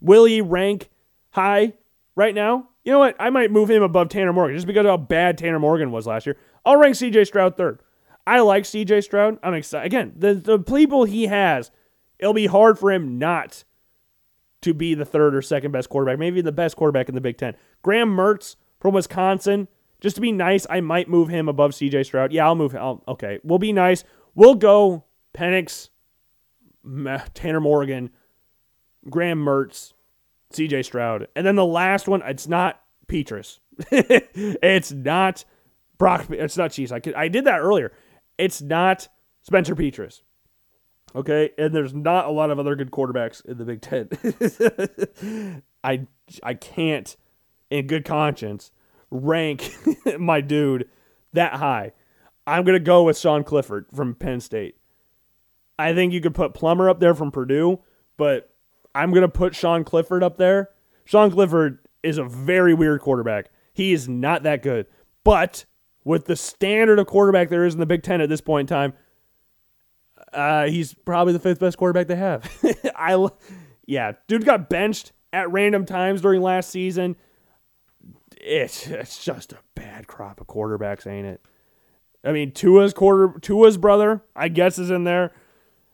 Will 0.00 0.24
he 0.24 0.40
rank 0.40 0.90
high 1.30 1.74
right 2.14 2.34
now? 2.34 2.68
You 2.84 2.92
know 2.92 3.00
what? 3.00 3.16
I 3.18 3.30
might 3.30 3.50
move 3.50 3.68
him 3.68 3.82
above 3.82 4.08
Tanner 4.08 4.32
Morgan 4.32 4.56
just 4.56 4.66
because 4.66 4.86
of 4.86 4.90
how 4.90 4.96
bad 4.96 5.36
Tanner 5.36 5.58
Morgan 5.58 5.90
was 5.90 6.06
last 6.06 6.24
year. 6.24 6.36
I'll 6.64 6.76
rank 6.76 6.96
CJ 6.96 7.26
Stroud 7.26 7.56
third. 7.56 7.80
I 8.26 8.40
like 8.40 8.64
CJ 8.64 9.04
Stroud. 9.04 9.38
I'm 9.42 9.54
excited. 9.54 9.86
Again, 9.86 10.12
the, 10.16 10.34
the 10.34 10.58
people 10.58 11.04
he 11.04 11.26
has, 11.26 11.70
it'll 12.18 12.34
be 12.34 12.46
hard 12.46 12.78
for 12.78 12.92
him 12.92 13.18
not 13.18 13.64
to 14.60 14.74
be 14.74 14.94
the 14.94 15.04
third 15.04 15.34
or 15.34 15.42
second 15.42 15.72
best 15.72 15.88
quarterback, 15.88 16.18
maybe 16.18 16.40
the 16.40 16.52
best 16.52 16.76
quarterback 16.76 17.08
in 17.08 17.14
the 17.14 17.20
Big 17.20 17.38
Ten. 17.38 17.54
Graham 17.82 18.14
Mertz 18.14 18.56
from 18.80 18.94
Wisconsin, 18.94 19.68
just 20.00 20.16
to 20.16 20.20
be 20.20 20.32
nice, 20.32 20.66
I 20.68 20.80
might 20.80 21.08
move 21.08 21.28
him 21.28 21.48
above 21.48 21.72
CJ 21.72 22.04
Stroud. 22.04 22.32
Yeah, 22.32 22.46
I'll 22.46 22.54
move 22.54 22.72
him. 22.72 22.82
I'll, 22.82 23.02
okay, 23.08 23.40
we'll 23.42 23.58
be 23.58 23.72
nice. 23.72 24.04
We'll 24.34 24.54
go 24.54 25.04
Penix, 25.34 25.88
Tanner 27.34 27.60
Morgan, 27.60 28.10
Graham 29.08 29.44
Mertz, 29.44 29.94
CJ 30.52 30.84
Stroud. 30.84 31.28
And 31.34 31.46
then 31.46 31.56
the 31.56 31.64
last 31.64 32.08
one, 32.08 32.22
it's 32.22 32.46
not 32.46 32.82
Petras. 33.06 33.58
it's 33.90 34.92
not 34.92 35.44
Brock. 35.98 36.26
It's 36.30 36.56
not 36.56 36.72
Cheese. 36.72 36.92
I, 36.92 37.00
could, 37.00 37.14
I 37.14 37.28
did 37.28 37.44
that 37.44 37.58
earlier. 37.58 37.92
It's 38.38 38.62
not 38.62 39.08
Spencer 39.42 39.74
Petras. 39.74 40.22
Okay, 41.14 41.50
and 41.56 41.74
there's 41.74 41.94
not 41.94 42.26
a 42.26 42.30
lot 42.30 42.50
of 42.50 42.58
other 42.58 42.76
good 42.76 42.90
quarterbacks 42.90 43.44
in 43.44 43.58
the 43.58 43.64
Big 43.64 43.80
Ten. 43.80 45.62
I 45.84 46.06
I 46.42 46.54
can't, 46.54 47.16
in 47.70 47.86
good 47.86 48.04
conscience, 48.04 48.70
rank 49.10 49.74
my 50.18 50.42
dude 50.42 50.88
that 51.32 51.54
high. 51.54 51.92
I'm 52.46 52.64
gonna 52.64 52.78
go 52.78 53.04
with 53.04 53.18
Sean 53.18 53.42
Clifford 53.42 53.86
from 53.94 54.14
Penn 54.14 54.40
State. 54.40 54.76
I 55.78 55.94
think 55.94 56.12
you 56.12 56.20
could 56.20 56.34
put 56.34 56.54
Plummer 56.54 56.90
up 56.90 57.00
there 57.00 57.14
from 57.14 57.30
Purdue, 57.30 57.80
but 58.18 58.52
I'm 58.94 59.12
to 59.14 59.28
put 59.28 59.54
Sean 59.54 59.84
Clifford 59.84 60.22
up 60.22 60.36
there. 60.36 60.70
Sean 61.04 61.30
Clifford 61.30 61.78
is 62.02 62.18
a 62.18 62.24
very 62.24 62.74
weird 62.74 63.00
quarterback. 63.00 63.50
He 63.72 63.92
is 63.92 64.08
not 64.08 64.42
that 64.42 64.62
good. 64.62 64.86
But 65.24 65.64
with 66.08 66.24
the 66.24 66.36
standard 66.36 66.98
of 66.98 67.06
quarterback 67.06 67.50
there 67.50 67.66
is 67.66 67.74
in 67.74 67.80
the 67.80 67.86
Big 67.86 68.02
Ten 68.02 68.22
at 68.22 68.30
this 68.30 68.40
point 68.40 68.70
in 68.70 68.74
time, 68.74 68.94
uh, 70.32 70.64
he's 70.64 70.94
probably 70.94 71.34
the 71.34 71.38
fifth 71.38 71.60
best 71.60 71.76
quarterback 71.76 72.06
they 72.06 72.16
have. 72.16 72.50
I, 72.96 73.28
yeah, 73.84 74.12
dude 74.26 74.46
got 74.46 74.70
benched 74.70 75.12
at 75.34 75.52
random 75.52 75.84
times 75.84 76.22
during 76.22 76.40
last 76.40 76.70
season. 76.70 77.14
It's 78.40 78.86
it's 78.86 79.22
just 79.22 79.52
a 79.52 79.58
bad 79.74 80.06
crop 80.06 80.40
of 80.40 80.46
quarterbacks, 80.46 81.06
ain't 81.06 81.26
it? 81.26 81.42
I 82.24 82.32
mean, 82.32 82.52
Tua's 82.52 82.94
quarter, 82.94 83.38
Tua's 83.40 83.76
brother, 83.76 84.22
I 84.34 84.48
guess, 84.48 84.78
is 84.78 84.90
in 84.90 85.04
there. 85.04 85.32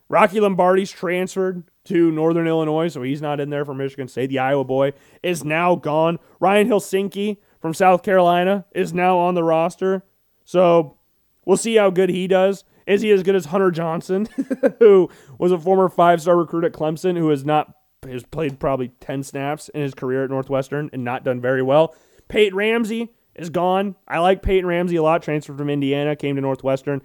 Rocky 0.07 0.39
Lombardi's 0.39 0.91
transferred 0.91 1.63
to 1.85 2.09
Northern 2.09 2.47
Illinois, 2.47 2.87
so 2.87 3.01
he's 3.01 3.21
not 3.21 3.41
in 3.41 3.49
there 3.49 3.65
for 3.65 3.73
Michigan 3.73 4.07
State. 4.07 4.27
The 4.27 4.39
Iowa 4.39 4.63
boy 4.63 4.93
is 5.21 5.43
now 5.43 5.75
gone. 5.75 6.19
Ryan 6.39 6.69
Hilinski 6.69 7.37
from 7.65 7.73
South 7.73 8.03
Carolina 8.03 8.63
is 8.75 8.93
now 8.93 9.17
on 9.17 9.33
the 9.33 9.43
roster. 9.43 10.03
So 10.43 10.99
we'll 11.45 11.57
see 11.57 11.77
how 11.77 11.89
good 11.89 12.11
he 12.11 12.27
does. 12.27 12.63
Is 12.85 13.01
he 13.01 13.09
as 13.09 13.23
good 13.23 13.33
as 13.33 13.45
Hunter 13.45 13.71
Johnson, 13.71 14.27
who 14.79 15.09
was 15.39 15.51
a 15.51 15.57
former 15.57 15.89
five 15.89 16.21
star 16.21 16.37
recruit 16.37 16.63
at 16.63 16.73
Clemson, 16.73 17.17
who 17.17 17.29
has 17.29 17.43
not 17.43 17.73
has 18.07 18.23
played 18.23 18.59
probably 18.59 18.89
10 18.99 19.23
snaps 19.23 19.69
in 19.69 19.81
his 19.81 19.95
career 19.95 20.25
at 20.25 20.29
Northwestern 20.29 20.91
and 20.93 21.03
not 21.03 21.23
done 21.23 21.41
very 21.41 21.63
well? 21.63 21.95
Peyton 22.27 22.55
Ramsey 22.55 23.09
is 23.33 23.49
gone. 23.49 23.95
I 24.07 24.19
like 24.19 24.43
Peyton 24.43 24.67
Ramsey 24.67 24.97
a 24.97 25.01
lot, 25.01 25.23
transferred 25.23 25.57
from 25.57 25.71
Indiana, 25.71 26.15
came 26.15 26.35
to 26.35 26.43
Northwestern. 26.43 27.01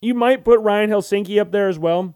You 0.00 0.14
might 0.14 0.44
put 0.44 0.60
Ryan 0.60 0.90
Hilinski 0.90 1.40
up 1.40 1.50
there 1.50 1.68
as 1.68 1.76
well. 1.80 2.14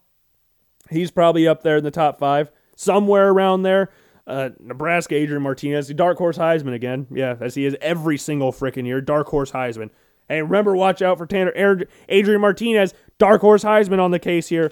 He's 0.88 1.10
probably 1.10 1.48
up 1.48 1.64
there 1.64 1.78
in 1.78 1.82
the 1.82 1.90
top 1.90 2.20
five, 2.20 2.52
somewhere 2.76 3.28
around 3.30 3.64
there. 3.64 3.90
Uh, 4.28 4.50
Nebraska, 4.60 5.14
Adrian 5.14 5.42
Martinez, 5.42 5.88
the 5.88 5.94
dark 5.94 6.18
horse 6.18 6.36
Heisman 6.36 6.74
again. 6.74 7.06
Yeah, 7.10 7.36
as 7.40 7.54
he 7.54 7.64
is 7.64 7.74
every 7.80 8.18
single 8.18 8.52
freaking 8.52 8.86
year. 8.86 9.00
Dark 9.00 9.26
horse 9.28 9.50
Heisman. 9.50 9.88
Hey, 10.28 10.42
remember, 10.42 10.76
watch 10.76 11.00
out 11.00 11.16
for 11.16 11.26
Tanner 11.26 11.86
Adrian 12.10 12.40
Martinez, 12.42 12.92
dark 13.18 13.40
horse 13.40 13.64
Heisman 13.64 13.98
on 13.98 14.10
the 14.10 14.18
case 14.18 14.48
here. 14.48 14.70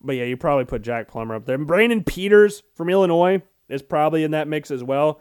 But 0.00 0.14
yeah, 0.14 0.24
you 0.24 0.36
probably 0.36 0.66
put 0.66 0.82
Jack 0.82 1.08
Plummer 1.08 1.34
up 1.34 1.46
there. 1.46 1.58
Brandon 1.58 2.04
Peters 2.04 2.62
from 2.76 2.88
Illinois 2.88 3.42
is 3.68 3.82
probably 3.82 4.22
in 4.22 4.30
that 4.30 4.46
mix 4.46 4.70
as 4.70 4.84
well. 4.84 5.20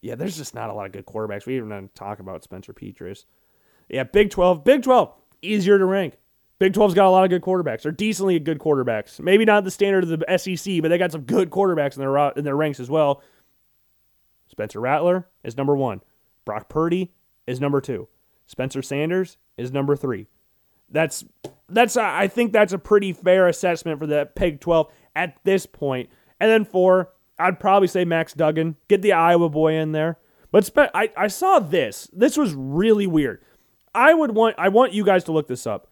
Yeah, 0.00 0.14
there's 0.14 0.36
just 0.36 0.54
not 0.54 0.70
a 0.70 0.72
lot 0.72 0.86
of 0.86 0.92
good 0.92 1.06
quarterbacks. 1.06 1.44
We 1.44 1.56
even 1.56 1.90
talk 1.96 2.20
about 2.20 2.44
Spencer 2.44 2.72
Petras. 2.72 3.24
Yeah, 3.88 4.04
Big 4.04 4.30
12. 4.30 4.62
Big 4.62 4.84
12, 4.84 5.12
easier 5.42 5.78
to 5.78 5.84
rank. 5.84 6.14
Big 6.58 6.72
12's 6.72 6.94
got 6.94 7.06
a 7.06 7.10
lot 7.10 7.24
of 7.24 7.30
good 7.30 7.42
quarterbacks. 7.42 7.82
They're 7.82 7.92
decently 7.92 8.38
good 8.40 8.58
quarterbacks. 8.58 9.20
Maybe 9.20 9.44
not 9.44 9.64
the 9.64 9.70
standard 9.70 10.04
of 10.04 10.10
the 10.10 10.38
SEC, 10.38 10.82
but 10.82 10.88
they 10.88 10.98
got 10.98 11.12
some 11.12 11.22
good 11.22 11.50
quarterbacks 11.50 11.96
in 11.96 12.00
their 12.00 12.16
in 12.36 12.44
their 12.44 12.56
ranks 12.56 12.80
as 12.80 12.90
well. 12.90 13.22
Spencer 14.48 14.80
Rattler 14.80 15.28
is 15.44 15.56
number 15.56 15.76
one. 15.76 16.00
Brock 16.44 16.68
Purdy 16.68 17.12
is 17.46 17.60
number 17.60 17.80
two. 17.80 18.08
Spencer 18.46 18.82
Sanders 18.82 19.36
is 19.56 19.72
number 19.72 19.94
three. 19.94 20.26
That's 20.90 21.24
that's 21.68 21.96
uh, 21.96 22.02
I 22.02 22.28
think 22.28 22.52
that's 22.52 22.72
a 22.72 22.78
pretty 22.78 23.12
fair 23.12 23.46
assessment 23.46 24.00
for 24.00 24.06
the 24.06 24.28
Big 24.34 24.60
12 24.60 24.90
at 25.14 25.36
this 25.44 25.66
point. 25.66 26.08
And 26.40 26.50
then 26.50 26.64
four, 26.64 27.10
I'd 27.38 27.60
probably 27.60 27.88
say 27.88 28.04
Max 28.04 28.32
Duggan. 28.32 28.76
Get 28.88 29.02
the 29.02 29.12
Iowa 29.12 29.48
boy 29.48 29.74
in 29.74 29.92
there. 29.92 30.18
But 30.50 30.64
spe- 30.64 30.90
I, 30.94 31.10
I 31.16 31.28
saw 31.28 31.58
this. 31.58 32.08
This 32.12 32.36
was 32.36 32.54
really 32.54 33.06
weird. 33.06 33.44
I 33.94 34.14
would 34.14 34.34
want 34.34 34.54
I 34.58 34.68
want 34.70 34.92
you 34.92 35.04
guys 35.04 35.24
to 35.24 35.32
look 35.32 35.46
this 35.46 35.66
up. 35.66 35.88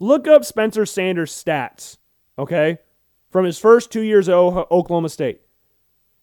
Look 0.00 0.26
up 0.26 0.44
Spencer 0.44 0.84
Sanders' 0.86 1.32
stats, 1.32 1.98
okay, 2.38 2.78
from 3.30 3.44
his 3.44 3.58
first 3.58 3.90
two 3.92 4.02
years 4.02 4.28
at 4.28 4.34
Oklahoma 4.34 5.08
State. 5.08 5.40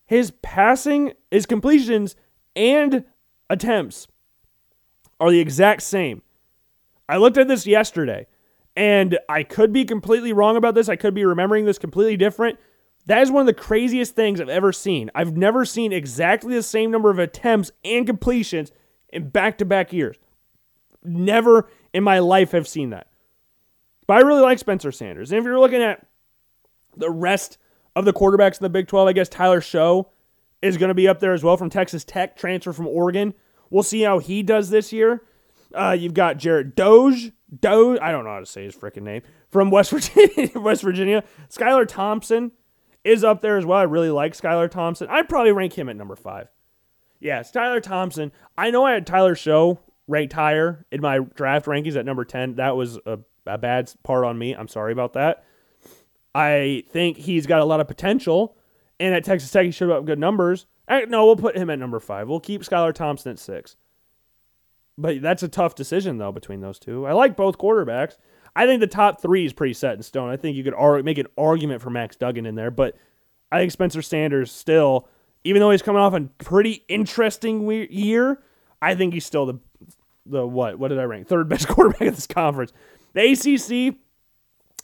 His 0.06 0.32
passing, 0.42 1.14
his 1.30 1.46
completions, 1.46 2.16
and 2.56 3.06
attempts 3.50 4.08
are 5.20 5.32
the 5.32 5.40
exact 5.40 5.84
same. 5.84 6.22
I 7.08 7.18
looked 7.18 7.38
at 7.38 7.48
this 7.48 7.66
yesterday, 7.66 8.28
and 8.76 9.18
I 9.30 9.44
could 9.44 9.72
be 9.72 9.86
completely 9.86 10.34
wrong 10.34 10.58
about 10.58 10.76
this. 10.76 10.90
I 10.90 10.96
could 10.96 11.14
be 11.14 11.26
remembering 11.26 11.66
this 11.66 11.78
completely 11.78 12.18
different. 12.18 12.60
That 13.06 13.22
is 13.22 13.32
one 13.32 13.42
of 13.42 13.48
the 13.48 13.54
craziest 13.54 14.16
things 14.16 14.40
I've 14.40 14.50
ever 14.50 14.72
seen. 14.72 15.10
I've 15.16 15.36
never 15.36 15.66
seen 15.66 15.92
exactly 15.92 16.54
the 16.54 16.64
same 16.64 16.92
number 16.92 17.10
of 17.10 17.20
attempts 17.20 17.72
and 17.84 18.06
completions 18.06 18.72
in 19.10 19.30
back 19.30 19.58
to 19.58 19.66
back 19.66 19.92
years. 19.92 20.18
Never 21.04 21.70
in 21.94 22.04
my 22.04 22.20
life 22.20 22.52
have 22.52 22.68
seen 22.68 22.92
that. 22.92 23.08
But 24.12 24.18
I 24.18 24.28
really 24.28 24.42
like 24.42 24.60
Spencer 24.60 24.92
Sanders. 24.92 25.32
And 25.32 25.40
if 25.40 25.46
you're 25.46 25.58
looking 25.58 25.82
at 25.82 26.06
the 26.98 27.10
rest 27.10 27.58
of 27.96 28.04
the 28.04 28.12
quarterbacks 28.12 28.60
in 28.60 28.64
the 28.64 28.70
Big 28.70 28.88
12, 28.88 29.08
I 29.08 29.14
guess 29.14 29.30
Tyler 29.30 29.62
Shough 29.62 30.06
is 30.62 30.76
going 30.76 30.90
to 30.90 30.94
be 30.94 31.08
up 31.08 31.22
there 31.22 31.32
as 31.32 31.46
well 31.46 31.56
from 31.56 31.70
Texas 31.70 32.04
Tech, 32.04 32.36
transfer 32.36 32.74
from 32.74 32.88
Oregon. 32.88 33.34
We'll 33.70 33.84
see 33.84 34.02
how 34.02 34.20
he 34.20 34.44
does 34.44 34.70
this 34.70 34.92
year. 34.92 35.24
Uh, 35.74 35.96
you've 35.98 36.14
got 36.14 36.40
Jared 36.40 36.76
Doge, 36.76 37.32
Doge, 37.58 38.00
I 38.02 38.12
don't 38.12 38.26
know 38.26 38.32
how 38.32 38.42
to 38.42 38.46
say 38.46 38.66
his 38.66 38.76
freaking 38.76 39.04
name, 39.04 39.22
from 39.50 39.72
West 39.72 39.92
Virginia. 39.92 40.60
West 40.60 40.82
Virginia. 40.82 41.24
Skylar 41.50 41.88
Thompson 41.88 42.52
is 43.06 43.24
up 43.24 43.42
there 43.42 43.58
as 43.58 43.66
well. 43.66 43.80
I 43.80 43.84
really 43.84 44.10
like 44.10 44.34
Skylar 44.34 44.70
Thompson. 44.70 45.08
I'd 45.10 45.30
probably 45.30 45.54
rank 45.54 45.78
him 45.78 45.88
at 45.88 45.96
number 45.96 46.18
five. 46.18 46.50
Yes, 47.22 47.50
Tyler 47.50 47.80
Thompson. 47.80 48.34
I 48.58 48.72
know 48.72 48.84
I 48.84 48.92
had 48.92 49.08
Tyler 49.08 49.36
Shough 49.36 49.78
ranked 50.10 50.34
higher 50.34 50.86
in 50.92 51.00
my 51.00 51.20
draft 51.20 51.66
rankings 51.66 51.96
at 51.96 52.06
number 52.06 52.26
10. 52.26 52.56
That 52.56 52.76
was 52.76 53.00
a, 53.06 53.20
a 53.46 53.58
bad 53.58 53.92
part 54.04 54.26
on 54.26 54.38
me. 54.38 54.54
I'm 54.54 54.68
sorry 54.68 54.92
about 54.92 55.14
that. 55.14 55.44
I 56.34 56.84
think 56.90 57.18
he's 57.18 57.46
got 57.46 57.62
a 57.62 57.66
lot 57.66 57.80
of 57.80 57.88
potential, 57.88 58.56
and 59.00 59.14
at 59.14 59.24
Texas 59.24 59.52
Tech, 59.52 59.66
he 59.66 59.72
showed 59.72 59.92
up 59.92 60.06
good 60.06 60.20
numbers. 60.20 60.66
No, 60.90 61.26
we'll 61.26 61.36
put 61.36 61.58
him 61.58 61.70
at 61.70 61.80
number 61.80 62.00
five. 62.00 62.28
We'll 62.28 62.40
keep 62.40 62.62
Skylar 62.62 62.94
Thompson 62.94 63.32
at 63.32 63.40
six. 63.40 63.76
But 64.98 65.22
that's 65.22 65.44
a 65.44 65.48
tough 65.48 65.76
decision, 65.76 66.18
though, 66.18 66.32
between 66.32 66.62
those 66.62 66.80
two. 66.80 67.06
I 67.06 67.14
like 67.14 67.36
both 67.36 67.58
quarterbacks. 67.58 68.18
I 68.56 68.66
think 68.66 68.82
the 68.82 68.88
top 68.88 69.22
three 69.22 69.46
is 69.46 69.54
pretty 69.54 69.74
set 69.74 69.96
in 69.96 70.04
stone. 70.04 70.30
I 70.30 70.38
think 70.38 70.58
you 70.58 70.64
could 70.64 71.06
make 71.06 71.18
an 71.18 71.28
argument 71.38 71.82
for 71.82 71.90
Max 71.90 72.16
Duggan 72.18 72.46
in 72.46 72.56
there, 72.56 72.72
but 72.72 72.98
I 73.52 73.60
think 73.60 73.72
Spencer 73.72 74.02
Sanders 74.02 74.52
still, 74.52 75.08
even 75.44 75.62
though 75.62 75.72
he's 75.72 75.82
coming 75.82 76.02
off 76.02 76.14
a 76.14 76.22
pretty 76.44 76.84
interesting 76.88 77.70
year, 77.90 78.42
I 78.82 78.96
think 78.96 79.14
he's 79.14 79.26
still 79.26 79.46
the 79.46 79.60
the 80.26 80.46
what? 80.46 80.78
What 80.78 80.90
did 80.90 81.00
I 81.00 81.04
rank? 81.04 81.28
Third 81.28 81.50
best 81.50 81.68
quarterback 81.70 82.02
in 82.02 82.14
this 82.14 82.28
conference. 82.28 82.74
The 83.14 83.32
ACC, 83.32 83.96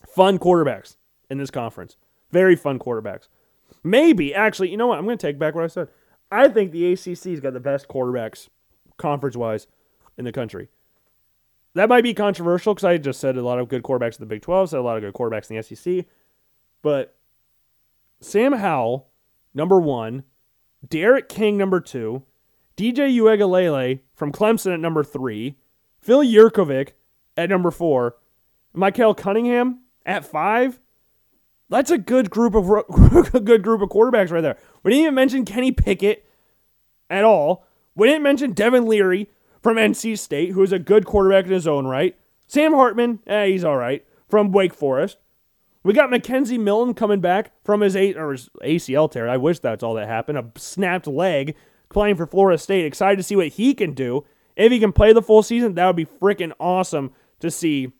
fun 0.07 0.39
quarterbacks 0.39 0.95
in 1.30 1.38
this 1.38 1.51
conference. 1.51 1.97
Very 2.32 2.55
fun 2.55 2.80
quarterbacks. 2.80 3.28
Maybe, 3.84 4.34
actually, 4.34 4.69
you 4.69 4.78
know 4.78 4.88
what? 4.88 4.97
I'm 4.97 5.05
going 5.05 5.17
to 5.17 5.28
take 5.28 5.39
back 5.39 5.55
what 5.55 5.63
I 5.63 5.67
said. 5.67 5.89
I 6.32 6.47
think 6.49 6.71
the 6.71 6.91
ACC's 6.91 7.39
got 7.39 7.53
the 7.53 7.59
best 7.59 7.88
quarterbacks, 7.88 8.49
conference 8.97 9.38
wise, 9.38 9.67
in 10.17 10.25
the 10.25 10.32
country. 10.32 10.67
That 11.73 11.89
might 11.89 12.03
be 12.03 12.13
controversial 12.13 12.73
because 12.73 12.84
I 12.84 12.97
just 12.97 13.19
said 13.19 13.38
a 13.38 13.41
lot 13.41 13.59
of 13.59 13.69
good 13.69 13.84
quarterbacks 13.84 14.19
in 14.19 14.21
the 14.21 14.25
Big 14.25 14.41
12, 14.41 14.71
said 14.71 14.80
a 14.80 14.82
lot 14.82 14.97
of 14.97 15.03
good 15.03 15.13
quarterbacks 15.13 15.49
in 15.49 15.57
the 15.57 15.63
SEC. 15.63 16.05
But 16.82 17.15
Sam 18.19 18.53
Howell, 18.53 19.07
number 19.53 19.80
one, 19.80 20.23
D'Eriq 20.86 21.30
King, 21.30 21.57
number 21.57 21.80
two, 21.80 22.23
DJ 22.75 23.15
Uiagalelei 23.15 23.99
from 24.13 24.32
Clemson 24.32 24.73
at 24.73 24.80
number 24.80 25.03
three, 25.03 25.55
Phil 25.99 26.23
Jurkovec 26.23 26.91
at 27.38 27.50
number 27.50 27.72
four, 27.72 28.16
Michael 28.74 29.14
Cunningham 29.14 29.82
at 30.06 30.26
five. 30.26 30.80
That's 31.70 31.92
a 31.92 31.98
good 31.98 32.30
group 32.30 32.56
of 32.56 32.70
a 32.70 33.40
good 33.42 33.64
group 33.64 33.82
of 33.82 33.90
quarterbacks 33.90 34.32
right 34.32 34.42
there. 34.42 34.58
We 34.84 34.92
didn't 34.92 35.04
even 35.04 35.16
mention 35.16 35.46
Kenny 35.46 35.72
Pickett 35.72 36.26
at 37.10 37.24
all. 37.24 37.66
We 37.96 38.08
didn't 38.08 38.24
mention 38.24 38.54
Devin 38.54 38.86
Leary, 38.86 39.30
from 39.68 39.76
NC 39.78 40.18
State, 40.18 40.52
who 40.52 40.64
is 40.64 40.72
a 40.72 40.80
good 40.80 41.06
quarterback 41.06 41.46
in 41.46 41.52
his 41.52 41.68
own 41.68 41.86
right. 41.86 42.16
Sam 42.48 42.74
Hartman, 42.74 43.20
eh, 43.28 43.48
he's 43.48 43.66
all 43.66 43.76
right, 43.76 44.06
from 44.30 44.52
Wake 44.52 44.74
Forest. 44.74 45.18
We 45.84 45.94
got 45.94 46.10
McKenzie 46.10 46.60
Milton 46.60 46.94
coming 46.94 47.20
back 47.20 47.52
from 47.66 47.82
his, 47.82 47.96
a- 47.96 48.14
or 48.14 48.32
his 48.32 48.50
ACL 48.64 49.12
tear. 49.12 49.28
I 49.28 49.36
wish 49.36 49.60
that's 49.60 49.84
all 49.84 49.94
that 49.96 50.08
happened. 50.08 50.38
A 50.38 50.46
snapped 50.56 51.08
leg 51.08 51.56
playing 51.90 52.16
for 52.16 52.26
Florida 52.26 52.58
State. 52.58 52.86
Excited 52.86 53.18
to 53.18 53.24
see 53.24 53.36
what 53.36 53.48
he 53.50 53.74
can 53.74 53.94
do. 53.94 54.26
If 54.56 54.72
he 54.72 54.80
can 54.80 54.92
play 54.94 55.12
the 55.14 55.22
full 55.22 55.44
season, 55.44 55.76
that 55.76 55.86
would 55.86 55.96
be 55.96 56.06
freaking 56.06 56.52
awesome 56.60 57.12
to 57.40 57.52
see. 57.52 57.92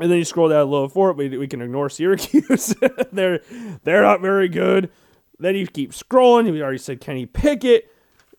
And 0.00 0.10
then 0.10 0.18
you 0.18 0.24
scroll 0.24 0.48
down 0.48 0.60
a 0.60 0.64
little 0.64 0.88
for 0.88 1.10
it. 1.10 1.16
We, 1.16 1.36
we 1.36 1.46
can 1.46 1.60
ignore 1.60 1.90
Syracuse. 1.90 2.74
they're 3.12 3.40
they're 3.84 4.02
not 4.02 4.20
very 4.20 4.48
good. 4.48 4.90
Then 5.38 5.54
you 5.54 5.66
keep 5.66 5.92
scrolling. 5.92 6.50
We 6.50 6.62
already 6.62 6.78
said 6.78 7.00
Kenny 7.00 7.26
Pickett. 7.26 7.90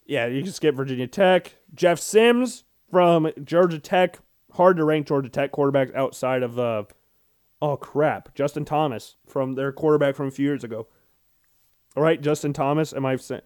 Yeah, 0.05 0.28
you 0.28 0.43
can 0.43 0.51
skip 0.51 0.76
Virginia 0.76 1.07
Tech. 1.07 1.55
Jeff 1.74 1.99
Sims 1.99 2.64
from 2.89 3.32
Georgia 3.43 3.80
Tech. 3.80 4.20
Hard 4.53 4.78
to 4.78 4.84
rank 4.84 5.07
Georgia 5.07 5.30
Tech 5.30 5.51
quarterbacks 5.51 5.93
outside 5.95 6.43
of 6.43 6.57
uh 6.57 6.84
oh 7.61 7.78
crap. 7.78 8.34
Justin 8.36 8.66
Thomas 8.66 9.16
from 9.28 9.53
their 9.53 9.72
quarterback 9.72 10.16
from 10.16 10.28
a 10.28 10.32
few 10.32 10.45
years 10.45 10.64
ago. 10.64 10.88
All 11.95 12.03
right, 12.03 12.20
Justin 12.22 12.53
Thomas. 12.53 12.93
Am 12.93 13.05
I 13.05 13.16
saying 13.18 13.41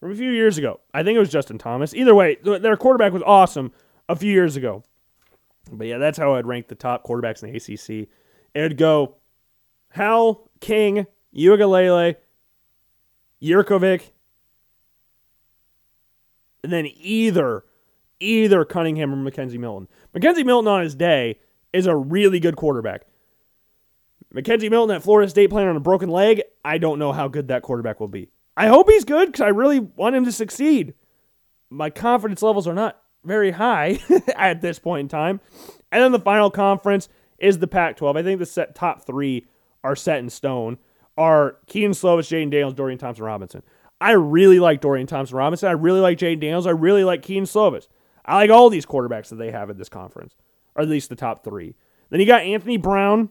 from 0.00 0.12
a 0.12 0.14
few 0.14 0.30
years 0.30 0.58
ago? 0.58 0.80
I 0.92 1.02
think 1.02 1.16
it 1.16 1.20
was 1.20 1.30
Justin 1.30 1.58
Thomas. 1.58 1.94
Either 1.94 2.14
way, 2.14 2.36
their 2.42 2.76
quarterback 2.76 3.12
was 3.12 3.22
awesome 3.24 3.72
a 4.08 4.16
few 4.16 4.32
years 4.32 4.56
ago. 4.56 4.82
But 5.70 5.86
yeah, 5.86 5.98
that's 5.98 6.18
how 6.18 6.34
I'd 6.34 6.46
rank 6.46 6.68
the 6.68 6.74
top 6.74 7.04
quarterbacks 7.04 7.42
in 7.42 7.52
the 7.52 7.56
ACC. 7.56 8.08
It'd 8.54 8.78
go 8.78 9.16
Howell, 9.90 10.50
King, 10.60 11.06
Uiagalelei, 11.34 12.16
Jurkovec, 13.42 14.10
and 16.62 16.72
then 16.72 16.88
either 16.96 17.64
either 18.20 18.64
Cunningham 18.64 19.12
or 19.12 19.30
McKenzie 19.30 19.58
Milton. 19.58 19.88
McKenzie 20.14 20.44
Milton 20.44 20.68
on 20.68 20.82
his 20.82 20.94
day 20.94 21.38
is 21.72 21.86
a 21.86 21.94
really 21.94 22.40
good 22.40 22.56
quarterback. 22.56 23.02
McKenzie 24.34 24.70
Milton 24.70 24.96
at 24.96 25.02
Florida 25.02 25.30
State 25.30 25.50
playing 25.50 25.68
on 25.68 25.76
a 25.76 25.80
broken 25.80 26.08
leg, 26.08 26.42
I 26.64 26.78
don't 26.78 26.98
know 26.98 27.12
how 27.12 27.28
good 27.28 27.48
that 27.48 27.62
quarterback 27.62 28.00
will 28.00 28.08
be. 28.08 28.28
I 28.58 28.66
hope 28.66 28.90
he's 28.90 29.04
good 29.04 29.26
because 29.26 29.42
I 29.42 29.50
really 29.50 29.78
want 29.78 30.16
him 30.16 30.24
to 30.24 30.32
succeed. 30.32 30.94
My 31.70 31.90
confidence 31.90 32.42
levels 32.42 32.66
are 32.66 32.74
not 32.74 33.00
very 33.22 33.52
high 33.52 34.00
at 34.36 34.62
this 34.62 34.80
point 34.80 35.02
in 35.02 35.08
time. 35.08 35.40
And 35.92 36.02
then 36.02 36.10
the 36.10 36.18
final 36.18 36.50
conference 36.50 37.08
is 37.38 37.60
the 37.60 37.68
Pac 37.68 37.96
12. 37.96 38.16
I 38.16 38.22
think 38.24 38.40
the 38.40 38.46
set 38.46 38.74
top 38.74 39.06
three 39.06 39.46
are 39.84 39.94
set 39.94 40.18
in 40.18 40.28
stone 40.28 40.78
are 41.16 41.58
Kedon 41.68 41.92
Slovis, 41.92 42.28
Jayden 42.28 42.50
Daniels, 42.50 42.74
Dorian 42.74 42.98
Thompson 42.98 43.24
Robinson. 43.24 43.62
I 44.00 44.12
really 44.12 44.58
like 44.58 44.80
Dorian 44.80 45.06
Thompson 45.06 45.36
Robinson. 45.36 45.68
I 45.68 45.72
really 45.72 46.00
like 46.00 46.18
Jayden 46.18 46.40
Daniels. 46.40 46.66
I 46.66 46.70
really 46.70 47.04
like 47.04 47.22
Kedon 47.22 47.44
Slovis. 47.44 47.86
I 48.24 48.34
like 48.34 48.50
all 48.50 48.70
these 48.70 48.86
quarterbacks 48.86 49.28
that 49.28 49.36
they 49.36 49.52
have 49.52 49.70
in 49.70 49.78
this 49.78 49.88
conference, 49.88 50.34
or 50.74 50.82
at 50.82 50.88
least 50.88 51.10
the 51.10 51.16
top 51.16 51.44
three. 51.44 51.76
Then 52.10 52.18
you 52.18 52.26
got 52.26 52.42
Anthony 52.42 52.76
Brown 52.76 53.28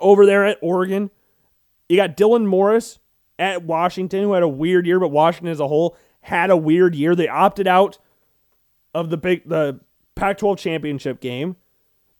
over 0.00 0.26
there 0.26 0.44
at 0.44 0.58
Oregon. 0.60 1.10
You 1.88 1.96
got 1.96 2.16
Dylan 2.16 2.46
Morris 2.46 2.98
at 3.38 3.62
Washington, 3.62 4.22
who 4.22 4.32
had 4.32 4.42
a 4.42 4.48
weird 4.48 4.86
year, 4.86 4.98
but 5.00 5.08
Washington 5.08 5.52
as 5.52 5.60
a 5.60 5.68
whole 5.68 5.96
had 6.20 6.50
a 6.50 6.56
weird 6.56 6.94
year. 6.94 7.14
They 7.14 7.28
opted 7.28 7.66
out 7.66 7.98
of 8.94 9.10
the 9.10 9.16
big 9.16 9.48
the 9.48 9.80
Pac-12 10.14 10.58
championship 10.58 11.20
game. 11.20 11.56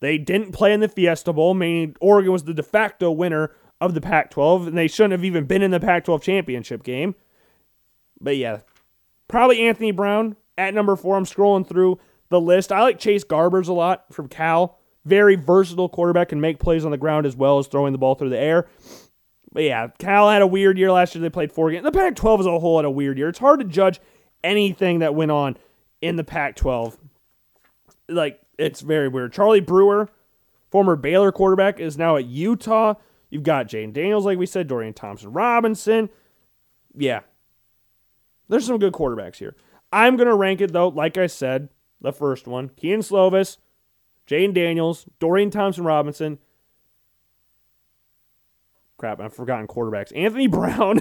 They 0.00 0.18
didn't 0.18 0.52
play 0.52 0.72
in 0.72 0.80
the 0.80 0.88
Fiesta 0.88 1.32
Bowl, 1.32 1.54
meaning 1.54 1.96
Oregon 2.00 2.30
was 2.30 2.44
the 2.44 2.52
de 2.52 2.62
facto 2.62 3.10
winner 3.10 3.52
of 3.80 3.94
the 3.94 4.00
Pac 4.00 4.30
12, 4.30 4.68
and 4.68 4.76
they 4.76 4.88
shouldn't 4.88 5.12
have 5.12 5.24
even 5.24 5.44
been 5.44 5.62
in 5.62 5.70
the 5.70 5.80
Pac 5.80 6.04
12 6.04 6.22
championship 6.22 6.82
game. 6.82 7.14
But 8.20 8.36
yeah, 8.36 8.60
probably 9.28 9.66
Anthony 9.66 9.90
Brown 9.90 10.36
at 10.58 10.74
number 10.74 10.96
four. 10.96 11.16
I'm 11.16 11.24
scrolling 11.24 11.66
through 11.66 11.98
the 12.28 12.40
list. 12.40 12.72
I 12.72 12.82
like 12.82 12.98
Chase 12.98 13.24
Garbers 13.24 13.68
a 13.68 13.72
lot 13.72 14.12
from 14.12 14.28
Cal. 14.28 14.78
very 15.06 15.36
versatile 15.36 15.88
quarterback, 15.88 16.28
can 16.30 16.40
make 16.40 16.58
plays 16.58 16.84
on 16.84 16.90
the 16.90 16.98
ground 16.98 17.24
as 17.24 17.36
well 17.36 17.58
as 17.58 17.66
throwing 17.66 17.92
the 17.92 17.98
ball 17.98 18.16
through 18.16 18.30
the 18.30 18.38
air. 18.38 18.66
But 19.52 19.62
yeah, 19.62 19.88
Cal 19.98 20.28
had 20.28 20.42
a 20.42 20.46
weird 20.46 20.78
year 20.78 20.92
last 20.92 21.14
year. 21.14 21.22
They 21.22 21.30
played 21.30 21.52
four 21.52 21.70
games. 21.70 21.84
The 21.84 21.92
Pac 21.92 22.16
12 22.16 22.40
as 22.40 22.46
a 22.46 22.58
whole 22.58 22.78
had 22.78 22.84
a 22.84 22.90
weird 22.90 23.16
year. 23.16 23.28
It's 23.28 23.38
hard 23.38 23.60
to 23.60 23.64
judge 23.66 24.00
anything 24.44 24.98
that 24.98 25.14
went 25.14 25.30
on 25.30 25.56
in 26.00 26.16
the 26.16 26.24
Pac 26.24 26.56
12. 26.56 26.98
Like, 28.08 28.40
it's 28.58 28.80
very 28.80 29.08
weird. 29.08 29.32
Charlie 29.32 29.60
Brewer, 29.60 30.10
former 30.70 30.96
Baylor 30.96 31.32
quarterback, 31.32 31.80
is 31.80 31.96
now 31.96 32.16
at 32.16 32.26
Utah. 32.26 32.94
You've 33.30 33.42
got 33.42 33.68
Jayden 33.68 33.92
Daniels, 33.92 34.24
like 34.24 34.38
we 34.38 34.46
said, 34.46 34.68
Dorian 34.68 34.94
Thompson 34.94 35.32
Robinson. 35.32 36.10
Yeah. 36.94 37.20
There's 38.48 38.66
some 38.66 38.78
good 38.78 38.92
quarterbacks 38.92 39.36
here. 39.36 39.56
I'm 39.92 40.16
going 40.16 40.28
to 40.28 40.34
rank 40.34 40.60
it, 40.60 40.72
though, 40.72 40.88
like 40.88 41.16
I 41.16 41.26
said, 41.26 41.68
the 42.00 42.12
first 42.12 42.46
one 42.46 42.68
Kedon 42.70 43.00
Slovis, 43.00 43.56
Jayden 44.26 44.54
Daniels, 44.54 45.06
Dorian 45.18 45.50
Thompson 45.50 45.84
Robinson, 45.84 46.38
crap, 48.96 49.20
I've 49.20 49.34
forgotten 49.34 49.66
quarterbacks. 49.66 50.12
Anthony 50.16 50.46
Brown, 50.48 51.00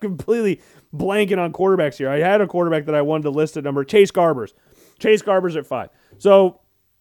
completely 0.00 0.60
blanking 0.94 1.38
on 1.38 1.52
quarterbacks 1.52 1.96
here. 1.96 2.08
I 2.08 2.18
had 2.18 2.40
a 2.40 2.46
quarterback 2.46 2.86
that 2.86 2.94
I 2.94 3.02
wanted 3.02 3.24
to 3.24 3.30
list 3.30 3.56
at 3.56 3.64
number 3.64 3.84
Chase 3.84 4.10
Garbers. 4.10 4.52
Chase 4.98 5.22
Garbers 5.22 5.56
at 5.56 5.66
five. 5.66 5.90
So 6.18 6.60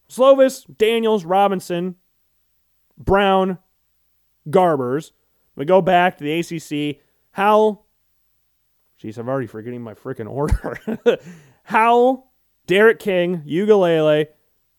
Slovis, 0.10 0.66
Daniels, 0.78 1.26
Robinson, 1.26 1.96
Brown, 2.98 3.58
Garbers. 4.50 5.12
We 5.56 5.66
go 5.66 5.82
back 5.82 6.18
to 6.18 6.24
the 6.24 6.40
ACC. 6.40 7.02
Howell. 7.32 7.86
Jeez, 9.02 9.18
I'm 9.18 9.30
already 9.30 9.48
forgetting 9.48 9.82
my 9.82 9.94
freaking 9.94 10.30
order. 10.30 10.78
Howell, 11.64 12.32
D'Eriq 12.68 13.00
King, 13.00 13.44
Uiagalelei, 13.48 14.28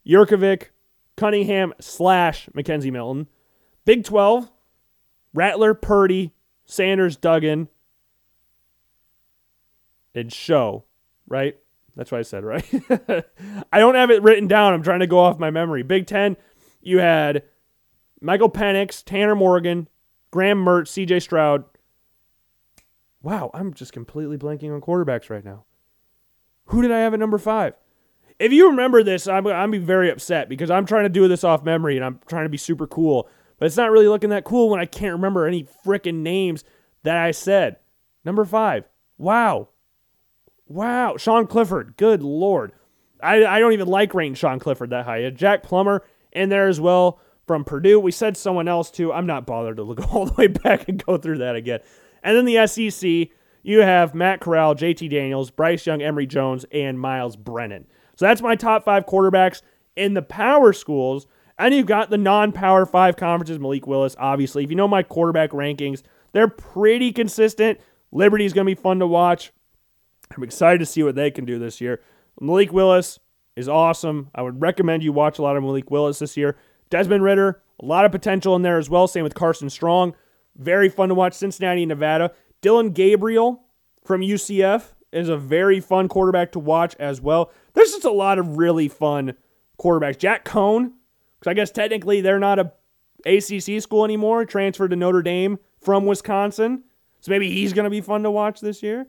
Jurkovec, 0.06 0.68
Cunningham 1.16 1.72
slash 1.80 2.48
McKenzie 2.54 2.92
Milton. 2.92 3.26
Big 3.84 4.04
12, 4.04 4.50
Rattler, 5.34 5.74
Purdy, 5.74 6.32
Sanders, 6.64 7.16
Duggan, 7.16 7.68
and 10.14 10.32
Show, 10.32 10.84
right? 11.26 11.56
That's 11.96 12.10
what 12.10 12.18
I 12.18 12.22
said, 12.22 12.44
right? 12.44 12.64
I 13.72 13.78
don't 13.78 13.94
have 13.94 14.10
it 14.10 14.22
written 14.22 14.48
down. 14.48 14.72
I'm 14.72 14.82
trying 14.82 15.00
to 15.00 15.06
go 15.06 15.18
off 15.18 15.38
my 15.38 15.50
memory. 15.50 15.82
Big 15.82 16.06
Ten, 16.06 16.36
you 16.80 16.98
had 16.98 17.42
Michael 18.20 18.50
Penix, 18.50 19.04
Tanner 19.04 19.34
Morgan, 19.34 19.88
Graham 20.30 20.64
Mertz, 20.64 20.88
CJ 20.88 21.22
Stroud. 21.22 21.64
Wow, 23.22 23.50
I'm 23.54 23.74
just 23.74 23.92
completely 23.92 24.38
blanking 24.38 24.74
on 24.74 24.80
quarterbacks 24.80 25.30
right 25.30 25.44
now. 25.44 25.64
Who 26.66 26.82
did 26.82 26.90
I 26.90 27.00
have 27.00 27.14
at 27.14 27.20
number 27.20 27.38
five? 27.38 27.74
If 28.38 28.52
you 28.52 28.70
remember 28.70 29.02
this, 29.02 29.28
I'm, 29.28 29.46
I'm 29.46 29.70
be 29.70 29.78
very 29.78 30.10
upset 30.10 30.48
because 30.48 30.70
I'm 30.70 30.86
trying 30.86 31.04
to 31.04 31.08
do 31.08 31.28
this 31.28 31.44
off 31.44 31.62
memory 31.62 31.96
and 31.96 32.04
I'm 32.04 32.18
trying 32.26 32.44
to 32.44 32.48
be 32.48 32.56
super 32.56 32.86
cool. 32.86 33.28
But 33.62 33.66
it's 33.66 33.76
not 33.76 33.92
really 33.92 34.08
looking 34.08 34.30
that 34.30 34.42
cool 34.42 34.70
when 34.70 34.80
I 34.80 34.86
can't 34.86 35.12
remember 35.12 35.46
any 35.46 35.68
freaking 35.86 36.16
names 36.16 36.64
that 37.04 37.16
I 37.16 37.30
said. 37.30 37.76
Number 38.24 38.44
five. 38.44 38.88
Wow. 39.18 39.68
Wow. 40.66 41.16
Sean 41.16 41.46
Clifford. 41.46 41.96
Good 41.96 42.24
Lord. 42.24 42.72
I, 43.22 43.44
I 43.44 43.60
don't 43.60 43.72
even 43.72 43.86
like 43.86 44.14
rating 44.14 44.34
Sean 44.34 44.58
Clifford 44.58 44.90
that 44.90 45.04
high. 45.04 45.30
Jack 45.30 45.62
Plummer 45.62 46.02
in 46.32 46.48
there 46.48 46.66
as 46.66 46.80
well 46.80 47.20
from 47.46 47.62
Purdue. 47.62 48.00
We 48.00 48.10
said 48.10 48.36
someone 48.36 48.66
else 48.66 48.90
too. 48.90 49.12
I'm 49.12 49.26
not 49.26 49.46
bothered 49.46 49.76
to 49.76 49.84
look 49.84 50.12
all 50.12 50.26
the 50.26 50.34
way 50.34 50.48
back 50.48 50.88
and 50.88 51.00
go 51.06 51.16
through 51.16 51.38
that 51.38 51.54
again. 51.54 51.78
And 52.24 52.36
then 52.36 52.46
the 52.46 52.66
SEC, 52.66 53.28
you 53.62 53.78
have 53.78 54.12
Matt 54.12 54.40
Corral, 54.40 54.74
JT 54.74 55.08
Daniels, 55.08 55.52
Bryce 55.52 55.86
Young, 55.86 56.02
Emory 56.02 56.26
Jones, 56.26 56.66
and 56.72 56.98
Myles 56.98 57.36
Brennan. 57.36 57.86
So 58.16 58.26
that's 58.26 58.42
my 58.42 58.56
top 58.56 58.84
five 58.84 59.06
quarterbacks 59.06 59.62
in 59.94 60.14
the 60.14 60.22
power 60.22 60.72
schools. 60.72 61.28
And 61.62 61.72
you've 61.72 61.86
got 61.86 62.10
the 62.10 62.18
non 62.18 62.50
power 62.50 62.84
five 62.84 63.16
conferences, 63.16 63.60
Malik 63.60 63.86
Willis, 63.86 64.16
obviously. 64.18 64.64
If 64.64 64.70
you 64.70 64.76
know 64.76 64.88
my 64.88 65.04
quarterback 65.04 65.50
rankings, 65.50 66.02
they're 66.32 66.48
pretty 66.48 67.12
consistent. 67.12 67.78
Liberty 68.10 68.44
is 68.44 68.52
going 68.52 68.66
to 68.66 68.74
be 68.74 68.80
fun 68.80 68.98
to 68.98 69.06
watch. 69.06 69.52
I'm 70.36 70.42
excited 70.42 70.78
to 70.78 70.86
see 70.86 71.04
what 71.04 71.14
they 71.14 71.30
can 71.30 71.44
do 71.44 71.60
this 71.60 71.80
year. 71.80 72.00
Malik 72.40 72.72
Willis 72.72 73.20
is 73.54 73.68
awesome. 73.68 74.28
I 74.34 74.42
would 74.42 74.60
recommend 74.60 75.04
you 75.04 75.12
watch 75.12 75.38
a 75.38 75.42
lot 75.42 75.56
of 75.56 75.62
Malik 75.62 75.88
Willis 75.88 76.18
this 76.18 76.36
year. 76.36 76.56
Desmond 76.90 77.22
Ridder, 77.22 77.62
a 77.80 77.84
lot 77.84 78.04
of 78.04 78.10
potential 78.10 78.56
in 78.56 78.62
there 78.62 78.78
as 78.78 78.90
well. 78.90 79.06
Same 79.06 79.22
with 79.22 79.34
Carson 79.34 79.70
Strong. 79.70 80.16
Very 80.56 80.88
fun 80.88 81.10
to 81.10 81.14
watch. 81.14 81.34
Cincinnati, 81.34 81.86
Nevada. 81.86 82.32
Dillon 82.60 82.90
Gabriel 82.90 83.62
from 84.04 84.20
UCF 84.20 84.94
is 85.12 85.28
a 85.28 85.36
very 85.36 85.78
fun 85.78 86.08
quarterback 86.08 86.50
to 86.52 86.58
watch 86.58 86.96
as 86.98 87.20
well. 87.20 87.52
There's 87.74 87.92
just 87.92 88.04
a 88.04 88.10
lot 88.10 88.40
of 88.40 88.56
really 88.56 88.88
fun 88.88 89.34
quarterbacks. 89.78 90.18
Jack 90.18 90.44
Coan 90.44 90.94
because 91.42 91.50
I 91.50 91.54
guess 91.54 91.72
technically 91.72 92.20
they're 92.20 92.38
not 92.38 92.60
a 92.60 92.72
ACC 93.26 93.82
school 93.82 94.04
anymore, 94.04 94.44
transferred 94.44 94.90
to 94.90 94.96
Notre 94.96 95.22
Dame 95.22 95.58
from 95.80 96.06
Wisconsin. 96.06 96.84
So 97.20 97.32
maybe 97.32 97.50
he's 97.50 97.72
going 97.72 97.84
to 97.84 97.90
be 97.90 98.00
fun 98.00 98.22
to 98.22 98.30
watch 98.30 98.60
this 98.60 98.80
year. 98.80 99.08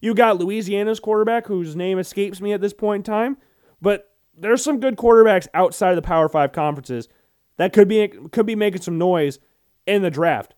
You 0.00 0.14
got 0.14 0.38
Louisiana's 0.38 0.98
quarterback, 1.00 1.46
whose 1.46 1.76
name 1.76 1.98
escapes 1.98 2.40
me 2.40 2.54
at 2.54 2.62
this 2.62 2.72
point 2.72 3.06
in 3.06 3.12
time, 3.12 3.36
but 3.82 4.14
there's 4.36 4.64
some 4.64 4.80
good 4.80 4.96
quarterbacks 4.96 5.46
outside 5.52 5.90
of 5.90 5.96
the 5.96 6.02
Power 6.02 6.28
Five 6.28 6.52
conferences 6.52 7.08
that 7.58 7.74
could 7.74 7.88
be 7.88 8.08
could 8.08 8.46
be 8.46 8.56
making 8.56 8.80
some 8.80 8.96
noise 8.96 9.38
in 9.86 10.00
the 10.00 10.10
draft. 10.10 10.54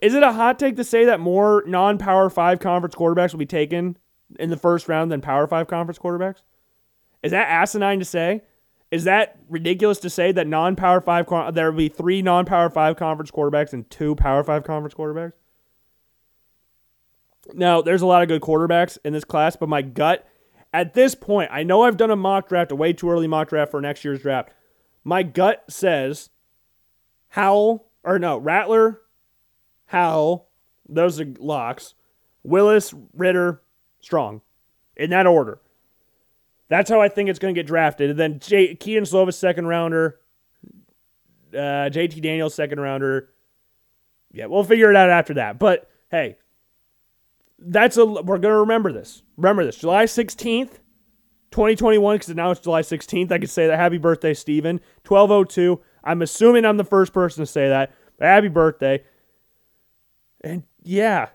Is 0.00 0.14
it 0.14 0.22
a 0.22 0.32
hot 0.32 0.58
take 0.58 0.76
to 0.76 0.84
say 0.84 1.04
that 1.04 1.20
more 1.20 1.62
non-Power 1.66 2.30
Five 2.30 2.58
conference 2.60 2.94
quarterbacks 2.94 3.32
will 3.32 3.38
be 3.38 3.46
taken 3.46 3.98
in 4.38 4.48
the 4.48 4.56
first 4.56 4.88
round 4.88 5.12
than 5.12 5.20
Power 5.20 5.46
Five 5.46 5.66
conference 5.66 5.98
quarterbacks? 5.98 6.42
Is 7.22 7.32
that 7.32 7.48
asinine 7.48 7.98
to 7.98 8.04
say? 8.04 8.42
Is 8.90 9.04
that 9.04 9.38
ridiculous 9.48 9.98
to 10.00 10.10
say 10.10 10.30
that 10.32 10.46
non-power 10.46 11.00
five 11.00 11.26
there 11.54 11.70
will 11.70 11.78
be 11.78 11.88
three 11.88 12.22
non-power 12.22 12.70
five 12.70 12.96
conference 12.96 13.30
quarterbacks 13.30 13.72
and 13.72 13.88
two 13.90 14.14
power 14.14 14.44
five 14.44 14.64
conference 14.64 14.94
quarterbacks? 14.94 15.32
Now, 17.52 17.82
there's 17.82 18.02
a 18.02 18.06
lot 18.06 18.22
of 18.22 18.28
good 18.28 18.40
quarterbacks 18.40 18.96
in 19.04 19.12
this 19.12 19.24
class, 19.24 19.56
but 19.56 19.68
my 19.68 19.82
gut 19.82 20.26
at 20.72 20.94
this 20.94 21.14
point, 21.14 21.50
I 21.52 21.62
know 21.62 21.82
I've 21.82 21.96
done 21.96 22.10
a 22.10 22.16
mock 22.16 22.48
draft, 22.48 22.72
a 22.72 22.76
way 22.76 22.92
too 22.92 23.08
early 23.08 23.28
mock 23.28 23.48
draft 23.48 23.70
for 23.70 23.80
next 23.80 24.04
year's 24.04 24.22
draft. 24.22 24.50
My 25.04 25.22
gut 25.22 25.64
says 25.68 26.30
Howell 27.28 27.86
or 28.02 28.18
no 28.18 28.38
Rattler, 28.38 29.00
Howell, 29.86 30.48
those 30.88 31.20
are 31.20 31.32
locks. 31.38 31.94
Willis, 32.42 32.92
Ridder, 33.14 33.62
Strong, 34.00 34.42
in 34.96 35.10
that 35.10 35.26
order. 35.26 35.60
That's 36.74 36.90
how 36.90 37.00
I 37.00 37.08
think 37.08 37.28
it's 37.28 37.38
going 37.38 37.54
to 37.54 37.58
get 37.58 37.68
drafted. 37.68 38.10
And 38.10 38.18
then 38.18 38.40
J- 38.40 38.74
Kedon 38.74 39.04
Slovis, 39.04 39.34
second 39.34 39.68
rounder. 39.68 40.18
Uh, 41.52 41.86
JT 41.88 42.20
Daniels, 42.20 42.52
second 42.52 42.80
rounder. 42.80 43.30
Yeah, 44.32 44.46
we'll 44.46 44.64
figure 44.64 44.90
it 44.90 44.96
out 44.96 45.08
after 45.08 45.34
that. 45.34 45.60
But 45.60 45.88
hey, 46.10 46.36
that's 47.60 47.96
a 47.96 48.04
we're 48.04 48.38
going 48.38 48.52
to 48.52 48.58
remember 48.58 48.92
this. 48.92 49.22
Remember 49.36 49.64
this. 49.64 49.76
July 49.76 50.06
16th, 50.06 50.80
2021, 51.52 52.16
because 52.16 52.34
now 52.34 52.50
it's 52.50 52.60
July 52.60 52.82
16th. 52.82 53.30
I 53.30 53.38
could 53.38 53.50
say 53.50 53.68
that. 53.68 53.78
Happy 53.78 53.98
birthday, 53.98 54.34
Steven. 54.34 54.80
1202. 55.06 55.80
I'm 56.02 56.22
assuming 56.22 56.64
I'm 56.64 56.76
the 56.76 56.82
first 56.82 57.12
person 57.12 57.44
to 57.44 57.46
say 57.46 57.68
that. 57.68 57.94
But 58.18 58.24
happy 58.24 58.48
birthday. 58.48 59.04
And 60.40 60.64
yeah, 60.82 61.28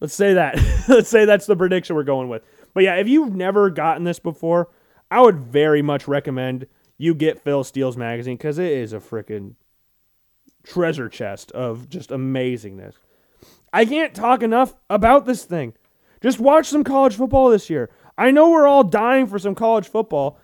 let's 0.00 0.14
say 0.14 0.32
that. 0.32 0.58
let's 0.88 1.10
say 1.10 1.26
that's 1.26 1.44
the 1.44 1.56
prediction 1.56 1.94
we're 1.94 2.04
going 2.04 2.30
with. 2.30 2.42
But 2.74 2.82
yeah, 2.82 2.96
if 2.96 3.08
you've 3.08 3.34
never 3.34 3.70
gotten 3.70 4.04
this 4.04 4.18
before, 4.18 4.68
I 5.10 5.22
would 5.22 5.38
very 5.38 5.80
much 5.80 6.08
recommend 6.08 6.66
you 6.98 7.14
get 7.14 7.40
Phil 7.40 7.64
Steele's 7.64 7.96
magazine 7.96 8.36
because 8.36 8.58
it 8.58 8.70
is 8.70 8.92
a 8.92 8.98
freaking 8.98 9.54
treasure 10.64 11.08
chest 11.08 11.52
of 11.52 11.88
just 11.88 12.10
amazingness. 12.10 12.94
I 13.72 13.84
can't 13.84 14.14
talk 14.14 14.42
enough 14.42 14.74
about 14.88 15.26
this 15.26 15.44
thing. 15.44 15.74
Just 16.22 16.40
watch 16.40 16.66
some 16.66 16.84
college 16.84 17.16
football 17.16 17.50
this 17.50 17.68
year. 17.68 17.90
I 18.16 18.30
know 18.30 18.50
we're 18.50 18.66
all 18.66 18.84
dying 18.84 19.26
for 19.26 19.38
some 19.38 19.54
college 19.54 19.88
football. 19.88 20.38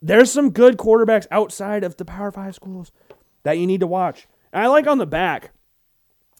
There's 0.00 0.30
some 0.30 0.50
good 0.50 0.76
quarterbacks 0.76 1.26
outside 1.30 1.82
of 1.84 1.96
the 1.96 2.04
Power 2.04 2.30
Five 2.30 2.54
schools 2.54 2.92
that 3.42 3.58
you 3.58 3.66
need 3.66 3.80
to 3.80 3.86
watch. 3.86 4.28
And 4.52 4.62
I 4.62 4.68
like 4.68 4.86
on 4.86 4.98
the 4.98 5.06
back, 5.06 5.52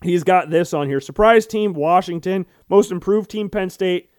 he's 0.02 0.24
got 0.24 0.50
this 0.50 0.72
on 0.74 0.88
here 0.88 1.00
surprise 1.00 1.46
team, 1.46 1.72
Washington, 1.72 2.46
most 2.68 2.92
improved 2.92 3.30
team, 3.30 3.48
Penn 3.48 3.70
State, 3.70 4.10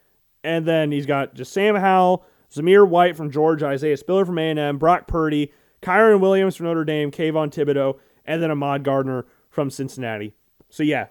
and 0.44 0.66
then 0.66 0.92
he's 0.92 1.06
got 1.06 1.34
just 1.34 1.54
Sam 1.54 1.76
Howell, 1.76 2.26
Zamir 2.52 2.88
White 2.88 3.16
from 3.16 3.32
Georgia, 3.32 3.68
Isaiah 3.68 3.98
Spiller 3.98 4.26
from 4.26 4.40
A&M, 4.40 4.78
Brock 4.78 5.08
Purdy, 5.08 5.52
Kyren 5.82 6.20
Williams 6.20 6.56
from 6.56 6.66
Notre 6.66 6.86
Dame, 6.86 7.12
Kayvon 7.12 7.52
Thibodeaux, 7.52 8.00
and 8.26 8.42
then 8.42 8.52
Ahmad 8.52 8.84
Gardner 8.84 9.26
from 9.50 9.70
Cincinnati. 9.70 10.34
So 10.70 10.84
yeah, 10.84 11.08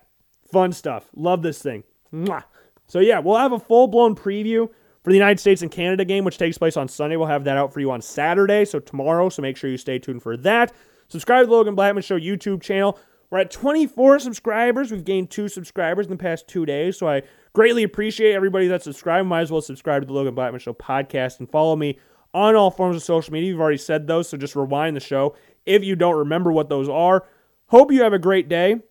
fun 0.51 0.73
stuff. 0.73 1.09
Love 1.15 1.43
this 1.43 1.61
thing. 1.61 1.85
Mwah. 2.13 2.45
So 2.87 3.01
yeah, 3.01 3.19
we'll 3.19 3.39
have 3.39 3.53
a 3.53 3.59
full-blown 3.59 4.15
preview 4.15 4.69
for 5.03 5.11
the 5.11 5.17
United 5.17 5.41
States 5.41 5.63
and 5.63 5.71
Canada 5.71 6.05
game, 6.05 6.25
which 6.25 6.39
takes 6.39 6.59
place 6.59 6.77
on 6.77 6.89
Sunday. 6.89 7.17
We'll 7.17 7.29
have 7.29 7.45
that 7.45 7.57
out 7.57 7.73
for 7.73 7.81
you 7.81 7.91
on 7.91 8.01
Saturday, 8.03 8.65
so 8.65 8.79
tomorrow. 8.79 9.29
So 9.29 9.43
make 9.43 9.57
sure 9.57 9.71
you 9.71 9.77
stay 9.77 9.99
tuned 9.99 10.23
for 10.23 10.37
that. 10.39 10.73
Subscribe 11.09 11.43
to 11.43 11.47
the 11.47 11.53
Logan 11.53 11.75
Blackman 11.75 12.03
Show 12.03 12.19
YouTube 12.19 12.63
channel. 12.63 12.99
We're 13.31 13.39
at 13.39 13.51
24 13.51 14.21
subscribers. 14.21 14.91
We've 14.91 15.05
gained 15.05 15.31
two 15.31 15.49
subscribers 15.49 16.07
in 16.07 16.11
the 16.11 16.17
past 16.17 16.47
two 16.47 16.65
days, 16.65 16.97
so 16.99 17.09
I 17.09 17.23
greatly 17.57 17.85
appreciate 17.85 18.35
everybody 18.35 18.69
that 18.69 18.83
subscribed. 18.83 19.27
Might 19.27 19.41
as 19.41 19.51
well 19.51 19.63
subscribe 19.63 20.03
to 20.03 20.07
the 20.07 20.13
Logan 20.13 20.35
Blackman 20.35 20.61
Show 20.61 20.75
podcast 20.75 21.39
and 21.39 21.51
follow 21.51 21.75
me 21.75 21.99
on 22.35 22.55
all 22.55 22.71
forms 22.71 22.97
of 22.97 23.03
social 23.03 23.33
media. 23.33 23.49
You've 23.49 23.61
already 23.63 23.79
said 23.79 24.07
those, 24.07 24.29
so 24.29 24.37
just 24.37 24.55
rewind 24.55 24.95
the 24.95 25.01
show 25.01 25.35
if 25.65 25.83
you 25.83 25.97
don't 25.97 26.17
remember 26.17 26.53
what 26.53 26.69
those 26.69 26.87
are. 26.87 27.25
Hope 27.69 27.91
you 27.91 28.03
have 28.03 28.13
a 28.13 28.19
great 28.19 28.51
day, 28.51 28.83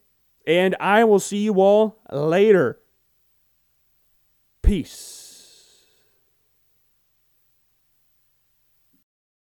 and 0.48 0.76
I 0.80 1.04
will 1.04 1.20
see 1.20 1.38
you 1.38 1.62
all 1.62 2.02
later. 2.12 2.80
Peace. 4.64 5.15